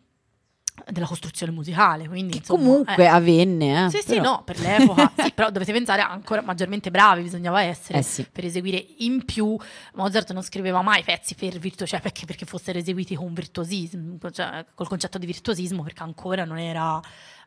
della 0.89 1.05
costruzione 1.05 1.51
musicale. 1.51 2.07
Quindi, 2.07 2.37
insomma, 2.37 2.59
comunque 2.59 3.03
eh, 3.03 3.07
avvenne, 3.07 3.85
eh. 3.85 3.89
sì, 3.89 3.97
sì, 3.99 4.15
però- 4.15 4.21
no, 4.21 4.43
per 4.43 4.59
l'epoca. 4.59 5.11
sì, 5.23 5.31
però 5.33 5.49
dovete 5.49 5.71
pensare 5.71 6.01
ancora 6.01 6.41
maggiormente 6.41 6.91
bravi 6.91 7.21
bisognava 7.23 7.61
essere 7.61 7.99
Eh 7.99 8.03
sì. 8.03 8.25
per 8.31 8.45
eseguire 8.45 8.83
in 8.99 9.25
più. 9.25 9.57
Mozart 9.93 10.31
non 10.33 10.43
scriveva 10.43 10.81
mai 10.81 11.03
pezzi 11.03 11.35
per 11.35 11.57
virtuosismo, 11.57 11.85
cioè 11.85 12.01
perché, 12.01 12.25
perché 12.25 12.45
fossero 12.45 12.77
eseguiti 12.79 13.15
con 13.15 13.33
virtuosismo, 13.33 14.17
cioè 14.31 14.65
col 14.73 14.87
concetto 14.87 15.17
di 15.17 15.25
virtuosismo, 15.25 15.83
perché 15.83 16.03
ancora 16.03 16.45
non 16.45 16.57
era, 16.57 16.99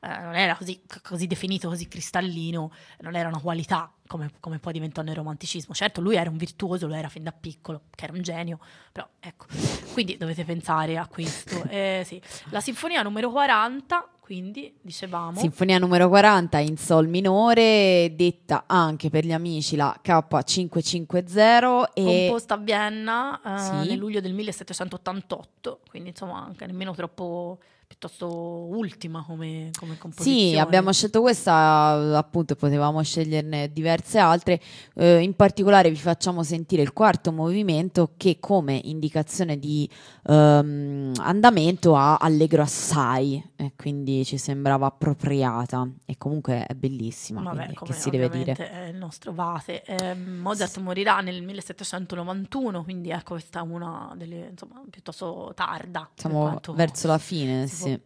eh, 0.03 0.20
non 0.22 0.35
era 0.35 0.55
così, 0.57 0.80
così 1.03 1.26
definito, 1.26 1.68
così 1.68 1.89
cristallino, 1.89 2.72
non 3.01 3.14
era 3.16 3.28
una 3.28 3.41
qualità 3.41 3.91
come, 4.12 4.30
come 4.40 4.58
poi 4.58 4.74
diventò 4.74 5.00
nel 5.00 5.14
romanticismo. 5.14 5.72
Certo, 5.72 6.02
lui 6.02 6.16
era 6.16 6.28
un 6.28 6.36
virtuoso, 6.36 6.86
lo 6.86 6.94
era 6.94 7.08
fin 7.08 7.22
da 7.22 7.32
piccolo, 7.32 7.84
che 7.94 8.04
era 8.04 8.12
un 8.12 8.20
genio, 8.20 8.58
però 8.92 9.08
ecco. 9.18 9.46
Quindi 9.94 10.18
dovete 10.18 10.44
pensare 10.44 10.98
a 10.98 11.06
questo. 11.06 11.60
Eh, 11.72 12.02
sì. 12.04 12.20
La 12.50 12.60
sinfonia 12.60 13.02
numero 13.02 13.30
40, 13.30 14.06
quindi 14.20 14.74
dicevamo. 14.82 15.38
Sinfonia 15.38 15.78
numero 15.78 16.08
40 16.08 16.58
in 16.58 16.76
sol 16.76 17.08
minore, 17.08 18.12
detta 18.14 18.64
anche 18.66 19.08
per 19.08 19.24
gli 19.24 19.32
amici 19.32 19.74
la 19.76 19.98
K550 20.04 21.92
e 21.94 22.26
composta 22.26 22.54
a 22.54 22.58
Vienna 22.58 23.40
eh, 23.42 23.58
Sì. 23.58 23.88
nel 23.88 23.96
luglio 23.98 24.20
del 24.20 24.34
1788, 24.34 25.80
quindi 25.88 26.10
insomma 26.10 26.44
anche 26.44 26.66
nemmeno 26.66 26.94
troppo 26.94 27.58
piuttosto 27.93 28.26
ultima 28.26 29.22
come, 29.22 29.70
come 29.78 29.99
composizione. 29.99 30.51
Sì, 30.53 30.59
abbiamo 30.59 30.93
scelto 30.93 31.20
questa, 31.20 32.16
appunto 32.16 32.55
potevamo 32.55 33.03
sceglierne 33.03 33.70
diverse 33.70 34.18
altre, 34.18 34.61
Eh, 34.95 35.20
in 35.20 35.34
particolare 35.34 35.90
vi 35.90 35.97
facciamo 35.97 36.43
sentire 36.43 36.82
il 36.82 36.93
quarto 36.93 37.32
movimento 37.32 38.12
che 38.16 38.38
come 38.40 38.80
indicazione 38.84 39.59
di 39.59 39.88
ehm, 40.24 41.12
andamento 41.18 41.97
ha 41.97 42.16
allegro 42.16 42.62
assai, 42.62 43.43
e 43.57 43.72
quindi 43.76 44.24
ci 44.24 44.38
sembrava 44.38 44.86
appropriata 44.86 45.86
e 46.07 46.16
comunque 46.16 46.64
è 46.66 46.74
bellissima, 46.74 47.43
Vabbè, 47.43 47.74
come 47.74 47.90
che 47.90 47.97
si 47.97 48.11
deve 48.11 48.28
dire. 48.30 48.55
è 48.55 48.88
il 48.88 48.97
nostro 48.97 49.32
Vate. 49.32 49.82
Eh, 49.84 50.14
Mozart 50.14 50.78
morirà 50.78 51.20
nel 51.20 51.43
1791, 51.43 52.82
quindi 52.84 53.11
ecco 53.11 53.34
questa 53.34 53.61
è 53.61 53.62
una 53.62 54.12
delle, 54.16 54.49
insomma, 54.51 54.82
piuttosto 54.90 55.53
tarda. 55.55 56.09
Siamo 56.14 56.61
verso 56.74 57.07
la 57.07 57.18
fine, 57.18 57.66
si 57.66 57.76
sì. 57.76 57.82
Può 57.91 57.99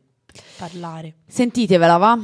parlare. 0.58 1.14
Sentitevela, 1.26 1.96
va? 1.96 2.18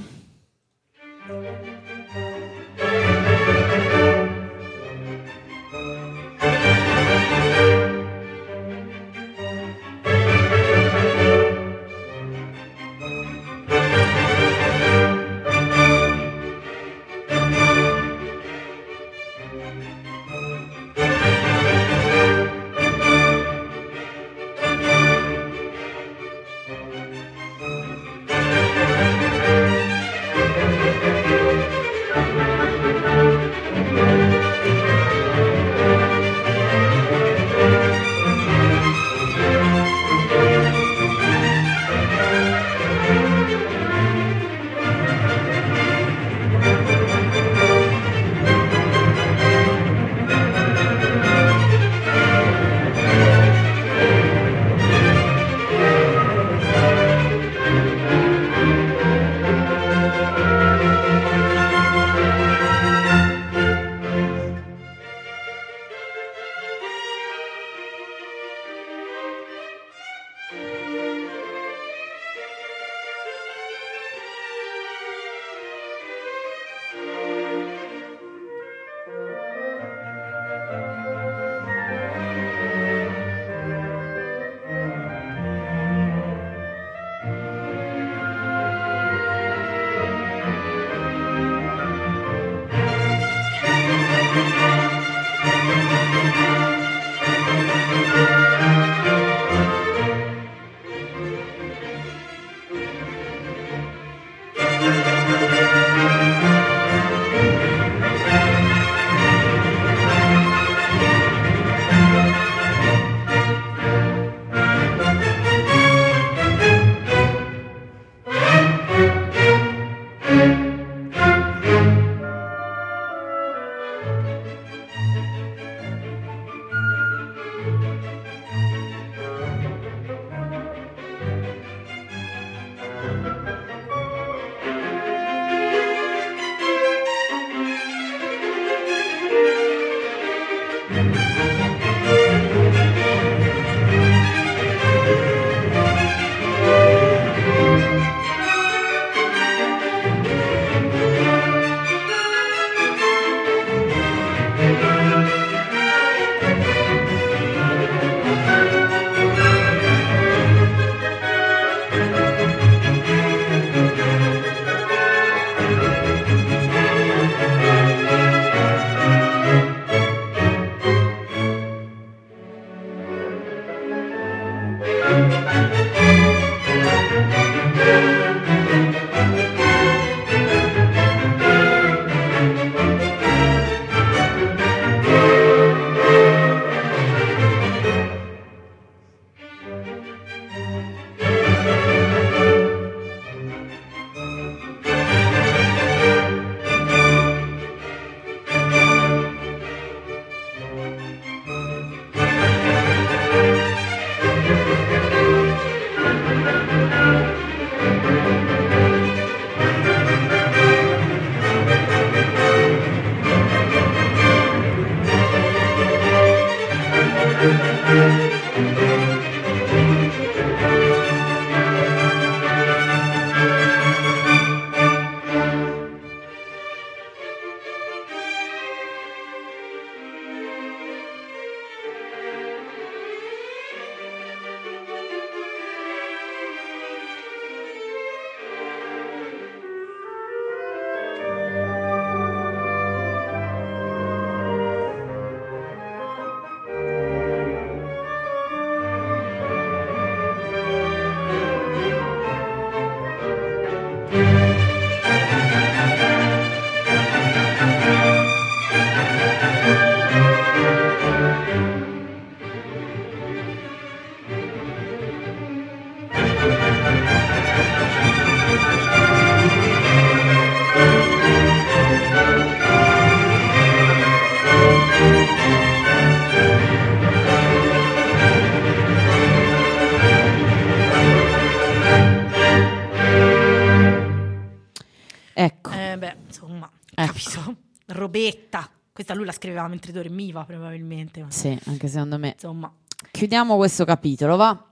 Robetta. 287.86 288.68
Questa 288.92 289.14
lui 289.14 289.24
la 289.24 289.32
scriveva 289.32 289.66
mentre 289.68 289.92
dormiva, 289.92 290.44
probabilmente. 290.44 291.24
Sì, 291.28 291.58
anche 291.66 291.88
secondo 291.88 292.18
me. 292.18 292.32
Insomma, 292.32 292.72
Chiudiamo 293.10 293.56
questo 293.56 293.84
capitolo, 293.84 294.36
va? 294.36 294.66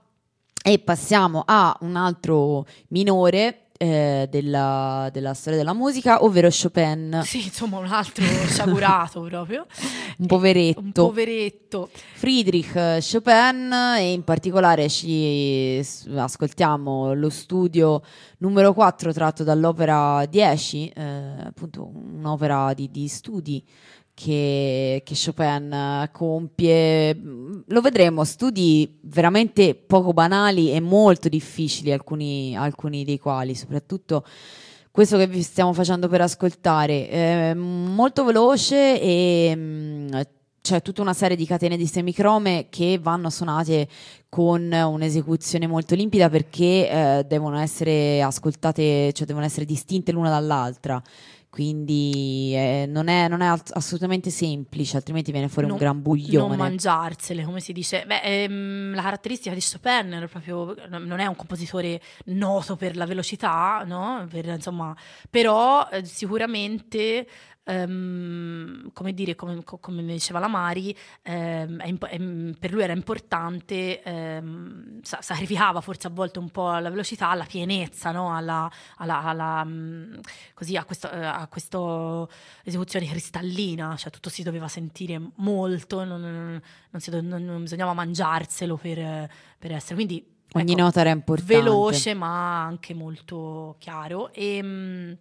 E 0.63 0.79
passiamo 0.79 1.43
a 1.45 1.75
un 1.81 1.95
altro 1.95 2.65
minore 2.89 3.60
eh, 3.81 4.27
della, 4.29 5.09
della 5.11 5.33
storia 5.33 5.57
della 5.57 5.73
musica, 5.73 6.23
ovvero 6.23 6.49
Chopin, 6.49 7.21
sì, 7.23 7.45
insomma, 7.45 7.79
un 7.79 7.87
altro 7.87 8.23
sciagurato 8.45 9.21
proprio. 9.27 9.65
un 10.17 10.27
poveretto. 10.27 10.79
Un 10.79 10.91
poveretto. 10.91 11.89
Friedrich 12.13 12.73
Chopin 12.99 13.73
e 13.97 14.11
in 14.11 14.23
particolare 14.23 14.87
ci 14.87 15.83
ascoltiamo 16.15 17.13
lo 17.15 17.29
studio 17.31 18.03
numero 18.37 18.71
4 18.73 19.11
tratto 19.13 19.43
dall'opera 19.43 20.27
10, 20.27 20.89
eh, 20.89 21.03
appunto 21.45 21.89
un'opera 21.91 22.73
di, 22.75 22.87
di 22.91 23.07
studi 23.07 23.65
che, 24.21 25.01
che 25.03 25.15
Chopin 25.15 25.71
eh, 25.71 26.09
compie. 26.11 27.19
Lo 27.67 27.81
vedremo, 27.81 28.23
studi 28.23 28.99
veramente 29.01 29.73
poco 29.75 30.13
banali 30.13 30.71
e 30.71 30.79
molto 30.79 31.27
difficili, 31.29 31.91
alcuni, 31.91 32.55
alcuni 32.55 33.03
dei 33.03 33.17
quali, 33.17 33.55
soprattutto 33.55 34.23
questo 34.91 35.17
che 35.17 35.27
vi 35.27 35.41
stiamo 35.41 35.73
facendo 35.73 36.07
per 36.07 36.21
ascoltare, 36.21 37.07
è 37.09 37.53
molto 37.53 38.25
veloce 38.25 39.01
e 39.01 39.53
mm, 39.55 40.09
c'è 40.61 40.81
tutta 40.81 41.01
una 41.01 41.13
serie 41.13 41.37
di 41.37 41.45
catene 41.45 41.77
di 41.77 41.87
semicrome 41.87 42.67
che 42.69 42.99
vanno 43.01 43.29
suonate 43.29 43.87
con 44.29 44.71
un'esecuzione 44.71 45.65
molto 45.65 45.95
limpida 45.95 46.29
perché 46.29 46.89
eh, 46.89 47.25
devono 47.25 47.57
essere 47.57 48.21
ascoltate, 48.21 49.11
cioè 49.13 49.25
devono 49.25 49.45
essere 49.45 49.65
distinte 49.65 50.11
l'una 50.11 50.29
dall'altra. 50.29 51.01
Quindi 51.51 52.53
eh, 52.55 52.85
non 52.87 53.09
è, 53.09 53.27
non 53.27 53.41
è 53.41 53.53
assolutamente 53.73 54.29
semplice, 54.29 54.95
altrimenti 54.95 55.33
viene 55.33 55.49
fuori 55.49 55.67
Non- 55.67 55.75
un 55.77 55.83
gran 55.83 56.01
buglione. 56.01 56.47
Non 56.47 56.55
mangiarsele, 56.55 57.43
come 57.43 57.59
si 57.59 57.73
dice. 57.73 58.05
Beh, 58.07 58.21
ehm, 58.21 58.95
la 58.95 59.01
caratteristica 59.01 59.53
di 59.53 59.61
Chopin 59.61 60.13
era 60.13 60.27
proprio, 60.29 60.73
non 60.87 61.19
è 61.19 61.25
un 61.25 61.35
compositore 61.35 61.99
noto 62.27 62.77
per 62.77 62.95
la 62.95 63.05
velocità, 63.05 63.83
no? 63.85 64.25
Per, 64.31 64.45
insomma, 64.45 64.95
però 65.29 65.89
eh, 65.91 66.05
sicuramente, 66.05 67.27
ehm, 67.63 68.91
come 68.93 69.13
dire, 69.13 69.35
come, 69.35 69.63
co- 69.63 69.77
come 69.79 70.03
diceva 70.03 70.39
la 70.39 70.47
Mari, 70.47 70.95
ehm, 71.21 71.79
è 71.79 71.87
impo- 71.87 72.07
ehm, 72.07 72.55
per 72.59 72.71
lui 72.71 72.81
era 72.83 72.93
importante, 72.93 74.01
ehm, 74.03 74.99
sa- 75.01 75.21
sacrificava 75.21 75.81
forse 75.81 76.07
a 76.07 76.09
volte 76.09 76.39
un 76.39 76.49
po' 76.49 76.69
la 76.77 76.89
velocità, 76.89 77.29
alla 77.29 77.45
pienezza, 77.45 78.11
no? 78.11 78.35
alla, 78.35 78.69
alla- 78.97 79.23
alla, 79.23 79.63
mm, 79.65 80.15
così, 80.53 80.75
a 80.75 80.83
questo, 80.85 81.09
eh, 81.11 81.23
a 81.25 81.47
questo 81.47 82.29
esecuzione 82.63 83.07
cristallina, 83.07 83.95
cioè 83.97 84.11
tutto 84.11 84.29
si 84.29 84.43
doveva 84.43 84.67
sentire 84.67 85.19
molto, 85.35 86.03
non, 86.03 86.21
non- 86.21 86.61
non 86.91 87.01
si 87.01 87.09
non- 87.11 87.61
bisognava 87.63 87.93
mangiarselo 87.93 88.75
per, 88.77 89.29
per 89.57 89.71
essere. 89.71 89.95
Quindi 89.95 90.25
Ogni 90.53 90.73
ecco, 90.73 90.81
nota 90.81 90.99
era 90.99 91.11
importante. 91.11 91.53
veloce 91.55 92.13
ma 92.13 92.63
anche 92.65 92.93
molto 92.93 93.75
chiaro. 93.79 94.33
E, 94.33 94.59
mm, 94.61 95.11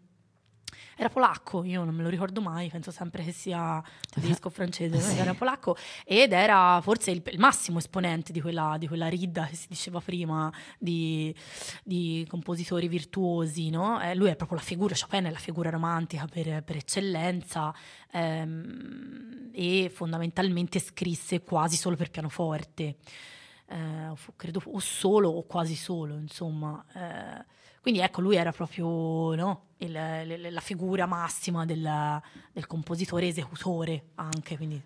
era 1.01 1.09
polacco, 1.09 1.64
io 1.64 1.82
non 1.82 1.94
me 1.94 2.03
lo 2.03 2.11
ricordo 2.11 2.42
mai, 2.42 2.68
penso 2.68 2.90
sempre 2.90 3.24
che 3.24 3.32
sia 3.32 3.82
tedesco 4.11 4.48
o 4.48 4.51
francese, 4.51 4.98
Sì. 5.01 5.16
era 5.16 5.32
polacco 5.32 5.74
ed 6.05 6.32
era 6.32 6.78
forse 6.82 7.11
il, 7.11 7.22
il 7.24 7.38
massimo 7.38 7.78
esponente 7.78 8.32
di 8.32 8.40
quella, 8.42 8.76
di 8.78 8.86
quella 8.86 9.09
ridda 9.09 9.46
che 9.46 9.55
si 9.57 9.66
diceva 9.66 10.01
prima 10.01 10.53
di, 10.78 11.34
di 11.82 12.26
compositori 12.28 12.86
virtuosi, 12.86 13.70
no? 13.70 13.98
Eh, 14.03 14.14
lui 14.14 14.28
è 14.28 14.36
proprio 14.36 14.59
la 14.59 14.62
figura, 14.64 14.94
Chopin 14.94 15.24
è 15.24 15.30
la 15.30 15.38
figura 15.38 15.70
romantica 15.70 16.26
per, 16.30 16.62
per 16.64 16.76
eccellenza 16.76 17.74
ehm, 18.12 19.48
e 19.53 19.90
fondamentalmente 19.92 20.78
scrisse 20.80 21.42
quasi 21.42 21.76
solo 21.76 21.96
per 21.96 22.11
pianoforte. 22.11 22.96
Eh, 23.68 24.12
credo 24.36 24.61
o 24.66 24.78
solo 24.80 25.30
o 25.30 25.44
quasi 25.44 25.76
solo, 25.76 26.18
insomma. 26.18 26.84
Eh, 26.94 27.59
quindi 27.81 28.01
ecco, 28.01 28.20
lui 28.20 28.37
era 28.37 28.53
proprio 28.53 29.35
no, 29.35 29.62
il- 29.78 30.49
la 30.51 30.61
figura 30.61 31.07
massima 31.07 31.64
del, 31.64 31.89
del 32.53 32.66
compositore 32.66 33.26
esecutore 33.28 34.11
anche, 34.16 34.57
quindi. 34.57 34.83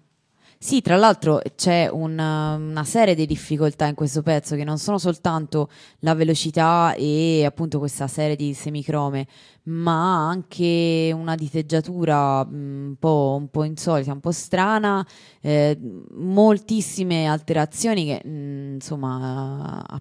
Sì, 0.56 0.80
tra 0.80 0.96
l'altro 0.96 1.42
c'è 1.56 1.90
una, 1.90 2.54
una 2.54 2.84
serie 2.84 3.14
di 3.14 3.26
difficoltà 3.26 3.86
in 3.86 3.94
questo 3.94 4.22
pezzo 4.22 4.56
che 4.56 4.64
non 4.64 4.78
sono 4.78 4.96
soltanto 4.96 5.68
la 5.98 6.14
velocità 6.14 6.94
e 6.94 7.44
appunto 7.44 7.78
questa 7.78 8.06
serie 8.06 8.34
di 8.36 8.54
semicrome, 8.54 9.26
ma 9.64 10.26
anche 10.26 11.12
una 11.14 11.34
diteggiatura 11.34 12.44
mh, 12.46 12.54
un 12.54 12.96
po', 12.98 13.36
un 13.38 13.48
po' 13.50 13.64
insolita, 13.64 14.12
un 14.12 14.20
po' 14.20 14.30
strana, 14.30 15.06
eh, 15.42 15.78
moltissime 16.12 17.26
alterazioni 17.26 18.06
che 18.06 18.26
mh, 18.26 18.74
insomma 18.74 19.84
a- 19.86 20.00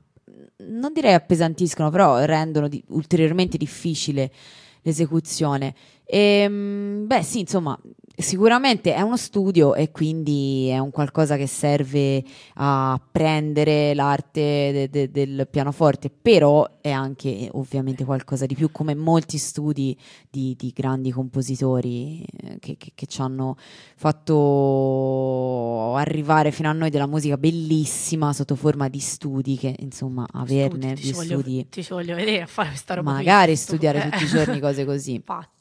non 0.68 0.94
direi 0.94 1.14
appesantiscono, 1.14 1.90
però 1.90 2.24
rendono 2.26 2.68
di- 2.68 2.84
ulteriormente 2.90 3.58
difficile 3.58 4.32
l'esecuzione. 4.82 5.74
E, 6.06 6.48
mh, 6.48 7.06
beh, 7.08 7.24
sì, 7.24 7.40
insomma, 7.42 7.78
sicuramente 8.16 8.94
è 8.94 9.02
uno 9.02 9.18
studio 9.18 9.74
e 9.76 9.92
quindi 9.92 10.68
è 10.68 10.78
un 10.78 10.92
qualcosa 10.92 11.36
che 11.36 11.48
serve 11.48 12.24
a 12.56 13.00
prendere 13.12 13.94
l'arte 13.96 14.72
de- 14.72 14.90
de- 14.90 15.12
del 15.12 15.48
pianoforte, 15.50 16.10
però 16.10 16.80
è 16.82 16.92
anche 16.92 17.50
ovviamente 17.54 18.06
qualcosa 18.06 18.46
di 18.46 18.56
più, 18.56 18.72
come 18.72 18.94
molti 18.96 19.38
studi 19.38 19.98
di, 20.30 20.56
di 20.58 20.72
grandi 20.76 21.12
compositori 21.12 22.24
eh, 22.24 22.58
che, 22.60 22.78
che- 22.78 22.92
che 22.94 23.06
ci 23.08 23.22
hanno 23.22 23.56
fatto 23.96 25.96
arrivare 25.96 26.52
fino 26.52 26.70
a 26.70 26.74
noi 26.74 26.90
della 26.90 27.08
musica 27.08 27.38
bellissima 27.38 28.34
sotto 28.34 28.56
forma 28.56 28.90
di 28.90 29.00
studi, 29.00 29.58
che 29.58 29.76
insomma 29.80 30.26
averne 30.32 30.96
studi, 30.96 31.02
ti 31.02 31.08
ci 31.08 31.14
voglio, 31.14 31.40
studi, 31.40 31.68
ti 31.70 31.84
ci 31.84 31.94
voglio 31.94 32.16
vedere 32.16 32.42
a 32.42 32.48
fare 32.48 32.70
questa 32.70 32.94
roba. 32.96 33.12
magari 33.14 33.56
stu- 33.56 33.76
studiare 33.76 34.06
eh. 34.06 34.10
tutti 34.10 34.24
i 34.24 34.28
giorni 34.28 34.60
cose 34.60 34.86
così. 34.86 35.14
Infatti. 35.16 35.52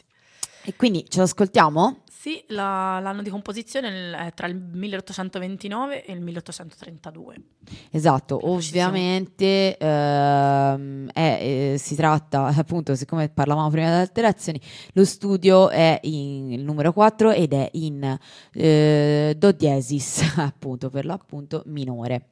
E 0.64 0.76
quindi 0.76 1.04
ce 1.08 1.18
lo 1.18 1.24
ascoltiamo? 1.24 2.01
Sì, 2.22 2.40
la- 2.50 3.00
l'anno 3.00 3.20
di 3.20 3.30
composizione 3.30 4.12
è 4.16 4.32
tra 4.32 4.46
il 4.46 4.54
1829 4.54 6.04
e 6.04 6.12
il 6.12 6.20
1832. 6.20 7.34
Esatto, 7.90 8.36
Precisione. 8.36 8.84
ovviamente 8.86 9.76
ehm, 9.76 11.10
è, 11.10 11.38
eh, 11.72 11.78
si 11.78 11.96
tratta, 11.96 12.44
appunto, 12.56 12.94
siccome 12.94 13.28
parlavamo 13.28 13.70
prima 13.70 13.88
delle 13.88 14.02
alterazioni, 14.02 14.60
lo 14.92 15.04
studio 15.04 15.68
è 15.68 15.98
in, 16.04 16.52
il 16.52 16.62
numero 16.62 16.92
4 16.92 17.32
ed 17.32 17.54
è 17.54 17.68
in 17.72 18.16
eh, 18.52 19.34
Do 19.36 19.50
diesis, 19.50 20.34
appunto, 20.38 20.90
per 20.90 21.04
l'appunto 21.04 21.64
minore. 21.66 22.28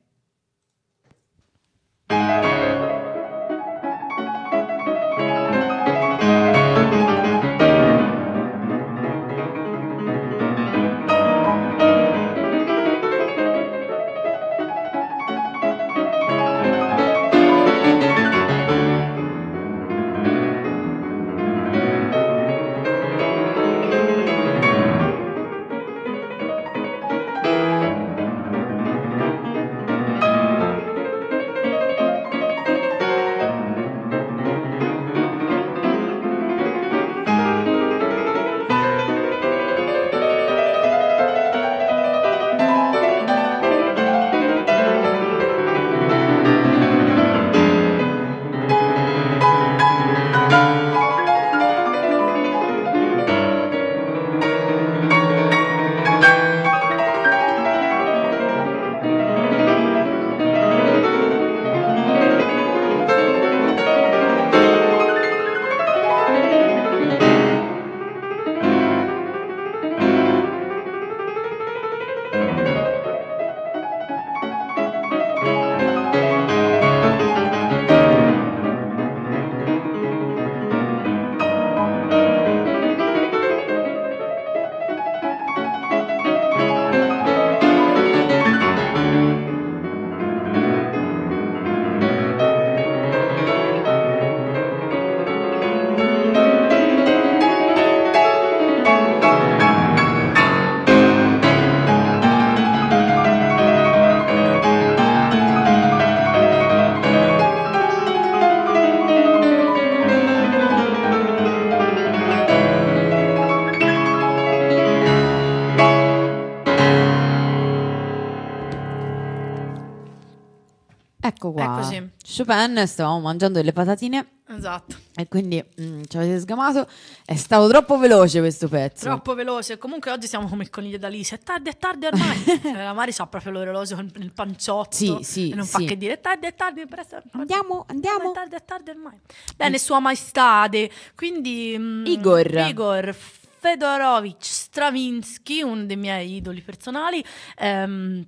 Chopin, 122.51 122.87
stavamo 122.87 123.21
mangiando 123.21 123.59
delle 123.59 123.73
patatine 123.73 124.27
Esatto. 124.49 124.97
e 125.15 125.29
quindi 125.29 125.63
mm, 125.81 126.03
ci 126.09 126.17
avete 126.17 126.41
sgamato. 126.41 126.89
È 127.25 127.37
stato 127.37 127.69
troppo 127.69 127.97
veloce 127.99 128.41
questo 128.41 128.67
pezzo. 128.69 129.05
Troppo 129.05 129.35
veloce. 129.35 129.79
Comunque 129.79 130.11
oggi 130.11 130.27
siamo 130.27 130.49
come 130.49 130.65
il 130.65 130.71
coniglio 130.71 130.99
d'Alice. 130.99 131.37
È 131.37 131.39
tardi, 131.39 131.71
è 131.71 131.77
tardi 131.77 132.07
ormai. 132.07 132.45
La 132.75 132.93
Mari 132.93 133.13
ha 133.17 133.27
proprio 133.29 133.53
l'orologio 133.53 133.95
nel 134.15 134.33
panciotto. 134.33 134.97
Sì, 134.97 135.19
sì, 135.21 135.51
E 135.51 135.55
non 135.55 135.65
fa 135.65 135.79
sì. 135.79 135.85
che 135.85 135.97
dire 135.97 136.15
è 136.15 136.21
tardi, 136.21 136.47
è 136.47 136.55
tardi. 136.55 136.85
presto, 136.87 137.23
Andiamo, 137.33 137.85
È 137.87 137.93
andiamo. 137.93 138.33
tardi, 138.33 138.57
è 138.57 138.65
tardi 138.65 138.91
ormai. 138.91 139.19
Bene, 139.57 139.79
Sua 139.79 140.01
Maestade. 140.01 140.91
Quindi... 141.15 141.77
mm, 141.79 142.07
Igor. 142.07 142.47
Igor 142.69 143.15
Fedorovich 143.61 144.43
Stravinsky, 144.45 145.63
uno 145.63 145.85
dei 145.85 145.97
miei 145.97 146.37
idoli 146.37 146.61
personali. 146.63 147.23
Ehm, 147.59 148.27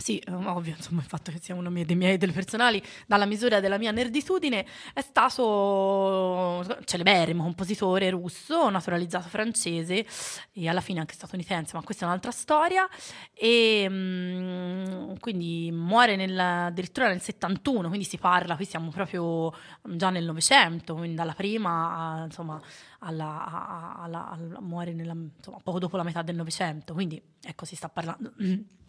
sì, 0.00 0.18
eh, 0.18 0.32
ovvio, 0.32 0.74
insomma, 0.76 1.00
il 1.00 1.06
fatto 1.06 1.30
che 1.30 1.38
sia 1.40 1.54
uno 1.54 1.70
dei 1.70 1.96
miei 1.96 2.14
idoli 2.14 2.32
personali, 2.32 2.82
dalla 3.06 3.26
misura 3.26 3.60
della 3.60 3.78
mia 3.78 3.90
nerditudine, 3.90 4.64
è 4.92 5.00
stato 5.00 6.64
celeberrimo 6.84 7.42
compositore 7.42 8.10
russo, 8.10 8.68
naturalizzato 8.70 9.28
francese 9.28 10.06
e 10.52 10.68
alla 10.68 10.80
fine 10.80 11.00
anche 11.00 11.14
statunitense, 11.14 11.76
ma 11.76 11.82
questa 11.82 12.04
è 12.04 12.08
un'altra 12.08 12.30
storia. 12.30 12.88
E 13.34 13.86
mm, 13.88 15.14
quindi 15.18 15.70
muore 15.72 16.16
nel- 16.16 16.38
addirittura 16.38 17.08
nel 17.08 17.20
71, 17.20 17.88
quindi 17.88 18.06
si 18.06 18.18
parla, 18.18 18.56
qui 18.56 18.64
siamo 18.64 18.90
proprio 18.90 19.52
già 19.82 20.10
nel 20.10 20.24
Novecento, 20.24 20.94
quindi 20.94 21.14
dalla 21.16 21.34
prima 21.34 22.20
a, 22.20 22.24
insomma 22.24 22.60
alla, 23.00 23.96
alla- 23.98 24.30
alla- 24.30 24.60
muore 24.60 24.92
nella- 24.92 25.12
insomma, 25.14 25.58
poco 25.62 25.78
dopo 25.78 25.96
la 25.96 26.02
metà 26.02 26.22
del 26.22 26.36
Novecento, 26.36 26.92
quindi 26.94 27.20
ecco 27.42 27.64
si 27.64 27.76
sta 27.76 27.88
parlando 27.88 28.32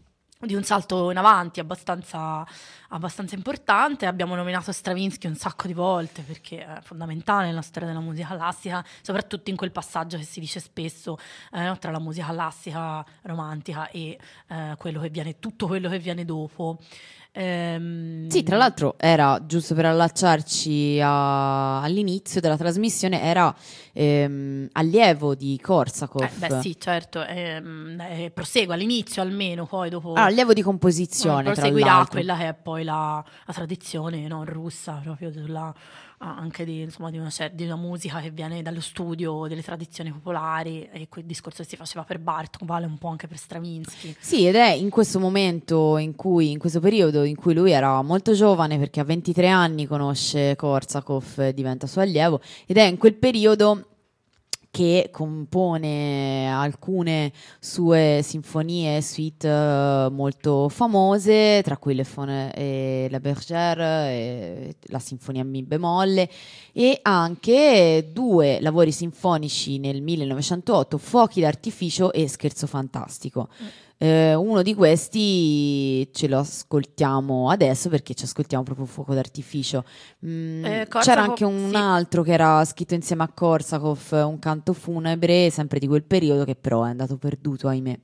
di 0.45 0.55
un 0.55 0.63
salto 0.63 1.11
in 1.11 1.17
avanti 1.17 1.59
abbastanza, 1.59 2.45
abbastanza 2.89 3.35
importante. 3.35 4.05
Abbiamo 4.05 4.35
nominato 4.35 4.71
Stravinsky 4.71 5.27
un 5.27 5.35
sacco 5.35 5.67
di 5.67 5.73
volte 5.73 6.21
perché 6.21 6.65
è 6.65 6.81
fondamentale 6.81 7.47
nella 7.47 7.61
storia 7.61 7.87
della 7.87 8.01
musica 8.01 8.35
classica, 8.35 8.83
soprattutto 9.01 9.49
in 9.49 9.55
quel 9.55 9.71
passaggio 9.71 10.17
che 10.17 10.23
si 10.23 10.39
dice 10.39 10.59
spesso 10.59 11.17
eh, 11.51 11.63
no, 11.63 11.77
tra 11.77 11.91
la 11.91 11.99
musica 11.99 12.27
classica 12.27 13.05
romantica 13.23 13.89
e 13.89 14.17
eh, 14.47 14.75
quello 14.77 14.99
viene, 15.09 15.39
tutto 15.39 15.67
quello 15.67 15.89
che 15.89 15.99
viene 15.99 16.25
dopo. 16.25 16.79
Ehm, 17.33 18.27
Sì, 18.29 18.43
tra 18.43 18.57
l'altro 18.57 18.95
era, 18.97 19.41
giusto 19.45 19.73
per 19.73 19.85
allacciarci 19.85 20.99
a- 21.01 21.81
all'inizio 21.81 22.41
della 22.41 22.57
trasmissione, 22.57 23.21
era 23.21 23.53
ehm, 23.93 24.67
allievo 24.73 25.33
di 25.35 25.57
Korsakov. 25.61 26.23
eh, 26.23 26.31
beh 26.47 26.61
sì, 26.61 26.75
certo, 26.79 27.25
ehm, 27.25 27.99
eh, 28.01 28.31
prosegue 28.31 28.73
all'inizio 28.73 29.21
almeno, 29.21 29.65
poi 29.65 29.89
dopo... 29.89 30.13
Ah, 30.13 30.25
allievo 30.25 30.53
di 30.53 30.61
composizione, 30.61 31.43
tra 31.43 31.53
proseguirà 31.53 32.05
quella 32.09 32.37
che 32.37 32.47
è 32.49 32.53
poi 32.53 32.83
la, 32.83 33.23
la 33.45 33.53
tradizione 33.53 34.27
no, 34.27 34.43
russa, 34.43 34.99
proprio 35.03 35.31
sulla- 35.31 35.73
anche 36.21 36.65
di, 36.65 36.81
insomma, 36.81 37.09
di, 37.09 37.17
una, 37.17 37.31
di 37.51 37.63
una 37.65 37.75
musica 37.75 38.19
che 38.19 38.29
viene 38.29 38.61
dallo 38.61 38.79
studio 38.79 39.47
delle 39.47 39.63
tradizioni 39.63 40.11
popolari 40.11 40.87
e 40.91 41.07
quel 41.09 41.25
discorso 41.25 41.63
che 41.63 41.69
si 41.69 41.75
faceva 41.75 42.03
per 42.03 42.19
Bartok 42.19 42.63
vale 42.63 42.85
un 42.85 42.97
po' 42.97 43.07
anche 43.07 43.27
per 43.27 43.37
Stravinsky. 43.37 44.15
Sì, 44.19 44.45
ed 44.47 44.55
è 44.55 44.71
in 44.71 44.89
questo 44.89 45.19
momento 45.19 45.97
in 45.97 46.15
cui, 46.15 46.51
in 46.51 46.59
questo 46.59 46.79
periodo 46.79 47.23
in 47.23 47.35
cui 47.35 47.53
lui 47.53 47.71
era 47.71 48.01
molto 48.03 48.33
giovane, 48.33 48.77
perché 48.77 48.99
a 48.99 49.03
23 49.03 49.47
anni 49.47 49.87
conosce 49.87 50.55
Korsakov 50.55 51.49
diventa 51.49 51.87
suo 51.87 52.01
allievo, 52.01 52.39
ed 52.65 52.77
è 52.77 52.83
in 52.83 52.97
quel 52.97 53.15
periodo 53.15 53.85
che 54.71 55.09
compone 55.11 56.49
alcune 56.49 57.33
sue 57.59 58.21
sinfonie 58.23 58.97
e 58.97 59.01
suite 59.01 59.47
eh, 59.47 60.07
molto 60.09 60.69
famose, 60.69 61.61
tra 61.61 61.75
cui 61.75 61.93
Le 61.93 62.05
Fone 62.05 62.53
e 62.53 63.07
La 63.11 63.19
Bergère 63.19 64.09
e 64.09 64.75
la 64.83 64.99
sinfonia 64.99 65.43
Mi 65.43 65.61
bemolle 65.61 66.29
e 66.71 66.99
anche 67.01 68.09
due 68.13 68.61
lavori 68.61 68.93
sinfonici 68.93 69.77
nel 69.77 70.01
1908, 70.01 70.97
Fuochi 70.97 71.41
d'artificio 71.41 72.13
e 72.13 72.29
Scherzo 72.29 72.65
fantastico. 72.65 73.49
Eh, 74.03 74.33
uno 74.33 74.63
di 74.63 74.73
questi 74.73 76.09
ce 76.11 76.27
lo 76.27 76.39
ascoltiamo 76.39 77.51
adesso 77.51 77.87
perché 77.87 78.15
ci 78.15 78.23
ascoltiamo 78.23 78.63
proprio 78.63 78.87
Fuoco 78.87 79.13
d'artificio. 79.13 79.83
Mm, 80.25 80.65
Eh, 80.65 80.87
c'era 81.01 81.21
anche 81.21 81.45
un 81.45 81.69
sì. 81.69 81.75
altro 81.75 82.23
che 82.23 82.31
era 82.31 82.65
scritto 82.65 82.95
insieme 82.95 83.21
a 83.21 83.27
Korsakov, 83.31 84.23
un 84.25 84.39
canto 84.39 84.73
funebre, 84.73 85.51
sempre 85.51 85.77
di 85.77 85.85
quel 85.85 86.03
periodo, 86.03 86.45
che 86.45 86.55
però 86.55 86.83
è 86.83 86.89
andato 86.89 87.17
perduto, 87.17 87.67
ahimè. 87.67 87.99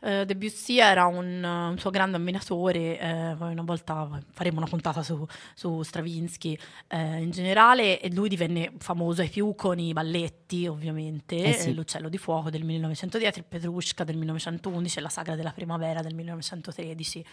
Eh, 0.00 0.24
Debussy 0.24 0.78
era 0.78 1.06
un, 1.06 1.42
un 1.42 1.78
suo 1.78 1.90
grande 1.90 2.16
ammiratore, 2.16 2.98
eh, 2.98 3.34
poi 3.36 3.52
una 3.52 3.62
volta 3.62 4.08
faremo 4.32 4.58
una 4.58 4.66
puntata 4.66 5.02
su, 5.02 5.26
su 5.54 5.82
Stravinsky 5.82 6.58
eh, 6.88 7.22
in 7.22 7.30
generale 7.30 8.00
e 8.00 8.10
lui 8.12 8.28
divenne 8.28 8.72
famoso 8.78 9.20
ai 9.20 9.28
più 9.28 9.54
con 9.54 9.78
i 9.78 9.92
balletti 9.92 10.66
ovviamente, 10.66 11.36
Eh 11.36 11.52
sì. 11.52 11.74
L'Uccello 11.74 12.08
di 12.08 12.18
Fuoco 12.18 12.50
del 12.50 12.64
1910, 12.64 13.38
il 13.38 13.44
Petrushka 13.44 14.04
del 14.04 14.16
1911 14.16 14.98
e 14.98 15.00
la 15.02 15.08
Sagra 15.08 15.34
della 15.34 15.52
Primavera 15.52 16.02
del 16.02 16.14
1913. 16.14 17.24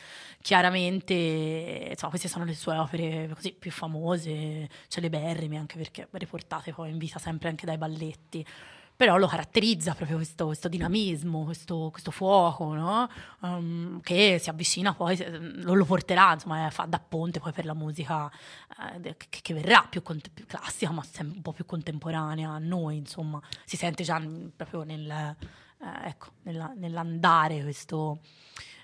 Chiaramente 0.42 1.88
insomma, 1.90 2.10
queste 2.10 2.28
sono 2.28 2.46
le 2.46 2.56
sue 2.56 2.78
opere 2.78 3.30
così 3.34 3.54
più 3.54 3.72
famose, 3.72 4.68
celeberrime 4.88 5.58
anche 5.58 5.78
perché 5.78 6.08
riportate 6.12 6.74
poi 6.74 6.90
in 6.90 6.98
vita 6.98 7.20
sempre 7.20 7.50
anche 7.50 7.66
dai 7.66 7.78
balletti 7.78 8.46
però 8.98 9.18
lo 9.18 9.28
caratterizza 9.28 9.94
proprio 9.94 10.18
questo, 10.18 10.48
questo 10.48 10.68
dinamismo, 10.68 11.44
questo, 11.44 11.90
questo 11.92 12.10
fuoco, 12.10 12.74
no? 12.74 13.08
Um, 13.42 14.02
che 14.02 14.40
si 14.42 14.50
avvicina 14.50 14.96
poi, 14.96 15.24
lo, 15.62 15.76
lo 15.76 15.86
porterà, 15.86 16.34
insomma, 16.34 16.66
eh, 16.66 16.72
fa 16.72 16.86
da 16.86 17.00
ponte 17.00 17.40
poi 17.40 17.52
per 17.52 17.66
la 17.66 17.76
musica 17.76 18.30
eh, 18.96 19.16
che, 19.16 19.40
che 19.44 19.54
verrà 19.54 19.86
più, 19.88 20.02
cont- 20.02 20.32
più 20.34 20.48
classica, 20.48 20.90
ma 20.90 21.04
un 21.20 21.42
po' 21.44 21.54
più 21.54 21.66
contemporanea 21.66 22.50
a 22.50 22.58
noi, 22.58 22.98
insomma, 22.98 23.40
si 23.66 23.78
sente 23.78 24.04
già 24.04 24.20
proprio 24.56 24.82
nel, 24.82 25.08
eh, 25.08 25.36
ecco, 26.06 26.30
nella- 26.42 26.74
nell'andare 26.76 27.62
questo, 27.62 28.22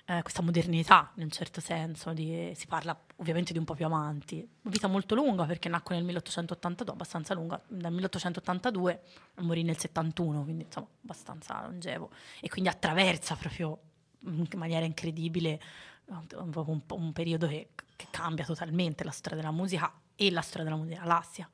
eh, 0.06 0.20
questa 0.22 0.42
modernità, 0.42 1.10
in 1.16 1.22
un 1.24 1.30
certo 1.30 1.60
senso, 1.60 2.12
di- 2.12 2.52
si 2.54 2.66
parla 2.66 2.98
ovviamente 3.16 3.52
di 3.52 3.58
un 3.58 3.64
po' 3.64 3.74
più 3.74 3.86
avanti. 3.86 4.46
Vita 4.62 4.86
molto 4.86 5.14
lunga 5.14 5.44
perché 5.46 5.68
nacque 5.68 5.94
nel 5.94 6.04
1882, 6.04 6.92
abbastanza 6.92 7.34
lunga, 7.34 7.60
dal 7.66 7.92
1882 7.92 9.02
morì 9.36 9.62
nel 9.62 9.78
71, 9.78 10.42
quindi 10.42 10.64
insomma 10.64 10.86
abbastanza 11.02 11.62
longevo 11.62 12.10
e 12.40 12.48
quindi 12.48 12.68
attraversa 12.68 13.34
proprio 13.36 13.78
in 14.26 14.46
maniera 14.56 14.84
incredibile 14.84 15.60
un, 16.06 16.82
un- 16.88 17.12
periodo 17.12 17.46
che, 17.46 17.70
che 17.96 18.06
cambia 18.10 18.44
totalmente 18.44 19.04
la 19.04 19.10
storia 19.10 19.38
della 19.38 19.52
musica 19.52 19.90
e 20.16 20.30
la 20.30 20.42
storia 20.42 20.64
della 20.64 20.76
musica 20.76 21.00
classica. 21.02 21.48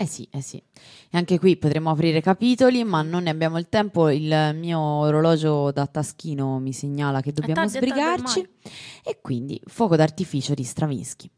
Eh 0.00 0.06
sì, 0.06 0.28
eh 0.30 0.40
sì. 0.40 0.62
E 1.10 1.18
anche 1.18 1.40
qui 1.40 1.56
potremmo 1.56 1.90
aprire 1.90 2.20
capitoli, 2.20 2.84
ma 2.84 3.02
non 3.02 3.24
ne 3.24 3.30
abbiamo 3.30 3.58
il 3.58 3.68
tempo. 3.68 4.08
Il 4.10 4.52
mio 4.54 4.78
orologio 4.78 5.72
da 5.72 5.88
taschino 5.88 6.60
mi 6.60 6.72
segnala 6.72 7.20
che 7.20 7.32
dobbiamo 7.32 7.54
tardi, 7.54 7.76
sbrigarci. 7.78 8.48
E 9.02 9.18
quindi 9.20 9.60
fuoco 9.66 9.96
d'artificio 9.96 10.54
di 10.54 10.62
Stravinsky. 10.62 11.28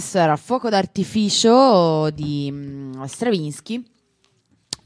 Questo 0.00 0.16
era 0.16 0.36
Fuoco 0.36 0.70
d'artificio 0.70 2.08
di 2.08 2.48
mm, 2.50 3.02
Stravinsky 3.02 3.84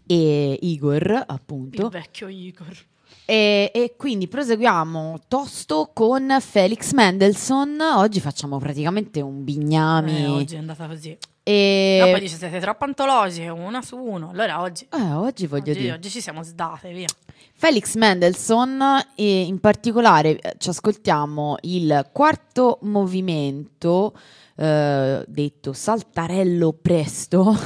e 0.07 0.59
Igor, 0.61 1.23
appunto. 1.29 1.85
Il 1.85 1.89
vecchio 1.89 2.27
Igor. 2.27 2.77
E, 3.25 3.71
e 3.73 3.95
quindi 3.97 4.27
proseguiamo 4.27 5.21
tosto 5.29 5.93
con 5.95 6.37
Felix 6.41 6.93
Mendelssohn. 6.95 7.81
Oggi 7.81 8.19
facciamo 8.19 8.59
praticamente 8.59 9.21
un 9.21 9.45
bignami. 9.45 10.25
Eh, 10.25 10.27
oggi 10.27 10.57
è 10.57 10.59
andata 10.59 10.89
così. 10.89 11.17
E... 11.45 11.99
No, 12.01 12.11
poi 12.11 12.21
dice 12.21 12.37
siete 12.37 12.59
troppo 12.59 12.85
antologiche, 12.85 13.49
una 13.51 13.83
su 13.83 13.97
uno. 13.97 14.31
Allora 14.31 14.63
oggi, 14.63 14.89
Eh, 14.91 15.13
oggi 15.13 15.47
voglio 15.47 15.71
oggi, 15.71 15.81
dire. 15.81 15.93
oggi 15.93 16.11
ci 16.11 16.21
siamo 16.21 16.43
sdate, 16.43 16.93
via. 16.93 17.07
Felix 17.53 17.95
Mendelssohn 17.95 18.83
e 19.15 19.43
in 19.43 19.61
particolare 19.61 20.41
eh, 20.41 20.55
ci 20.59 20.71
ascoltiamo 20.71 21.59
il 21.63 22.09
quarto 22.13 22.79
movimento 22.83 24.13
eh, 24.57 25.25
detto 25.27 25.73
saltarello 25.73 26.73
presto, 26.81 27.57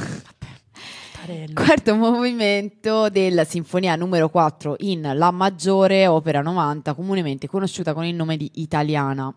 quarto 1.53 1.95
movimento 1.95 3.09
della 3.09 3.43
sinfonia 3.43 3.95
numero 3.95 4.29
4 4.29 4.75
in 4.79 5.11
La 5.13 5.31
maggiore 5.31 6.07
opera 6.07 6.41
90 6.41 6.93
comunemente 6.95 7.47
conosciuta 7.47 7.93
con 7.93 8.05
il 8.05 8.15
nome 8.15 8.37
di 8.37 8.49
Italiana. 8.55 9.33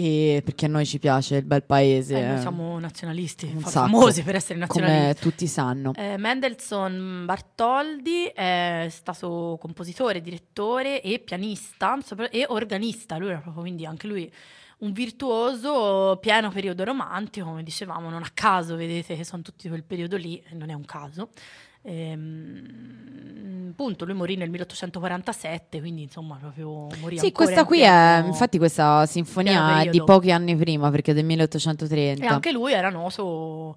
E 0.00 0.42
perché 0.44 0.66
a 0.66 0.68
noi 0.68 0.86
ci 0.86 1.00
piace 1.00 1.36
il 1.38 1.44
bel 1.44 1.64
paese 1.64 2.18
Eh, 2.18 2.24
noi 2.24 2.36
eh, 2.36 2.40
siamo 2.40 2.78
nazionalisti, 2.78 3.52
famosi 3.58 4.22
per 4.22 4.36
essere 4.36 4.56
nazionalisti. 4.56 5.02
come 5.02 5.14
tutti 5.14 5.46
sanno. 5.48 5.92
Eh, 5.96 6.16
Mendelssohn 6.16 7.24
Bartoldi 7.24 8.26
è 8.26 8.86
stato 8.90 9.58
compositore, 9.60 10.20
direttore 10.20 11.02
e 11.02 11.18
pianista 11.18 11.98
e 12.30 12.46
organista. 12.48 13.16
Lui 13.16 13.30
era 13.30 13.40
proprio 13.40 13.62
quindi 13.62 13.86
anche 13.86 14.06
lui 14.06 14.32
un 14.78 14.92
virtuoso, 14.92 16.18
pieno 16.20 16.50
periodo 16.50 16.84
romantico, 16.84 17.46
come 17.46 17.62
dicevamo, 17.62 18.10
non 18.10 18.22
a 18.22 18.30
caso 18.32 18.76
vedete 18.76 19.16
che 19.16 19.24
sono 19.24 19.42
tutti 19.42 19.68
quel 19.68 19.82
periodo 19.82 20.16
lì, 20.16 20.42
non 20.52 20.70
è 20.70 20.74
un 20.74 20.84
caso. 20.84 21.30
Ehm, 21.82 23.70
appunto, 23.70 24.04
lui 24.04 24.14
morì 24.14 24.36
nel 24.36 24.50
1847, 24.50 25.80
quindi 25.80 26.02
insomma 26.02 26.36
proprio 26.36 26.86
morì 27.00 27.18
Sì, 27.18 27.32
questa 27.32 27.64
qui 27.64 27.80
è, 27.80 28.22
infatti 28.24 28.58
questa 28.58 29.06
sinfonia 29.06 29.82
è 29.82 29.88
di 29.88 30.02
pochi 30.02 30.30
anni 30.30 30.54
prima 30.56 30.90
perché 30.90 31.10
è 31.12 31.14
del 31.14 31.24
1830. 31.24 32.24
E 32.24 32.26
anche 32.26 32.52
lui 32.52 32.72
era 32.72 32.90
noto 32.90 33.76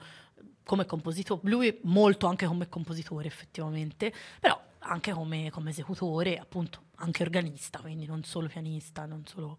come 0.63 0.85
compositore, 0.85 1.41
lui 1.43 1.79
molto 1.83 2.27
anche 2.27 2.45
come 2.45 2.69
compositore 2.69 3.27
effettivamente, 3.27 4.13
però 4.39 4.59
anche 4.83 5.11
come, 5.11 5.49
come 5.51 5.71
esecutore, 5.71 6.37
appunto, 6.37 6.83
anche 6.97 7.23
organista, 7.23 7.79
quindi 7.79 8.05
non 8.05 8.23
solo 8.23 8.47
pianista, 8.47 9.05
non 9.05 9.23
solo... 9.25 9.57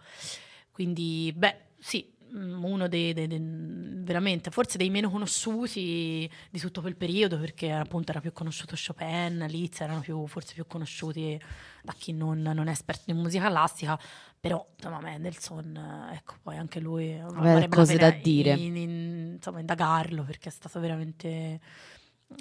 Quindi, 0.73 1.33
beh, 1.37 1.57
sì, 1.79 2.11
mm, 2.35 2.65
uno 2.65 2.89
dei, 2.89 3.13
dei- 3.13 3.27
dei- 3.29 4.01
veramente, 4.03 4.51
forse 4.51 4.79
dei 4.79 4.91
meno 4.91 5.11
conosciuti 5.11 6.29
di 6.51 6.59
tutto 6.59 6.81
quel 6.81 6.97
periodo, 6.97 7.39
perché 7.39 7.71
appunto 7.71 8.11
era 8.11 8.21
più 8.21 8.33
conosciuto 8.33 8.75
Chopin, 8.75 9.45
Liszt, 9.49 9.83
erano 9.83 10.01
più, 10.01 10.27
forse 10.27 10.55
più 10.55 10.67
conosciuti 10.67 11.41
da 11.83 11.93
chi 11.97 12.13
non, 12.13 12.41
non 12.41 12.67
è 12.69 12.71
esperto 12.73 13.11
in 13.11 13.19
musica 13.19 13.49
classica, 13.49 13.99
però 14.41 14.67
insomma 14.77 15.01
Mendelssohn, 15.01 16.11
ecco, 16.15 16.37
poi 16.43 16.57
anche 16.57 16.81
lui 16.81 17.17
la 17.19 17.69
cose 17.69 17.97
da 17.97 18.11
dire. 18.11 18.51
in- 18.53 18.77
in- 18.77 19.31
insomma, 19.35 19.61
indagarlo, 19.61 20.25
perché 20.25 20.49
è 20.49 20.53
stato 20.53 20.81
veramente 20.81 21.61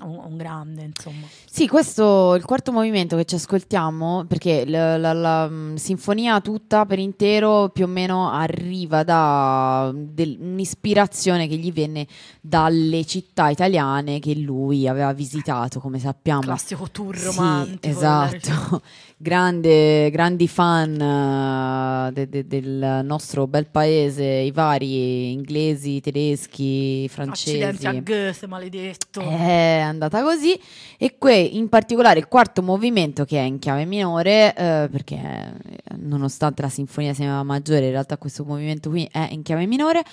un, 0.04 0.22
un 0.26 0.38
grande, 0.38 0.84
insomma. 0.84 1.26
Sì, 1.50 1.68
questo 1.68 2.36
il 2.36 2.46
quarto 2.46 2.72
movimento 2.72 3.16
che 3.18 3.26
ci 3.26 3.36
ascoltiamo, 3.36 4.26
perché 4.28 4.66
la, 4.66 4.98
la- 4.98 5.14
la, 5.14 5.48
mm, 5.50 5.76
sinfonia 5.76 6.40
tutta 6.42 6.86
per 6.86 7.00
intero 7.00 7.70
più 7.70 7.86
o 7.86 7.88
meno 7.88 8.30
arriva 8.32 9.04
da 9.04 9.92
del- 9.94 10.38
un'ispirazione 10.40 11.48
che 11.48 11.56
gli 11.58 11.72
venne 11.72 12.08
dalle 12.40 13.06
città 13.06 13.50
italiane 13.50 14.20
che 14.20 14.36
lui 14.36 14.88
aveva 14.88 15.14
visitato, 15.14 15.80
come 15.80 16.00
sappiamo. 16.00 16.42
Classico 16.42 16.90
tour 16.92 17.18
Sì, 17.18 17.26
romantico. 17.26 17.88
esatto. 17.88 18.82
Grande- 19.22 20.10
grandi 20.10 20.48
fan 20.48 21.00
eh, 21.00 22.12
de- 22.12 22.28
de- 22.28 22.48
del 22.48 23.02
nostro 23.04 23.46
bel 23.46 23.68
paese, 23.68 24.24
i 24.26 24.50
vari 24.50 25.32
inglesi, 25.32 26.02
tedeschi, 26.02 27.08
francesi. 27.08 27.62
Accidenti 27.62 27.86
a 27.86 28.02
Goethe, 28.02 28.48
maledetto. 28.48 29.22
È 29.22 29.80
andata 29.80 30.24
così 30.24 30.60
e 30.98 31.18
qui 31.20 31.58
in 31.58 31.70
particolare 31.70 32.18
il 32.18 32.28
quarto 32.28 32.64
movimento 32.64 33.24
che 33.24 33.38
è 33.38 33.44
in 33.44 33.60
chiave 33.60 33.86
minore 33.86 34.56
eh, 34.56 34.88
perché 34.92 35.16
eh, 35.16 35.96
nonostante 35.98 36.64
la 36.64 36.70
sinfonia 36.70 37.14
sia 37.14 37.44
maggiore 37.44 37.86
in 37.86 37.92
realtà 37.92 38.18
questo 38.18 38.44
movimento 38.44 38.90
qui 38.90 39.08
è 39.12 39.28
in 39.30 39.44
chiave 39.44 39.68
minore 39.68 40.04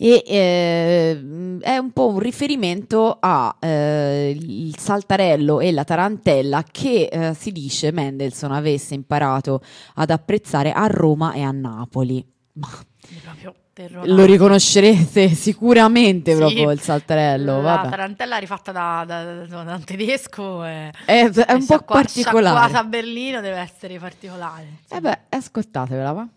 e 0.00 0.22
eh, 0.24 1.58
è 1.60 1.76
un 1.76 1.90
po' 1.92 2.06
un 2.06 2.20
riferimento 2.20 3.16
a 3.18 3.56
eh, 3.58 4.70
saltarello 4.76 5.58
e 5.58 5.72
la 5.72 5.82
tarantella 5.82 6.64
che 6.70 7.08
eh, 7.10 7.34
si 7.34 7.50
dice 7.50 7.90
Mendelssohn 7.90 8.47
avesse 8.52 8.94
imparato 8.94 9.60
ad 9.94 10.10
apprezzare 10.10 10.72
a 10.72 10.86
Roma 10.86 11.32
e 11.32 11.42
a 11.42 11.50
Napoli. 11.50 12.24
Ma 12.54 12.68
lo 14.02 14.24
riconoscerete 14.24 15.28
sicuramente 15.36 16.32
Sì. 16.32 16.36
proprio 16.38 16.70
il 16.72 16.80
saltarello. 16.80 17.60
La 17.60 17.76
vabbè. 17.76 17.88
tarantella 17.90 18.36
rifatta 18.38 18.72
da, 18.72 19.04
da- 19.06 19.44
da- 19.44 19.62
da 19.64 19.74
un 19.76 19.84
tedesco 19.84 20.64
è, 20.64 20.90
È, 21.04 21.12
è 21.30 21.52
un 21.52 21.58
po' 21.58 21.64
sciacqua- 21.64 21.94
particolare. 22.00 22.56
sciacquata 22.56 22.78
a 22.80 22.84
Berlino 22.84 23.40
deve 23.40 23.58
essere 23.58 23.98
particolare. 24.00 24.78
Eh 24.88 25.00
beh, 25.00 25.18
ascoltatevela, 25.28 26.12
va. 26.12 26.28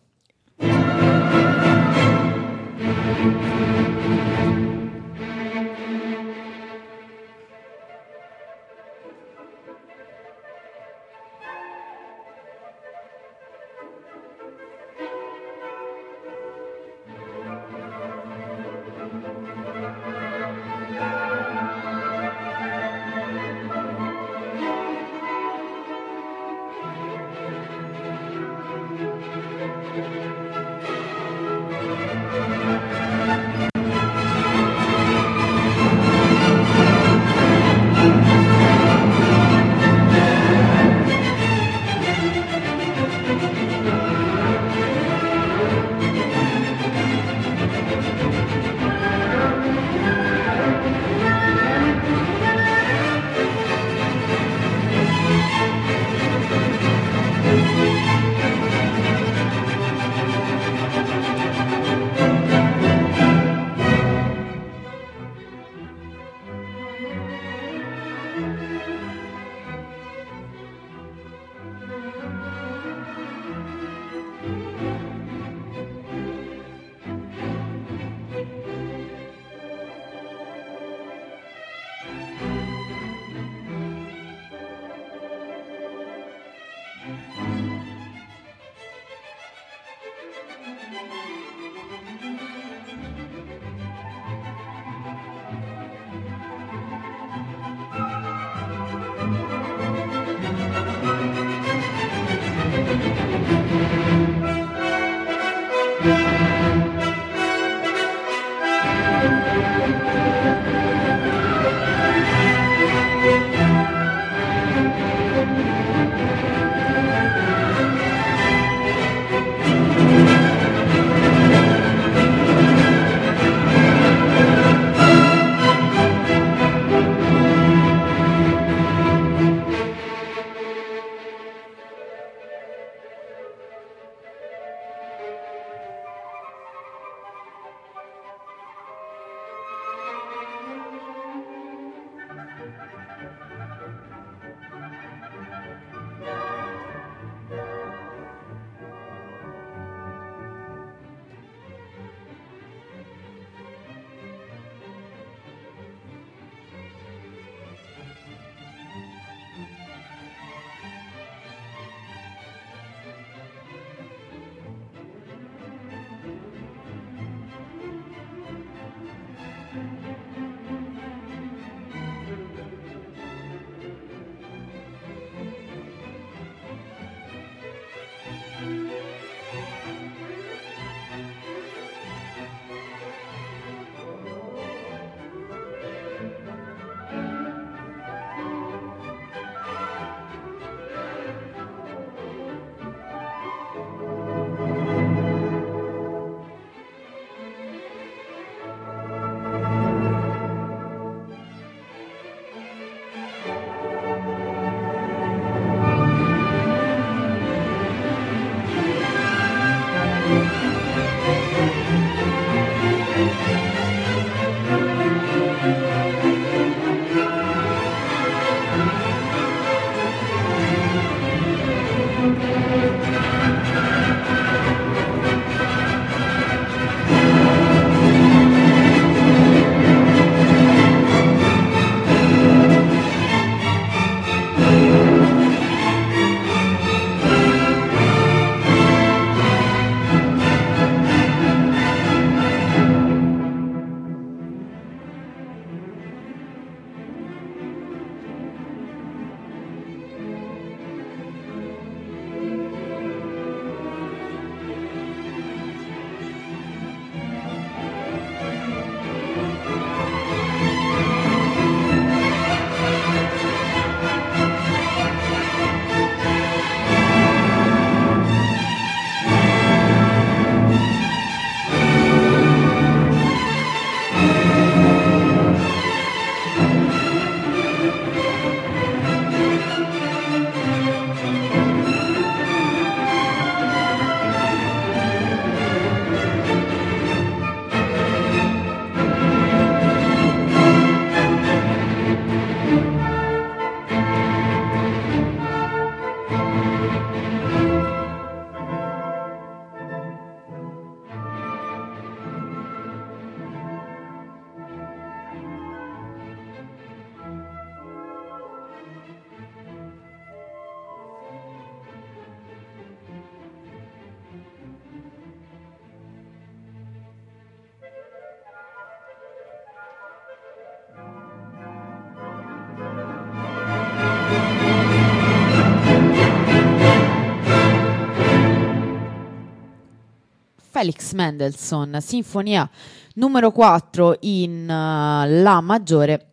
Felix 330.81 331.11
Mendelssohn, 331.13 331.99
Sinfonia 332.01 332.67
numero 333.15 333.51
4 333.51 334.17
in 334.21 334.63
uh, 334.63 335.41
La 335.43 335.61
maggiore, 335.61 336.31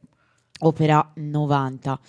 opera 0.60 1.06
90. 1.16 2.00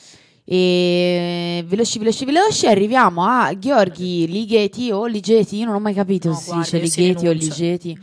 E 0.45 1.64
veloci, 1.68 1.99
veloci, 1.99 2.24
veloci, 2.24 2.66
arriviamo 2.68 3.26
a 3.26 3.52
Gheorghi 3.53 4.26
Ligeti 4.28 4.90
o 4.90 5.06
Ligeti. 5.06 5.57
Io 5.57 5.66
non 5.66 5.76
ho 5.76 5.80
mai 5.80 5.94
capito 5.94 6.30
No, 6.30 6.36
se 6.36 6.41
si 6.44 6.49
guarda, 6.52 6.78
dice 6.78 7.02
Ligeti 7.02 7.28
o. 7.28 7.32
Ligeti. 7.34 7.99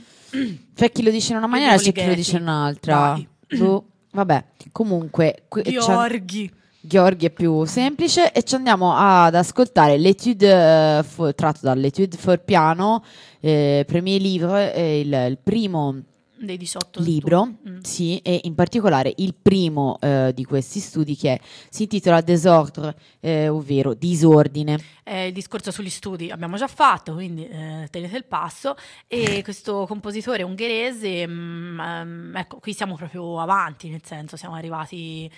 C'è 0.74 0.92
chi 0.92 1.02
lo 1.02 1.10
dice 1.10 1.32
in 1.32 1.38
una 1.38 1.46
maniera, 1.46 1.76
c'è 1.78 1.92
chi 1.92 2.04
lo 2.06 2.14
dice 2.14 2.36
in 2.36 2.42
un'altra. 2.42 2.98
Vai. 2.98 3.28
Boh, 3.58 3.84
vabbè, 4.12 4.44
comunque, 4.70 5.44
c'è- 5.48 5.62
Gheorghi. 5.62 6.52
Gheorghi 6.86 7.26
è 7.26 7.30
più 7.30 7.64
semplice 7.64 8.30
e 8.30 8.44
ci 8.44 8.54
andiamo 8.54 8.94
ad 8.94 9.34
ascoltare 9.34 9.98
l'etude 9.98 10.98
eh, 10.98 11.02
fo- 11.02 11.34
tratto 11.34 11.58
dall'etude 11.62 12.16
for 12.16 12.38
piano, 12.44 13.02
eh, 13.46 13.84
premier 13.86 14.20
livre, 14.20 14.74
eh, 14.74 15.00
il, 15.00 15.12
il 15.28 15.38
primo 15.42 16.02
Dei 16.38 16.58
18 16.58 17.00
libro. 17.00 17.46
Mm. 17.66 17.78
sì, 17.80 18.18
e 18.18 18.40
in 18.44 18.54
particolare 18.54 19.12
il 19.16 19.34
primo 19.40 19.98
eh, 20.00 20.32
di 20.34 20.44
questi 20.44 20.80
studi 20.80 21.16
che 21.16 21.40
si 21.70 21.84
intitola 21.84 22.20
Desordre, 22.20 22.94
eh, 23.20 23.48
ovvero 23.48 23.94
disordine. 23.94 24.78
Eh, 25.02 25.28
il 25.28 25.32
discorso 25.32 25.70
sugli 25.70 25.88
studi 25.88 26.30
abbiamo 26.30 26.56
già 26.56 26.66
fatto, 26.66 27.14
quindi 27.14 27.46
eh, 27.46 27.88
tenete 27.90 28.16
il 28.16 28.24
passo. 28.24 28.74
E 29.06 29.40
questo 29.44 29.86
compositore 29.86 30.42
ungherese, 30.42 31.26
mm, 31.26 31.80
ehm, 31.80 32.32
ecco, 32.36 32.58
qui 32.58 32.74
siamo 32.74 32.96
proprio 32.96 33.40
avanti, 33.40 33.88
nel 33.88 34.02
senso 34.04 34.36
siamo 34.36 34.56
arrivati... 34.56 35.30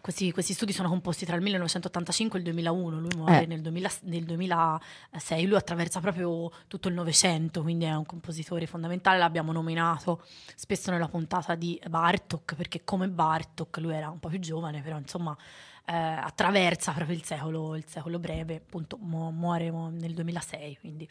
questi, 0.00 0.32
questi 0.32 0.52
studi 0.52 0.72
sono 0.72 0.88
composti 0.88 1.24
tra 1.24 1.36
il 1.36 1.42
1985 1.42 2.38
e 2.38 2.42
il 2.42 2.48
2001, 2.48 2.98
lui 3.00 3.10
muore 3.16 3.42
Eh. 3.42 3.46
nel, 3.46 3.60
2000 3.60 3.90
nel 4.02 4.24
2006, 4.24 5.46
lui 5.46 5.56
attraversa 5.56 6.00
proprio 6.00 6.50
tutto 6.68 6.88
il 6.88 6.94
Novecento, 6.94 7.62
quindi 7.62 7.84
è 7.84 7.94
un 7.94 8.06
compositore 8.06 8.66
fondamentale, 8.66 9.18
l'abbiamo 9.18 9.52
nominato 9.52 10.22
spesso 10.54 10.90
nella 10.90 11.08
puntata 11.08 11.54
di 11.54 11.80
Bartok, 11.88 12.54
perché 12.54 12.82
come 12.84 13.08
Bartok 13.08 13.78
lui 13.78 13.94
era 13.94 14.10
un 14.10 14.18
po' 14.18 14.28
più 14.28 14.38
giovane, 14.38 14.80
però 14.82 14.98
insomma 14.98 15.36
eh, 15.86 15.94
attraversa 15.94 16.92
proprio 16.92 17.16
il 17.16 17.24
secolo, 17.24 17.76
il 17.76 17.84
secolo 17.86 18.18
breve, 18.18 18.56
appunto 18.56 18.96
mu- 19.00 19.30
muore 19.30 19.70
mu- 19.70 19.90
nel 19.90 20.12
2006, 20.14 20.78
quindi. 20.78 21.08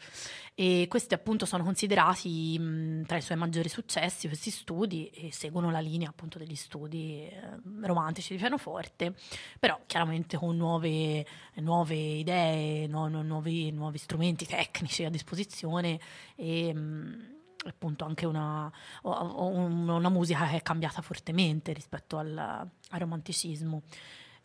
E 0.54 0.86
questi 0.88 1.14
appunto 1.14 1.46
sono 1.46 1.64
considerati 1.64 2.58
mh, 2.58 3.06
tra 3.06 3.16
i 3.16 3.22
suoi 3.22 3.38
maggiori 3.38 3.68
successi, 3.68 4.26
questi 4.26 4.50
studi, 4.50 5.08
e 5.08 5.32
seguono 5.32 5.70
la 5.70 5.80
linea 5.80 6.08
appunto 6.10 6.38
degli 6.38 6.54
studi 6.54 7.26
eh, 7.26 7.40
romantici 7.80 8.34
di 8.34 8.38
pianoforte, 8.38 9.14
però 9.58 9.80
chiaramente 9.86 10.36
con 10.36 10.56
nuove, 10.56 11.26
nuove 11.54 11.94
idee, 11.96 12.86
nu- 12.86 13.08
nu- 13.08 13.22
nuovi, 13.22 13.70
nuovi 13.72 13.98
strumenti 13.98 14.46
tecnici 14.46 15.04
a 15.04 15.10
disposizione 15.10 15.98
e... 16.36 16.72
mh, 16.74 17.34
appunto 17.66 18.04
anche 18.04 18.26
una, 18.26 18.70
una 19.02 20.08
musica 20.08 20.46
che 20.46 20.58
è 20.58 20.62
cambiata 20.62 21.02
fortemente 21.02 21.72
rispetto 21.72 22.16
al, 22.16 22.36
al 22.38 22.98
romanticismo. 23.00 23.82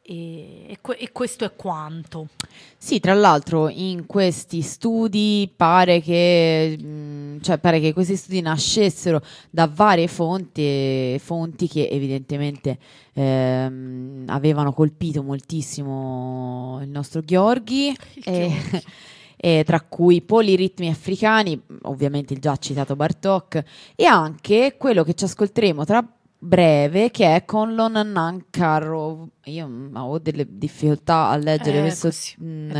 E, 0.03 0.65
e 0.67 0.77
que- 0.81 1.09
questo 1.11 1.45
è 1.45 1.55
quanto. 1.55 2.29
Sì, 2.77 2.99
tra 2.99 3.13
l'altro 3.13 3.69
in 3.69 4.07
questi 4.07 4.61
studi 4.61 5.51
pare 5.55 6.01
che, 6.01 6.75
mh, 6.77 7.41
cioè 7.41 7.59
pare 7.59 7.79
che 7.79 7.93
questi 7.93 8.15
studi 8.15 8.41
nascessero 8.41 9.21
da 9.51 9.69
varie 9.71 10.07
fonti, 10.07 11.17
fonti 11.19 11.67
che 11.67 11.87
evidentemente 11.87 12.79
ehm, 13.13 14.23
avevano 14.27 14.73
colpito 14.73 15.21
moltissimo 15.21 16.79
il 16.81 16.89
nostro 16.89 17.21
Gheorghi. 17.23 17.95
Il 18.15 18.23
e- 18.25 18.47
Gheorghi. 18.47 18.83
e 19.37 19.63
tra 19.65 19.81
cui 19.81 20.21
poliritmi 20.21 20.89
africani, 20.89 21.59
ovviamente 21.83 22.33
il 22.33 22.39
già 22.39 22.55
citato 22.57 22.95
Bartok, 22.95 23.63
e 23.95 24.05
anche 24.05 24.75
quello 24.77 25.03
che 25.03 25.13
ci 25.13 25.25
ascolteremo 25.25 25.85
tra 25.85 26.07
breve, 26.43 27.11
che 27.11 27.35
è 27.35 27.45
Conlon 27.45 27.91
Nankarov. 28.11 29.27
Io 29.45 29.67
mm, 29.67 29.95
ho 29.95 30.17
delle 30.17 30.45
difficoltà 30.49 31.27
a 31.29 31.35
leggere 31.35 31.77
Eh, 31.77 31.81
questo 31.81 32.07
così, 32.07 32.35
mm, 32.43 32.71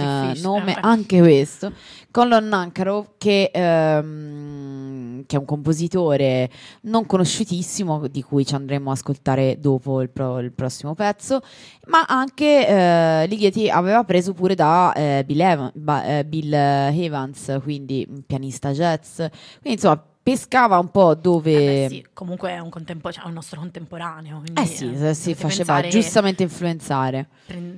nome, 0.41 0.73
eh, 0.75 0.79
anche 0.81 1.19
questo. 1.19 1.71
Conlon 2.09 2.47
Nankarov, 2.47 3.11
che, 3.17 3.51
ehm, 3.53 5.23
che 5.27 5.35
è 5.35 5.39
un 5.39 5.45
compositore 5.45 6.49
non 6.81 7.05
conosciutissimo, 7.05 8.07
di 8.07 8.23
cui 8.23 8.45
ci 8.45 8.55
andremo 8.55 8.89
a 8.89 8.93
ascoltare 8.93 9.57
dopo 9.59 10.01
il, 10.01 10.09
pro- 10.09 10.39
il 10.39 10.51
prossimo 10.51 10.95
pezzo, 10.95 11.41
ma 11.87 12.03
anche 12.07 12.67
eh, 12.67 13.27
Ligeti 13.27 13.69
aveva 13.69 14.03
preso 14.03 14.33
pure 14.33 14.55
da 14.55 14.91
eh, 14.93 15.23
Bill, 15.25 15.39
Evan- 15.39 15.71
ba- 15.75 16.03
eh, 16.05 16.25
Bill 16.25 16.51
Evans, 16.53 17.59
quindi 17.61 18.05
un 18.09 18.23
pianista 18.25 18.71
jazz, 18.71 19.17
quindi 19.17 19.73
insomma 19.73 20.03
pescava 20.23 20.77
un 20.77 20.89
po' 20.91 21.15
dove... 21.15 21.51
Eh 21.51 21.87
beh, 21.87 21.95
sì, 21.95 22.05
comunque 22.13 22.51
è 22.51 22.59
un, 22.59 22.69
contempo- 22.69 23.11
cioè, 23.11 23.25
un 23.25 23.33
nostro 23.33 23.59
contemporaneo. 23.59 24.43
Eh 24.53 24.65
sì, 24.65 24.91
eh, 24.93 25.13
si 25.13 25.33
faceva 25.33 25.73
pensare- 25.73 25.89
giustamente 25.89 26.43
influenzare. 26.43 27.29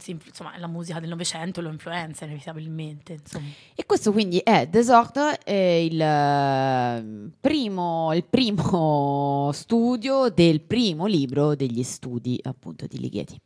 insomma, 0.06 0.58
la 0.58 0.68
musica 0.68 1.00
del 1.00 1.10
Novecento 1.10 1.62
lo 1.62 1.70
influenza 1.70 2.26
inevitabilmente. 2.26 3.14
Insomma. 3.14 3.48
E 3.76 3.86
questo 3.86 4.12
quindi 4.12 4.40
è 4.40 4.68
Desordre, 4.68 5.38
è 5.40 5.52
il, 5.52 7.32
primo, 7.40 8.14
il 8.14 8.24
primo 8.26 9.50
studio 9.54 10.30
del 10.30 10.62
primo 10.62 11.06
libro 11.06 11.56
degli 11.56 11.84
studi 11.84 12.40
appunto 12.44 12.86
di 12.88 13.00
Ligeti. 13.00 13.42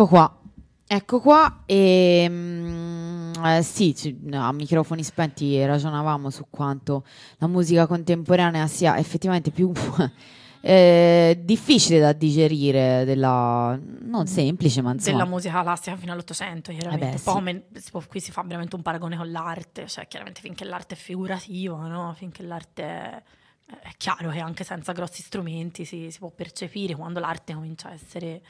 Ecco 0.00 0.08
qua, 0.08 0.34
ecco 0.86 1.20
qua 1.20 1.62
e 1.66 2.26
mm, 2.26 3.32
eh, 3.44 3.62
sì, 3.62 4.18
a 4.32 4.50
microfoni 4.50 5.02
spenti 5.02 5.62
ragionavamo 5.62 6.30
su 6.30 6.46
quanto 6.48 7.04
la 7.36 7.46
musica 7.46 7.86
contemporanea 7.86 8.66
sia 8.66 8.96
effettivamente 8.96 9.50
più 9.50 9.70
eh, 10.62 11.38
difficile 11.44 11.98
da 11.98 12.14
digerire, 12.14 13.04
della, 13.04 13.78
non 14.00 14.26
semplice, 14.26 14.80
ma 14.80 14.92
insomma... 14.92 15.18
della 15.18 15.28
musica 15.28 15.60
classica 15.60 15.96
fino 15.98 16.12
all'Ottocento, 16.12 16.72
chiaramente. 16.72 17.04
Eh 17.04 17.10
beh, 17.10 17.18
sì. 17.18 17.82
si 17.82 17.90
può- 17.90 18.02
qui 18.08 18.20
si 18.20 18.32
fa 18.32 18.42
veramente 18.42 18.76
un 18.76 18.80
paragone 18.80 19.18
con 19.18 19.30
l'arte, 19.30 19.86
cioè 19.86 20.08
chiaramente 20.08 20.40
finché 20.40 20.64
l'arte 20.64 20.94
è 20.94 20.96
figurativa, 20.96 21.86
no? 21.88 22.14
finché 22.16 22.42
l'arte 22.42 22.82
è, 22.82 23.22
è 23.82 23.90
chiaro 23.96 24.30
che 24.30 24.40
anche 24.40 24.64
senza 24.64 24.92
grossi 24.92 25.22
strumenti 25.22 25.84
si, 25.84 26.10
si 26.10 26.18
può 26.18 26.30
percepire, 26.30 26.94
quando 26.94 27.20
l'arte 27.20 27.54
comincia 27.54 27.88
a 27.88 27.92
essere 27.92 28.26
eh, 28.26 28.42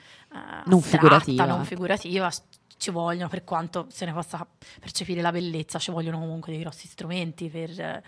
Non 0.65 0.79
astratta, 0.79 0.81
figurativa, 0.81 1.45
non 1.45 1.65
figurativa, 1.65 2.31
ci 2.77 2.91
vogliono, 2.91 3.29
per 3.29 3.45
quanto 3.45 3.87
se 3.91 4.07
ne 4.07 4.13
possa 4.13 4.47
percepire 4.79 5.21
la 5.21 5.31
bellezza, 5.33 5.79
ci 5.79 5.91
vogliono 5.91 6.19
comunque 6.19 6.53
dei 6.53 6.61
grossi 6.63 6.87
strumenti 6.87 7.49
per, 7.51 8.03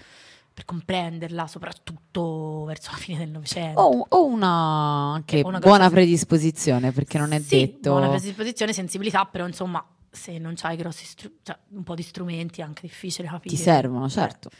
per 0.54 0.64
comprenderla, 0.64 1.46
soprattutto 1.46 2.64
verso 2.64 2.90
la 2.90 2.96
fine 2.96 3.18
del 3.18 3.28
Novecento. 3.28 3.80
O, 3.80 4.06
o 4.08 4.24
una 4.24 5.12
anche 5.12 5.40
Eh, 5.40 5.42
una 5.44 5.58
buona 5.58 5.76
grossa- 5.78 5.90
predisposizione, 5.90 6.92
perché 6.92 7.18
non 7.18 7.32
è 7.32 7.38
Sì, 7.40 7.58
detto... 7.58 7.90
buona 7.90 8.08
predisposizione, 8.08 8.72
sensibilità, 8.72 9.26
però 9.26 9.46
insomma, 9.46 9.84
se 10.14 10.38
non 10.38 10.52
c'hai 10.56 10.76
grossi 10.76 11.06
stru- 11.06 11.32
cioè, 11.42 11.56
un 11.70 11.82
po' 11.84 11.94
di 11.94 12.02
strumenti 12.02 12.60
è 12.60 12.64
anche 12.64 12.82
difficile 12.82 13.26
capire. 13.28 13.54
Ti 13.54 13.60
servono, 13.60 14.08
certo. 14.10 14.50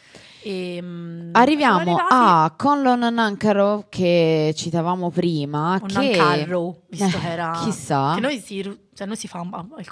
e, 0.43 0.79
mm, 0.83 1.29
Arriviamo 1.35 1.97
a 2.09 2.55
Conlon 2.57 3.13
Nankaro 3.13 3.85
che 3.91 4.55
citavamo 4.57 5.11
prima. 5.11 5.77
con 5.79 5.89
che... 5.89 6.17
Nancarrow, 6.17 6.83
visto 6.89 7.05
Eh, 7.19 7.21
che 7.21 7.29
era... 7.31 7.61
chissà. 7.63 8.15
Che 8.15 8.21
noi 8.21 8.39
si, 8.41 8.63
cioè 8.95 9.07
noi 9.07 9.17
si 9.17 9.29
fa 9.29 9.41
il 9.79 9.87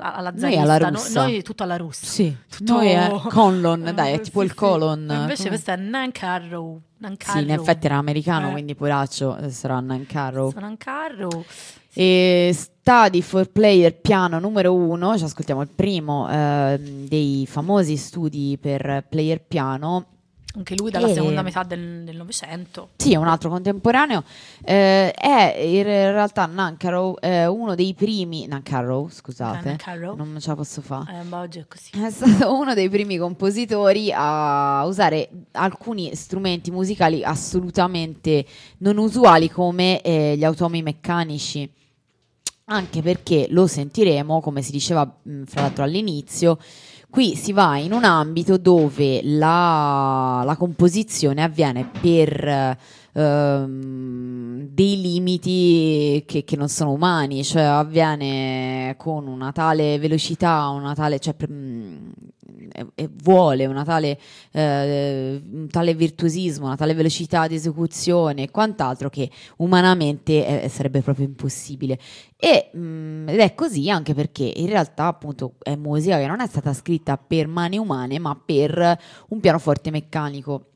a- 0.00 0.14
alla 0.14 0.30
Noi 0.30 0.40
zarista, 0.40 0.62
alla 0.62 0.90
no- 0.90 1.02
noi 1.12 1.42
tutto 1.42 1.62
alla 1.62 1.76
russa. 1.76 2.06
Sì, 2.06 2.34
Tutto- 2.48 2.72
noi 2.72 2.88
è 2.88 3.10
Conlon, 3.28 3.92
dai, 3.94 4.14
è 4.14 4.20
tipo 4.20 4.38
sì, 4.40 4.46
il 4.46 4.50
sì. 4.52 4.56
colon. 4.56 5.10
E 5.10 5.14
Invece 5.14 5.36
Come- 5.36 5.48
questo 5.50 5.70
è 5.72 5.76
Nancarrow. 5.76 6.80
Sì, 7.18 7.38
in 7.40 7.50
effetti 7.50 7.86
era 7.86 7.96
americano, 7.96 8.48
Eh. 8.48 8.52
quindi 8.52 8.74
poraccio 8.74 9.36
eh, 9.36 9.50
sarà 9.50 9.78
Nankaro. 9.80 10.50
Sono 10.50 10.66
Nancarrow. 10.66 11.44
E 11.94 12.50
Study 12.54 13.20
for 13.20 13.50
Player 13.50 13.94
piano 13.94 14.38
numero 14.38 14.74
uno, 14.74 15.16
ci 15.18 15.24
ascoltiamo 15.24 15.60
il 15.62 15.68
primo 15.68 16.26
ehm, 16.30 17.06
dei 17.06 17.46
famosi 17.46 17.96
studi 17.96 18.56
per 18.60 19.04
player 19.08 19.42
piano. 19.42 20.06
Anche 20.54 20.74
lui 20.76 20.90
dalla 20.90 21.08
E- 21.08 21.14
seconda 21.14 21.40
metà 21.40 21.62
del 21.62 22.02
del 22.04 22.16
Novecento. 22.16 22.90
Sì, 22.96 23.12
è 23.12 23.16
un 23.16 23.26
altro 23.26 23.48
contemporaneo. 23.48 24.22
eh, 24.64 25.10
è 25.12 25.56
in 25.58 25.82
realtà 25.82 26.44
Nankaro 26.46 27.18
eh, 27.20 27.46
uno 27.46 27.74
dei 27.74 27.94
primi. 27.94 28.46
Nankaro, 28.46 29.08
scusate, 29.10 29.68
Nancarrow. 29.68 30.14
non 30.14 30.36
ce 30.40 30.48
la 30.48 30.54
posso 30.56 30.82
fare. 30.82 31.20
Eh, 31.20 31.22
ma 31.24 31.40
oggi 31.40 31.58
è 31.58 31.66
così. 31.66 31.90
È 32.04 32.10
stato 32.10 32.52
uno 32.56 32.74
dei 32.74 32.90
primi 32.90 33.16
compositori 33.16 34.10
a 34.14 34.84
usare 34.86 35.28
alcuni 35.52 36.14
strumenti 36.14 36.70
musicali 36.70 37.22
assolutamente 37.24 38.44
non 38.78 38.98
usuali 38.98 39.48
come 39.50 40.00
eh, 40.02 40.34
gli 40.36 40.44
automi 40.44 40.82
meccanici. 40.82 41.70
Anche 42.72 43.02
perché 43.02 43.48
lo 43.50 43.66
sentiremo, 43.66 44.40
come 44.40 44.62
si 44.62 44.72
diceva 44.72 45.04
mh, 45.04 45.42
fra 45.44 45.60
l'altro 45.60 45.84
all'inizio, 45.84 46.56
qui 47.10 47.36
si 47.36 47.52
va 47.52 47.76
in 47.76 47.92
un 47.92 48.04
ambito 48.04 48.56
dove 48.56 49.20
la, 49.22 50.42
la 50.42 50.56
composizione 50.56 51.42
avviene 51.42 51.86
per 52.00 52.78
ehm, 53.12 54.68
dei 54.68 55.00
limiti 55.00 56.22
che, 56.26 56.44
che 56.44 56.56
non 56.56 56.68
sono 56.68 56.92
umani, 56.92 57.44
cioè 57.44 57.62
avviene 57.62 58.94
con 58.98 59.26
una 59.26 59.52
tale 59.52 59.98
velocità, 59.98 60.68
una 60.68 60.94
tale, 60.94 61.18
cioè, 61.18 61.34
mh, 61.46 62.10
e- 62.72 62.86
e 62.94 63.08
vuole 63.22 63.66
una 63.66 63.84
tale, 63.84 64.18
eh, 64.52 65.40
un 65.52 65.68
tale 65.68 65.94
virtuosismo, 65.94 66.66
una 66.66 66.76
tale 66.76 66.94
velocità 66.94 67.46
di 67.46 67.54
esecuzione 67.54 68.44
e 68.44 68.50
quant'altro 68.50 69.10
che 69.10 69.30
umanamente 69.58 70.62
eh, 70.62 70.68
sarebbe 70.68 71.00
proprio 71.02 71.26
impossibile. 71.26 71.98
E, 72.36 72.70
mh, 72.76 73.28
ed 73.28 73.38
è 73.38 73.54
così 73.54 73.88
anche 73.90 74.14
perché 74.14 74.50
in 74.56 74.66
realtà 74.66 75.06
appunto 75.06 75.54
è 75.62 75.76
musica 75.76 76.18
che 76.18 76.26
non 76.26 76.40
è 76.40 76.46
stata 76.46 76.72
scritta 76.72 77.16
per 77.16 77.46
mani 77.46 77.78
umane 77.78 78.18
ma 78.18 78.34
per 78.42 78.98
un 79.28 79.40
pianoforte 79.40 79.90
meccanico. 79.90 80.66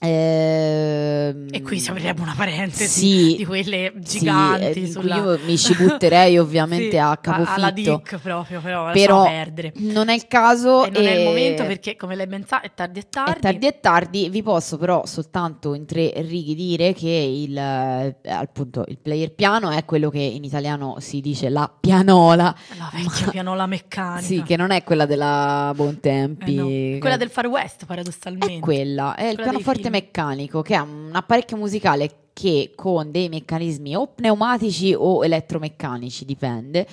Ehm, 0.00 1.46
E 1.50 1.62
qui 1.62 1.78
si 1.80 1.90
aprirebbe 1.90 2.20
una 2.20 2.34
parentesi 2.36 2.86
sì, 3.32 3.36
di 3.36 3.44
quelle 3.44 3.92
sì, 4.02 4.18
giganti 4.20 4.80
cui 4.82 4.90
sulla... 4.90 5.16
io 5.16 5.38
mi 5.44 5.58
ci 5.58 5.74
butterei 5.74 6.38
ovviamente 6.38 6.90
Sì, 6.90 6.96
a 6.98 7.06
Alla 7.08 7.18
capofitto. 7.20 7.72
dic 7.96 8.18
proprio, 8.18 8.60
però, 8.60 8.92
Però 8.92 9.24
perdere. 9.24 9.72
non 9.76 10.08
è 10.08 10.14
il 10.14 10.26
caso 10.26 10.84
E 10.86 10.90
non 10.90 11.04
è 11.04 11.12
il 11.16 11.24
momento 11.24 11.64
perché, 11.64 11.96
come 11.96 12.14
lei 12.14 12.26
ben 12.26 12.44
sa, 12.46 12.60
è 12.60 12.72
tardi 12.74 13.00
e 13.00 13.08
tardi. 13.08 13.32
È 13.32 13.40
tardi 13.40 13.66
e 13.66 13.80
tardi, 13.80 14.28
vi 14.28 14.42
posso 14.42 14.76
però 14.78 15.04
soltanto 15.06 15.74
in 15.74 15.84
tre 15.86 16.12
righe 16.16 16.54
dire 16.54 16.92
che 16.92 17.08
il, 17.08 17.56
eh, 17.56 18.16
appunto, 18.28 18.84
il 18.88 18.98
player 18.98 19.32
piano 19.34 19.70
è 19.70 19.84
quello 19.84 20.10
che 20.10 20.20
in 20.20 20.44
italiano 20.44 20.96
si 21.00 21.20
dice 21.20 21.48
la 21.48 21.70
pianola, 21.78 22.54
La 22.78 22.90
vecchia 22.92 23.26
Ma- 23.26 23.32
pianola 23.32 23.66
meccanica. 23.66 24.20
sì, 24.26 24.42
che 24.42 24.56
non 24.56 24.70
è 24.70 24.84
quella 24.84 25.06
della 25.06 25.72
Bontempi, 25.74 26.52
Eh 26.52 26.56
no. 26.92 26.98
Quella 27.00 27.16
del 27.16 27.30
Far 27.30 27.46
West, 27.46 27.84
paradossalmente. 27.86 28.54
è 28.56 28.58
quella, 28.60 29.14
è 29.14 29.24
il 29.24 29.34
Quella 29.34 29.50
dei 29.50 29.60
pianoforte 29.62 29.87
film. 29.88 30.02
meccanico 30.02 30.62
che 30.62 30.74
è 30.74 30.78
un 30.78 31.10
apparecchio 31.12 31.56
musicale 31.56 32.10
che 32.32 32.72
con 32.76 33.10
dei 33.10 33.28
meccanismi 33.28 33.96
o 33.96 34.06
pneumatici 34.06 34.94
o 34.96 35.24
elettromeccanici, 35.24 36.24
dipende, 36.24 36.86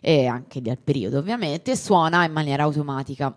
e 0.00 0.26
anche 0.26 0.62
dal 0.62 0.78
periodo 0.78 1.18
ovviamente, 1.18 1.74
suona 1.74 2.24
in 2.24 2.32
maniera 2.32 2.62
automatica. 2.62 3.34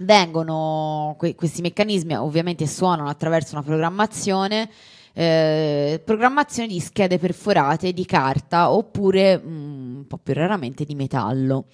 Vengono 0.00 1.14
que- 1.16 1.36
questi 1.36 1.60
meccanismi 1.60 2.16
ovviamente 2.16 2.66
suonano 2.66 3.08
attraverso 3.08 3.54
una 3.54 3.64
programmazione, 3.64 4.68
eh, 5.12 6.00
programmazione 6.04 6.68
di 6.68 6.80
schede 6.80 7.18
perforate 7.18 7.92
di 7.92 8.04
carta 8.04 8.72
oppure 8.72 9.38
mm, 9.38 9.96
un 9.96 10.06
po' 10.06 10.18
più 10.18 10.34
raramente 10.34 10.84
di 10.84 10.94
metallo. 10.96 11.66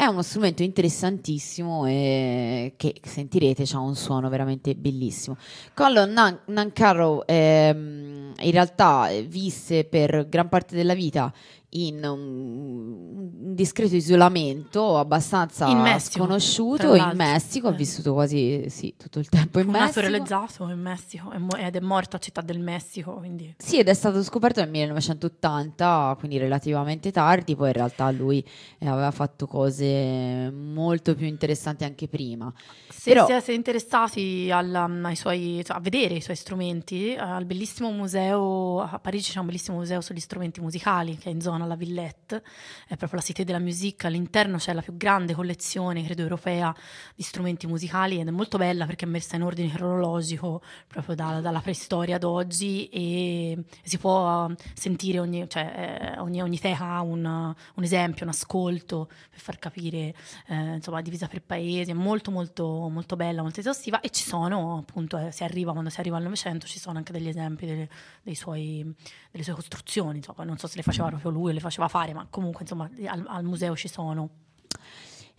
È 0.00 0.06
uno 0.06 0.22
strumento 0.22 0.62
interessantissimo 0.62 1.84
e 1.84 2.72
che 2.78 2.94
sentirete, 3.02 3.64
ha 3.74 3.80
un 3.80 3.94
suono 3.94 4.30
veramente 4.30 4.74
bellissimo. 4.74 5.36
Colin 5.74 6.10
Nan- 6.10 6.40
Nancarrow 6.46 7.24
ehm, 7.26 8.32
in 8.38 8.50
realtà 8.50 9.10
eh, 9.10 9.24
visse 9.24 9.84
per 9.84 10.26
gran 10.26 10.48
parte 10.48 10.74
della 10.74 10.94
vita 10.94 11.30
in 11.72 12.04
un, 12.04 13.54
discreto 13.54 13.94
isolamento 13.94 14.98
abbastanza 14.98 15.66
In 15.68 15.78
Messico, 15.78 16.24
sconosciuto 16.24 16.94
in. 16.94 17.12
Messico, 17.14 17.68
ha 17.68 17.72
Eh. 17.72 17.76
vissuto 17.76 18.12
quasi 18.12 18.64
sì, 18.68 18.94
tutto 18.96 19.18
il 19.20 19.28
tempo 19.28 19.60
in 19.60 19.66
Messico. 19.68 20.00
naturalizzato 20.00 20.68
in 20.68 20.80
Messico 20.80 21.30
è 21.30 21.64
ed 21.66 21.76
è 21.76 21.80
morto 21.80 22.16
a 22.16 22.18
Città 22.18 22.40
del 22.40 22.58
Messico, 22.58 23.12
quindi... 23.14 23.54
Sì, 23.58 23.78
ed 23.78 23.88
è 23.88 23.94
stato 23.94 24.22
scoperto 24.22 24.60
nel 24.60 24.70
1980, 24.70 26.16
quindi 26.18 26.38
relativamente 26.38 27.10
tardi, 27.12 27.54
poi 27.54 27.68
in 27.68 27.74
realtà 27.74 28.10
lui 28.10 28.44
eh, 28.78 28.88
aveva 28.88 29.10
fatto 29.10 29.46
cose 29.46 30.50
molto 30.50 31.14
più 31.14 31.26
interessanti 31.26 31.84
anche 31.84 32.08
prima. 32.08 32.52
Se 32.88 33.12
Però- 33.12 33.26
siete 33.26 33.52
interessati 33.52 34.50
al- 34.50 34.86
um, 34.88 35.04
ai 35.04 35.16
suoi- 35.16 35.62
cioè, 35.64 35.76
a 35.76 35.80
vedere 35.80 36.14
i 36.14 36.20
suoi 36.20 36.36
strumenti, 36.36 37.12
eh, 37.14 37.18
al 37.18 37.44
bellissimo 37.44 37.90
museo 37.90 38.80
a 38.80 38.98
Parigi 38.98 39.32
c'è 39.32 39.38
un 39.40 39.46
bellissimo 39.46 39.78
museo 39.78 40.00
sugli 40.00 40.20
strumenti 40.20 40.60
musicali 40.60 41.16
che 41.16 41.28
è 41.30 41.32
in 41.32 41.40
zona 41.40 41.59
la 41.66 41.76
Villette, 41.76 42.42
è 42.86 42.96
proprio 42.96 43.18
la 43.18 43.24
Cité 43.24 43.44
de 43.44 43.52
la 43.52 43.58
Musique, 43.58 44.08
all'interno 44.08 44.56
c'è 44.58 44.72
la 44.72 44.82
più 44.82 44.96
grande 44.96 45.34
collezione, 45.34 46.04
credo 46.04 46.22
europea, 46.22 46.74
di 47.14 47.22
strumenti 47.22 47.66
musicali 47.66 48.20
ed 48.20 48.28
è 48.28 48.30
molto 48.30 48.58
bella 48.58 48.86
perché 48.86 49.04
è 49.04 49.08
messa 49.08 49.36
in 49.36 49.42
ordine 49.42 49.70
cronologico 49.70 50.62
proprio 50.86 51.14
da- 51.14 51.40
dalla 51.40 51.60
preistoria 51.60 52.16
ad 52.16 52.24
oggi 52.24 52.88
e 52.88 53.64
si 53.82 53.98
può 53.98 54.46
uh, 54.46 54.54
sentire 54.74 55.18
ogni, 55.18 55.48
cioè, 55.48 56.14
eh, 56.14 56.18
ogni, 56.18 56.42
ogni 56.42 56.58
teca 56.58 56.84
ha 56.84 57.00
un, 57.00 57.24
un 57.24 57.82
esempio, 57.82 58.24
un 58.24 58.30
ascolto 58.30 59.08
per 59.30 59.40
far 59.40 59.58
capire 59.58 60.14
eh, 60.46 60.74
insomma 60.74 61.00
divisa 61.00 61.26
per 61.26 61.42
paesi, 61.42 61.90
è 61.90 61.94
molto 61.94 62.30
molto 62.30 62.88
molto 62.88 63.16
bella, 63.16 63.42
molto 63.42 63.60
esaustiva 63.60 64.00
e 64.00 64.10
ci 64.10 64.24
sono 64.24 64.78
appunto, 64.78 65.18
eh, 65.18 65.32
si 65.32 65.44
arriva 65.44 65.72
quando 65.72 65.90
si 65.90 66.00
arriva 66.00 66.16
al 66.16 66.22
Novecento, 66.22 66.66
ci 66.66 66.78
sono 66.78 66.98
anche 66.98 67.12
degli 67.12 67.28
esempi 67.28 67.66
delle, 67.66 68.34
suoi, 68.34 68.94
delle 69.30 69.44
sue 69.44 69.54
costruzioni, 69.54 70.18
insomma, 70.18 70.44
non 70.44 70.58
so 70.58 70.66
se 70.66 70.76
le 70.76 70.82
faceva 70.82 71.08
proprio 71.08 71.30
lui 71.30 71.49
o 71.50 71.54
le 71.54 71.60
faceva 71.60 71.88
fare, 71.88 72.12
ma 72.14 72.26
comunque 72.30 72.62
insomma 72.62 72.88
al, 73.06 73.24
al 73.26 73.44
museo 73.44 73.76
ci 73.76 73.88
sono. 73.88 74.28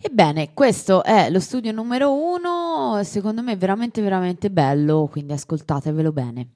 Ebbene, 0.04 0.52
questo 0.52 1.04
è 1.04 1.30
lo 1.30 1.38
studio 1.38 1.70
numero 1.70 2.12
uno, 2.12 3.02
secondo 3.04 3.40
me 3.42 3.56
veramente 3.56 4.02
veramente 4.02 4.50
bello, 4.50 5.08
quindi 5.10 5.32
ascoltatevelo 5.32 6.12
bene. 6.12 6.48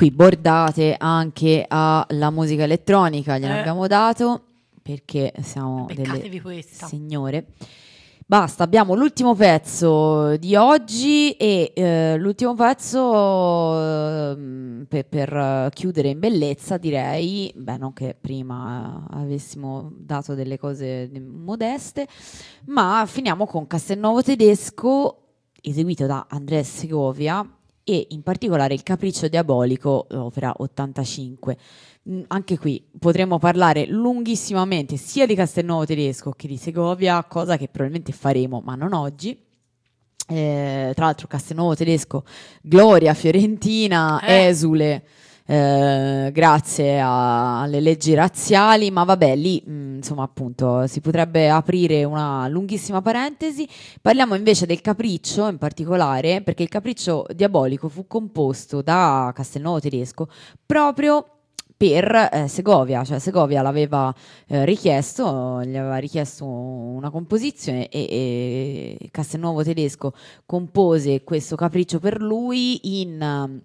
Qui 0.00 0.10
bordate 0.10 0.94
anche 0.96 1.66
alla 1.68 2.30
musica 2.30 2.62
elettronica, 2.62 3.36
gliene 3.36 3.56
Eh. 3.56 3.58
abbiamo 3.58 3.86
dato 3.86 4.44
perché 4.80 5.30
siamo 5.42 5.84
Beccatevi 5.84 6.28
delle 6.28 6.40
questa. 6.40 6.86
signore. 6.86 7.48
Basta, 8.24 8.62
abbiamo 8.64 8.94
l'ultimo 8.94 9.34
pezzo 9.34 10.38
di 10.38 10.56
oggi 10.56 11.32
e 11.32 11.72
eh, 11.74 12.16
l'ultimo 12.16 12.54
pezzo 12.54 13.78
ehm, 13.78 14.86
per, 14.88 15.06
per, 15.06 15.36
eh, 15.36 15.68
chiudere 15.74 16.08
in 16.08 16.18
bellezza 16.18 16.78
direi, 16.78 17.52
beh 17.54 17.76
non 17.76 17.92
che 17.92 18.16
prima 18.18 19.06
eh, 19.12 19.18
avessimo 19.18 19.92
dato 19.94 20.32
delle 20.32 20.58
cose 20.58 21.10
modeste, 21.20 22.08
ma 22.68 23.04
finiamo 23.06 23.44
con 23.44 23.66
Castelnuovo 23.66 24.22
Tedesco 24.22 25.24
eseguito 25.60 26.06
da 26.06 26.24
Andrea 26.30 26.62
Segovia 26.62 27.46
e 27.84 28.06
in 28.10 28.22
particolare 28.22 28.74
il 28.74 28.82
Capriccio 28.82 29.28
Diabolico, 29.28 30.06
opera 30.10 30.52
85. 30.56 31.56
Mm, 32.10 32.22
Anche 32.28 32.58
qui 32.58 32.82
potremmo 32.98 33.38
parlare 33.38 33.86
lunghissimamente 33.86 34.96
sia 34.96 35.26
di 35.26 35.34
Castelnuovo 35.34 35.84
Tedesco 35.86 36.30
che 36.32 36.46
di 36.48 36.56
Segovia, 36.56 37.22
cosa 37.24 37.56
che 37.56 37.66
probabilmente 37.68 38.12
faremo, 38.12 38.60
ma 38.64 38.74
non 38.74 38.92
oggi. 38.92 39.38
Eh, 40.28 40.92
tra 40.94 41.06
l'altro 41.06 41.26
Castelnuovo 41.26 41.74
Tedesco, 41.74 42.24
Gloria, 42.62 43.14
Fiorentina, 43.14 44.20
Eh. 44.20 44.46
esule, 44.46 45.02
eh, 45.50 46.30
grazie 46.32 47.00
a- 47.00 47.62
alle 47.62 47.80
leggi 47.80 48.14
razziali, 48.14 48.92
ma 48.92 49.02
vabbè, 49.02 49.34
lì 49.34 49.60
mh, 49.66 49.96
insomma 49.96 50.22
appunto 50.22 50.86
si 50.86 51.00
potrebbe 51.00 51.50
aprire 51.50 52.04
una 52.04 52.46
lunghissima 52.46 53.02
parentesi. 53.02 53.68
Parliamo 54.00 54.36
invece 54.36 54.64
del 54.64 54.80
capriccio 54.80 55.48
in 55.48 55.58
particolare, 55.58 56.42
perché 56.42 56.62
il 56.62 56.68
capriccio 56.68 57.26
diabolico 57.34 57.88
fu 57.88 58.06
composto 58.06 58.80
da 58.80 59.32
Castelnuovo 59.34 59.80
Tedesco 59.80 60.28
proprio 60.64 61.26
per 61.76 62.14
eh, 62.30 62.46
Segovia, 62.46 63.02
cioè 63.02 63.18
Segovia 63.18 63.62
l'aveva 63.62 64.14
eh, 64.46 64.64
richiesto, 64.64 65.62
gli 65.64 65.76
aveva 65.76 65.96
richiesto 65.96 66.44
una 66.46 67.10
composizione 67.10 67.88
e, 67.88 68.98
e 69.00 69.08
Castelnuovo 69.10 69.64
Tedesco 69.64 70.12
compose 70.46 71.24
questo 71.24 71.56
capriccio 71.56 71.98
per 71.98 72.20
lui 72.20 73.00
in 73.00 73.62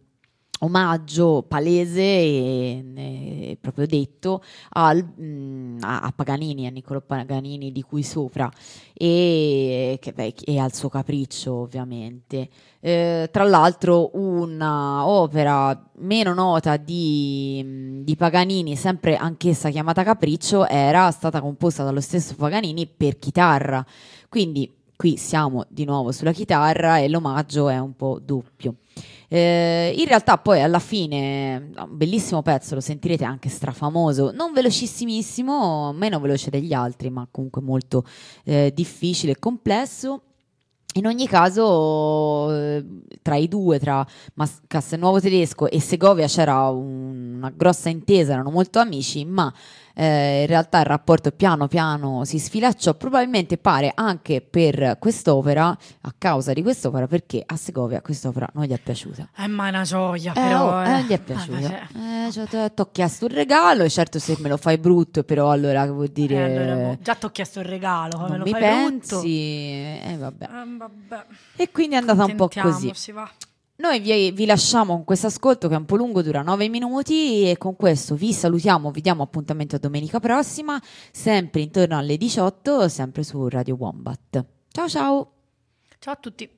omaggio 0.60 1.44
palese 1.48 2.02
e, 2.02 2.84
e 2.96 3.58
proprio 3.60 3.86
detto 3.86 4.42
al, 4.70 5.04
mm, 5.04 5.80
a, 5.82 6.12
Paganini, 6.16 6.68
a 6.68 6.70
Niccolò 6.70 7.02
Paganini 7.02 7.72
di 7.72 7.82
cui 7.82 8.04
sopra 8.04 8.50
e, 8.94 9.98
che, 10.00 10.14
beh, 10.14 10.36
e 10.46 10.60
al 10.60 10.74
suo 10.74 10.90
capriccio 10.90 11.54
ovviamente. 11.54 12.50
Eh, 12.80 13.30
tra 13.32 13.44
l'altro 13.44 14.12
una 14.14 15.08
opera 15.08 15.90
meno 15.98 16.34
nota 16.34 16.78
di, 16.78 18.02
di 18.04 18.16
Paganini, 18.16 18.76
sempre 18.76 19.16
anch'essa 19.16 19.70
chiamata 19.70 20.04
Capriccio, 20.04 20.68
era 20.68 21.10
stata 21.12 21.42
composta 21.42 21.84
dallo 21.84 22.02
stesso 22.02 22.36
Paganini 22.36 22.86
per 22.88 23.18
chitarra. 23.18 23.84
Quindi 24.30 24.72
qui 24.96 25.18
siamo 25.18 25.66
di 25.68 25.84
nuovo 25.84 26.12
sulla 26.12 26.32
chitarra 26.32 27.00
e 27.00 27.10
l'omaggio 27.10 27.70
è 27.70 27.78
un 27.80 27.96
po' 27.96 28.20
doppio. 28.24 28.76
Eh, 29.28 29.94
in 29.98 30.06
realtà 30.06 30.38
poi 30.38 30.62
alla 30.62 30.80
fine, 30.80 31.72
un 31.78 31.98
bellissimo 31.98 32.42
pezzo, 32.42 32.76
lo 32.76 32.82
sentirete 32.82 33.24
anche 33.24 33.50
strafamoso, 33.50 34.32
non 34.32 34.54
velocissimissimo, 34.54 35.94
meno 35.94 36.20
veloce 36.20 36.50
degli 36.50 36.74
altri, 36.74 37.10
ma 37.10 37.28
comunque 37.30 37.62
molto 37.62 38.04
eh, 38.44 38.72
difficile 38.74 39.34
e 39.34 39.40
complesso. 39.40 40.22
In 40.98 41.08
ogni 41.08 41.28
caso, 41.28 42.54
eh, 42.54 42.86
tra 43.22 43.36
i 43.36 43.50
due, 43.50 43.80
tra 43.80 44.06
Mas- 44.36 44.62
Castelnuovo 44.66 45.20
Tedesco 45.20 45.70
e 45.70 45.82
Segovia, 45.82 46.26
c'era 46.28 46.70
un- 46.70 47.25
una 47.46 47.54
grossa 47.56 47.90
intesa, 47.90 48.34
erano 48.34 48.50
molto 48.52 48.80
amici, 48.80 49.24
ma 49.26 49.52
eh, 49.98 50.42
in 50.42 50.48
realtà 50.48 50.80
il 50.80 50.86
rapporto 50.86 51.32
piano 51.32 51.68
piano 51.68 52.26
si 52.26 52.38
sfilacciò, 52.38 52.96
probabilmente 52.96 53.58
pare 53.58 53.92
anche 53.96 54.42
per 54.42 54.98
quest'opera, 55.00 55.68
a 55.70 56.14
causa 56.18 56.52
di 56.54 56.62
quest'opera, 56.62 57.08
perché 57.08 57.42
a 57.46 57.56
Segovia 57.56 58.02
quest'opera 58.02 58.50
non 58.54 58.66
gli 58.66 58.72
è 58.74 58.80
piaciuta. 58.80 59.30
Eh, 59.38 59.48
ma 59.48 59.68
è 59.68 59.70
una 59.70 59.84
gioia, 59.84 60.32
Eh, 60.32 60.40
però. 60.40 60.76
oh, 60.80 60.84
eh. 60.84 60.86
eh, 60.86 60.90
non 60.92 61.02
gli 61.02 61.10
è 61.12 61.14
Eh, 61.14 61.20
piaciuta. 61.20 61.88
beh, 61.94 62.26
Eh, 62.28 62.32
cioè, 62.32 62.72
ti 62.74 62.82
ho 62.82 62.90
chiesto 62.92 63.26
un 63.26 63.32
regalo, 63.34 63.84
e 63.84 63.90
certo 63.90 64.20
se 64.20 64.36
me 64.40 64.50
lo 64.50 64.58
fai 64.58 64.78
brutto, 64.78 65.24
però 65.24 65.50
allora 65.52 65.84
che 65.84 65.90
vuol 65.92 66.06
eh, 66.06 66.12
dire... 66.12 66.44
allora, 66.44 66.76
boh, 66.90 66.98
già 67.02 67.16
ti 67.16 67.26
ho 67.26 67.30
chiesto 67.32 67.60
il 67.60 67.66
regalo, 67.66 68.20
me 68.20 68.28
non 68.28 68.38
lo 68.40 68.44
mi 68.44 68.52
fai 68.52 68.62
pensi, 68.62 69.16
brutto. 69.16 69.22
eh, 69.26 70.18
vabbè. 70.20 70.44
Eh, 70.46 70.78
vabbè. 70.78 71.26
E 71.56 71.72
quindi 71.72 71.96
è 71.96 72.00
andata 72.00 72.26
un 72.26 72.36
po' 72.36 72.50
così. 72.50 72.92
Va. 73.14 73.30
Noi 73.78 74.00
vi, 74.00 74.32
vi 74.32 74.46
lasciamo 74.46 74.94
con 74.96 75.04
questo 75.04 75.28
ascolto 75.28 75.68
che 75.68 75.74
è 75.76 75.78
un 75.78 75.86
po' 75.86 75.98
lungo, 75.98 76.22
dura 76.22 76.42
9 76.42 76.70
minuti 76.70 77.50
e 77.50 77.58
con 77.58 77.76
questo 77.76 78.16
vi 78.16 78.32
salutiamo, 78.32 78.90
vi 78.90 79.02
diamo 79.02 79.24
appuntamento 79.24 79.76
a 79.76 79.80
domenica 79.80 80.22
prossima, 80.22 80.82
sempre 81.12 81.62
intorno 81.62 81.98
alle 81.98 82.16
18, 82.16 82.88
sempre 82.88 83.24
su 83.24 83.50
Radio 83.50 83.76
Wombat. 83.76 84.46
Ciao 84.72 84.88
ciao! 84.88 85.32
Ciao 86.00 86.14
a 86.14 86.18
tutti. 86.18 86.50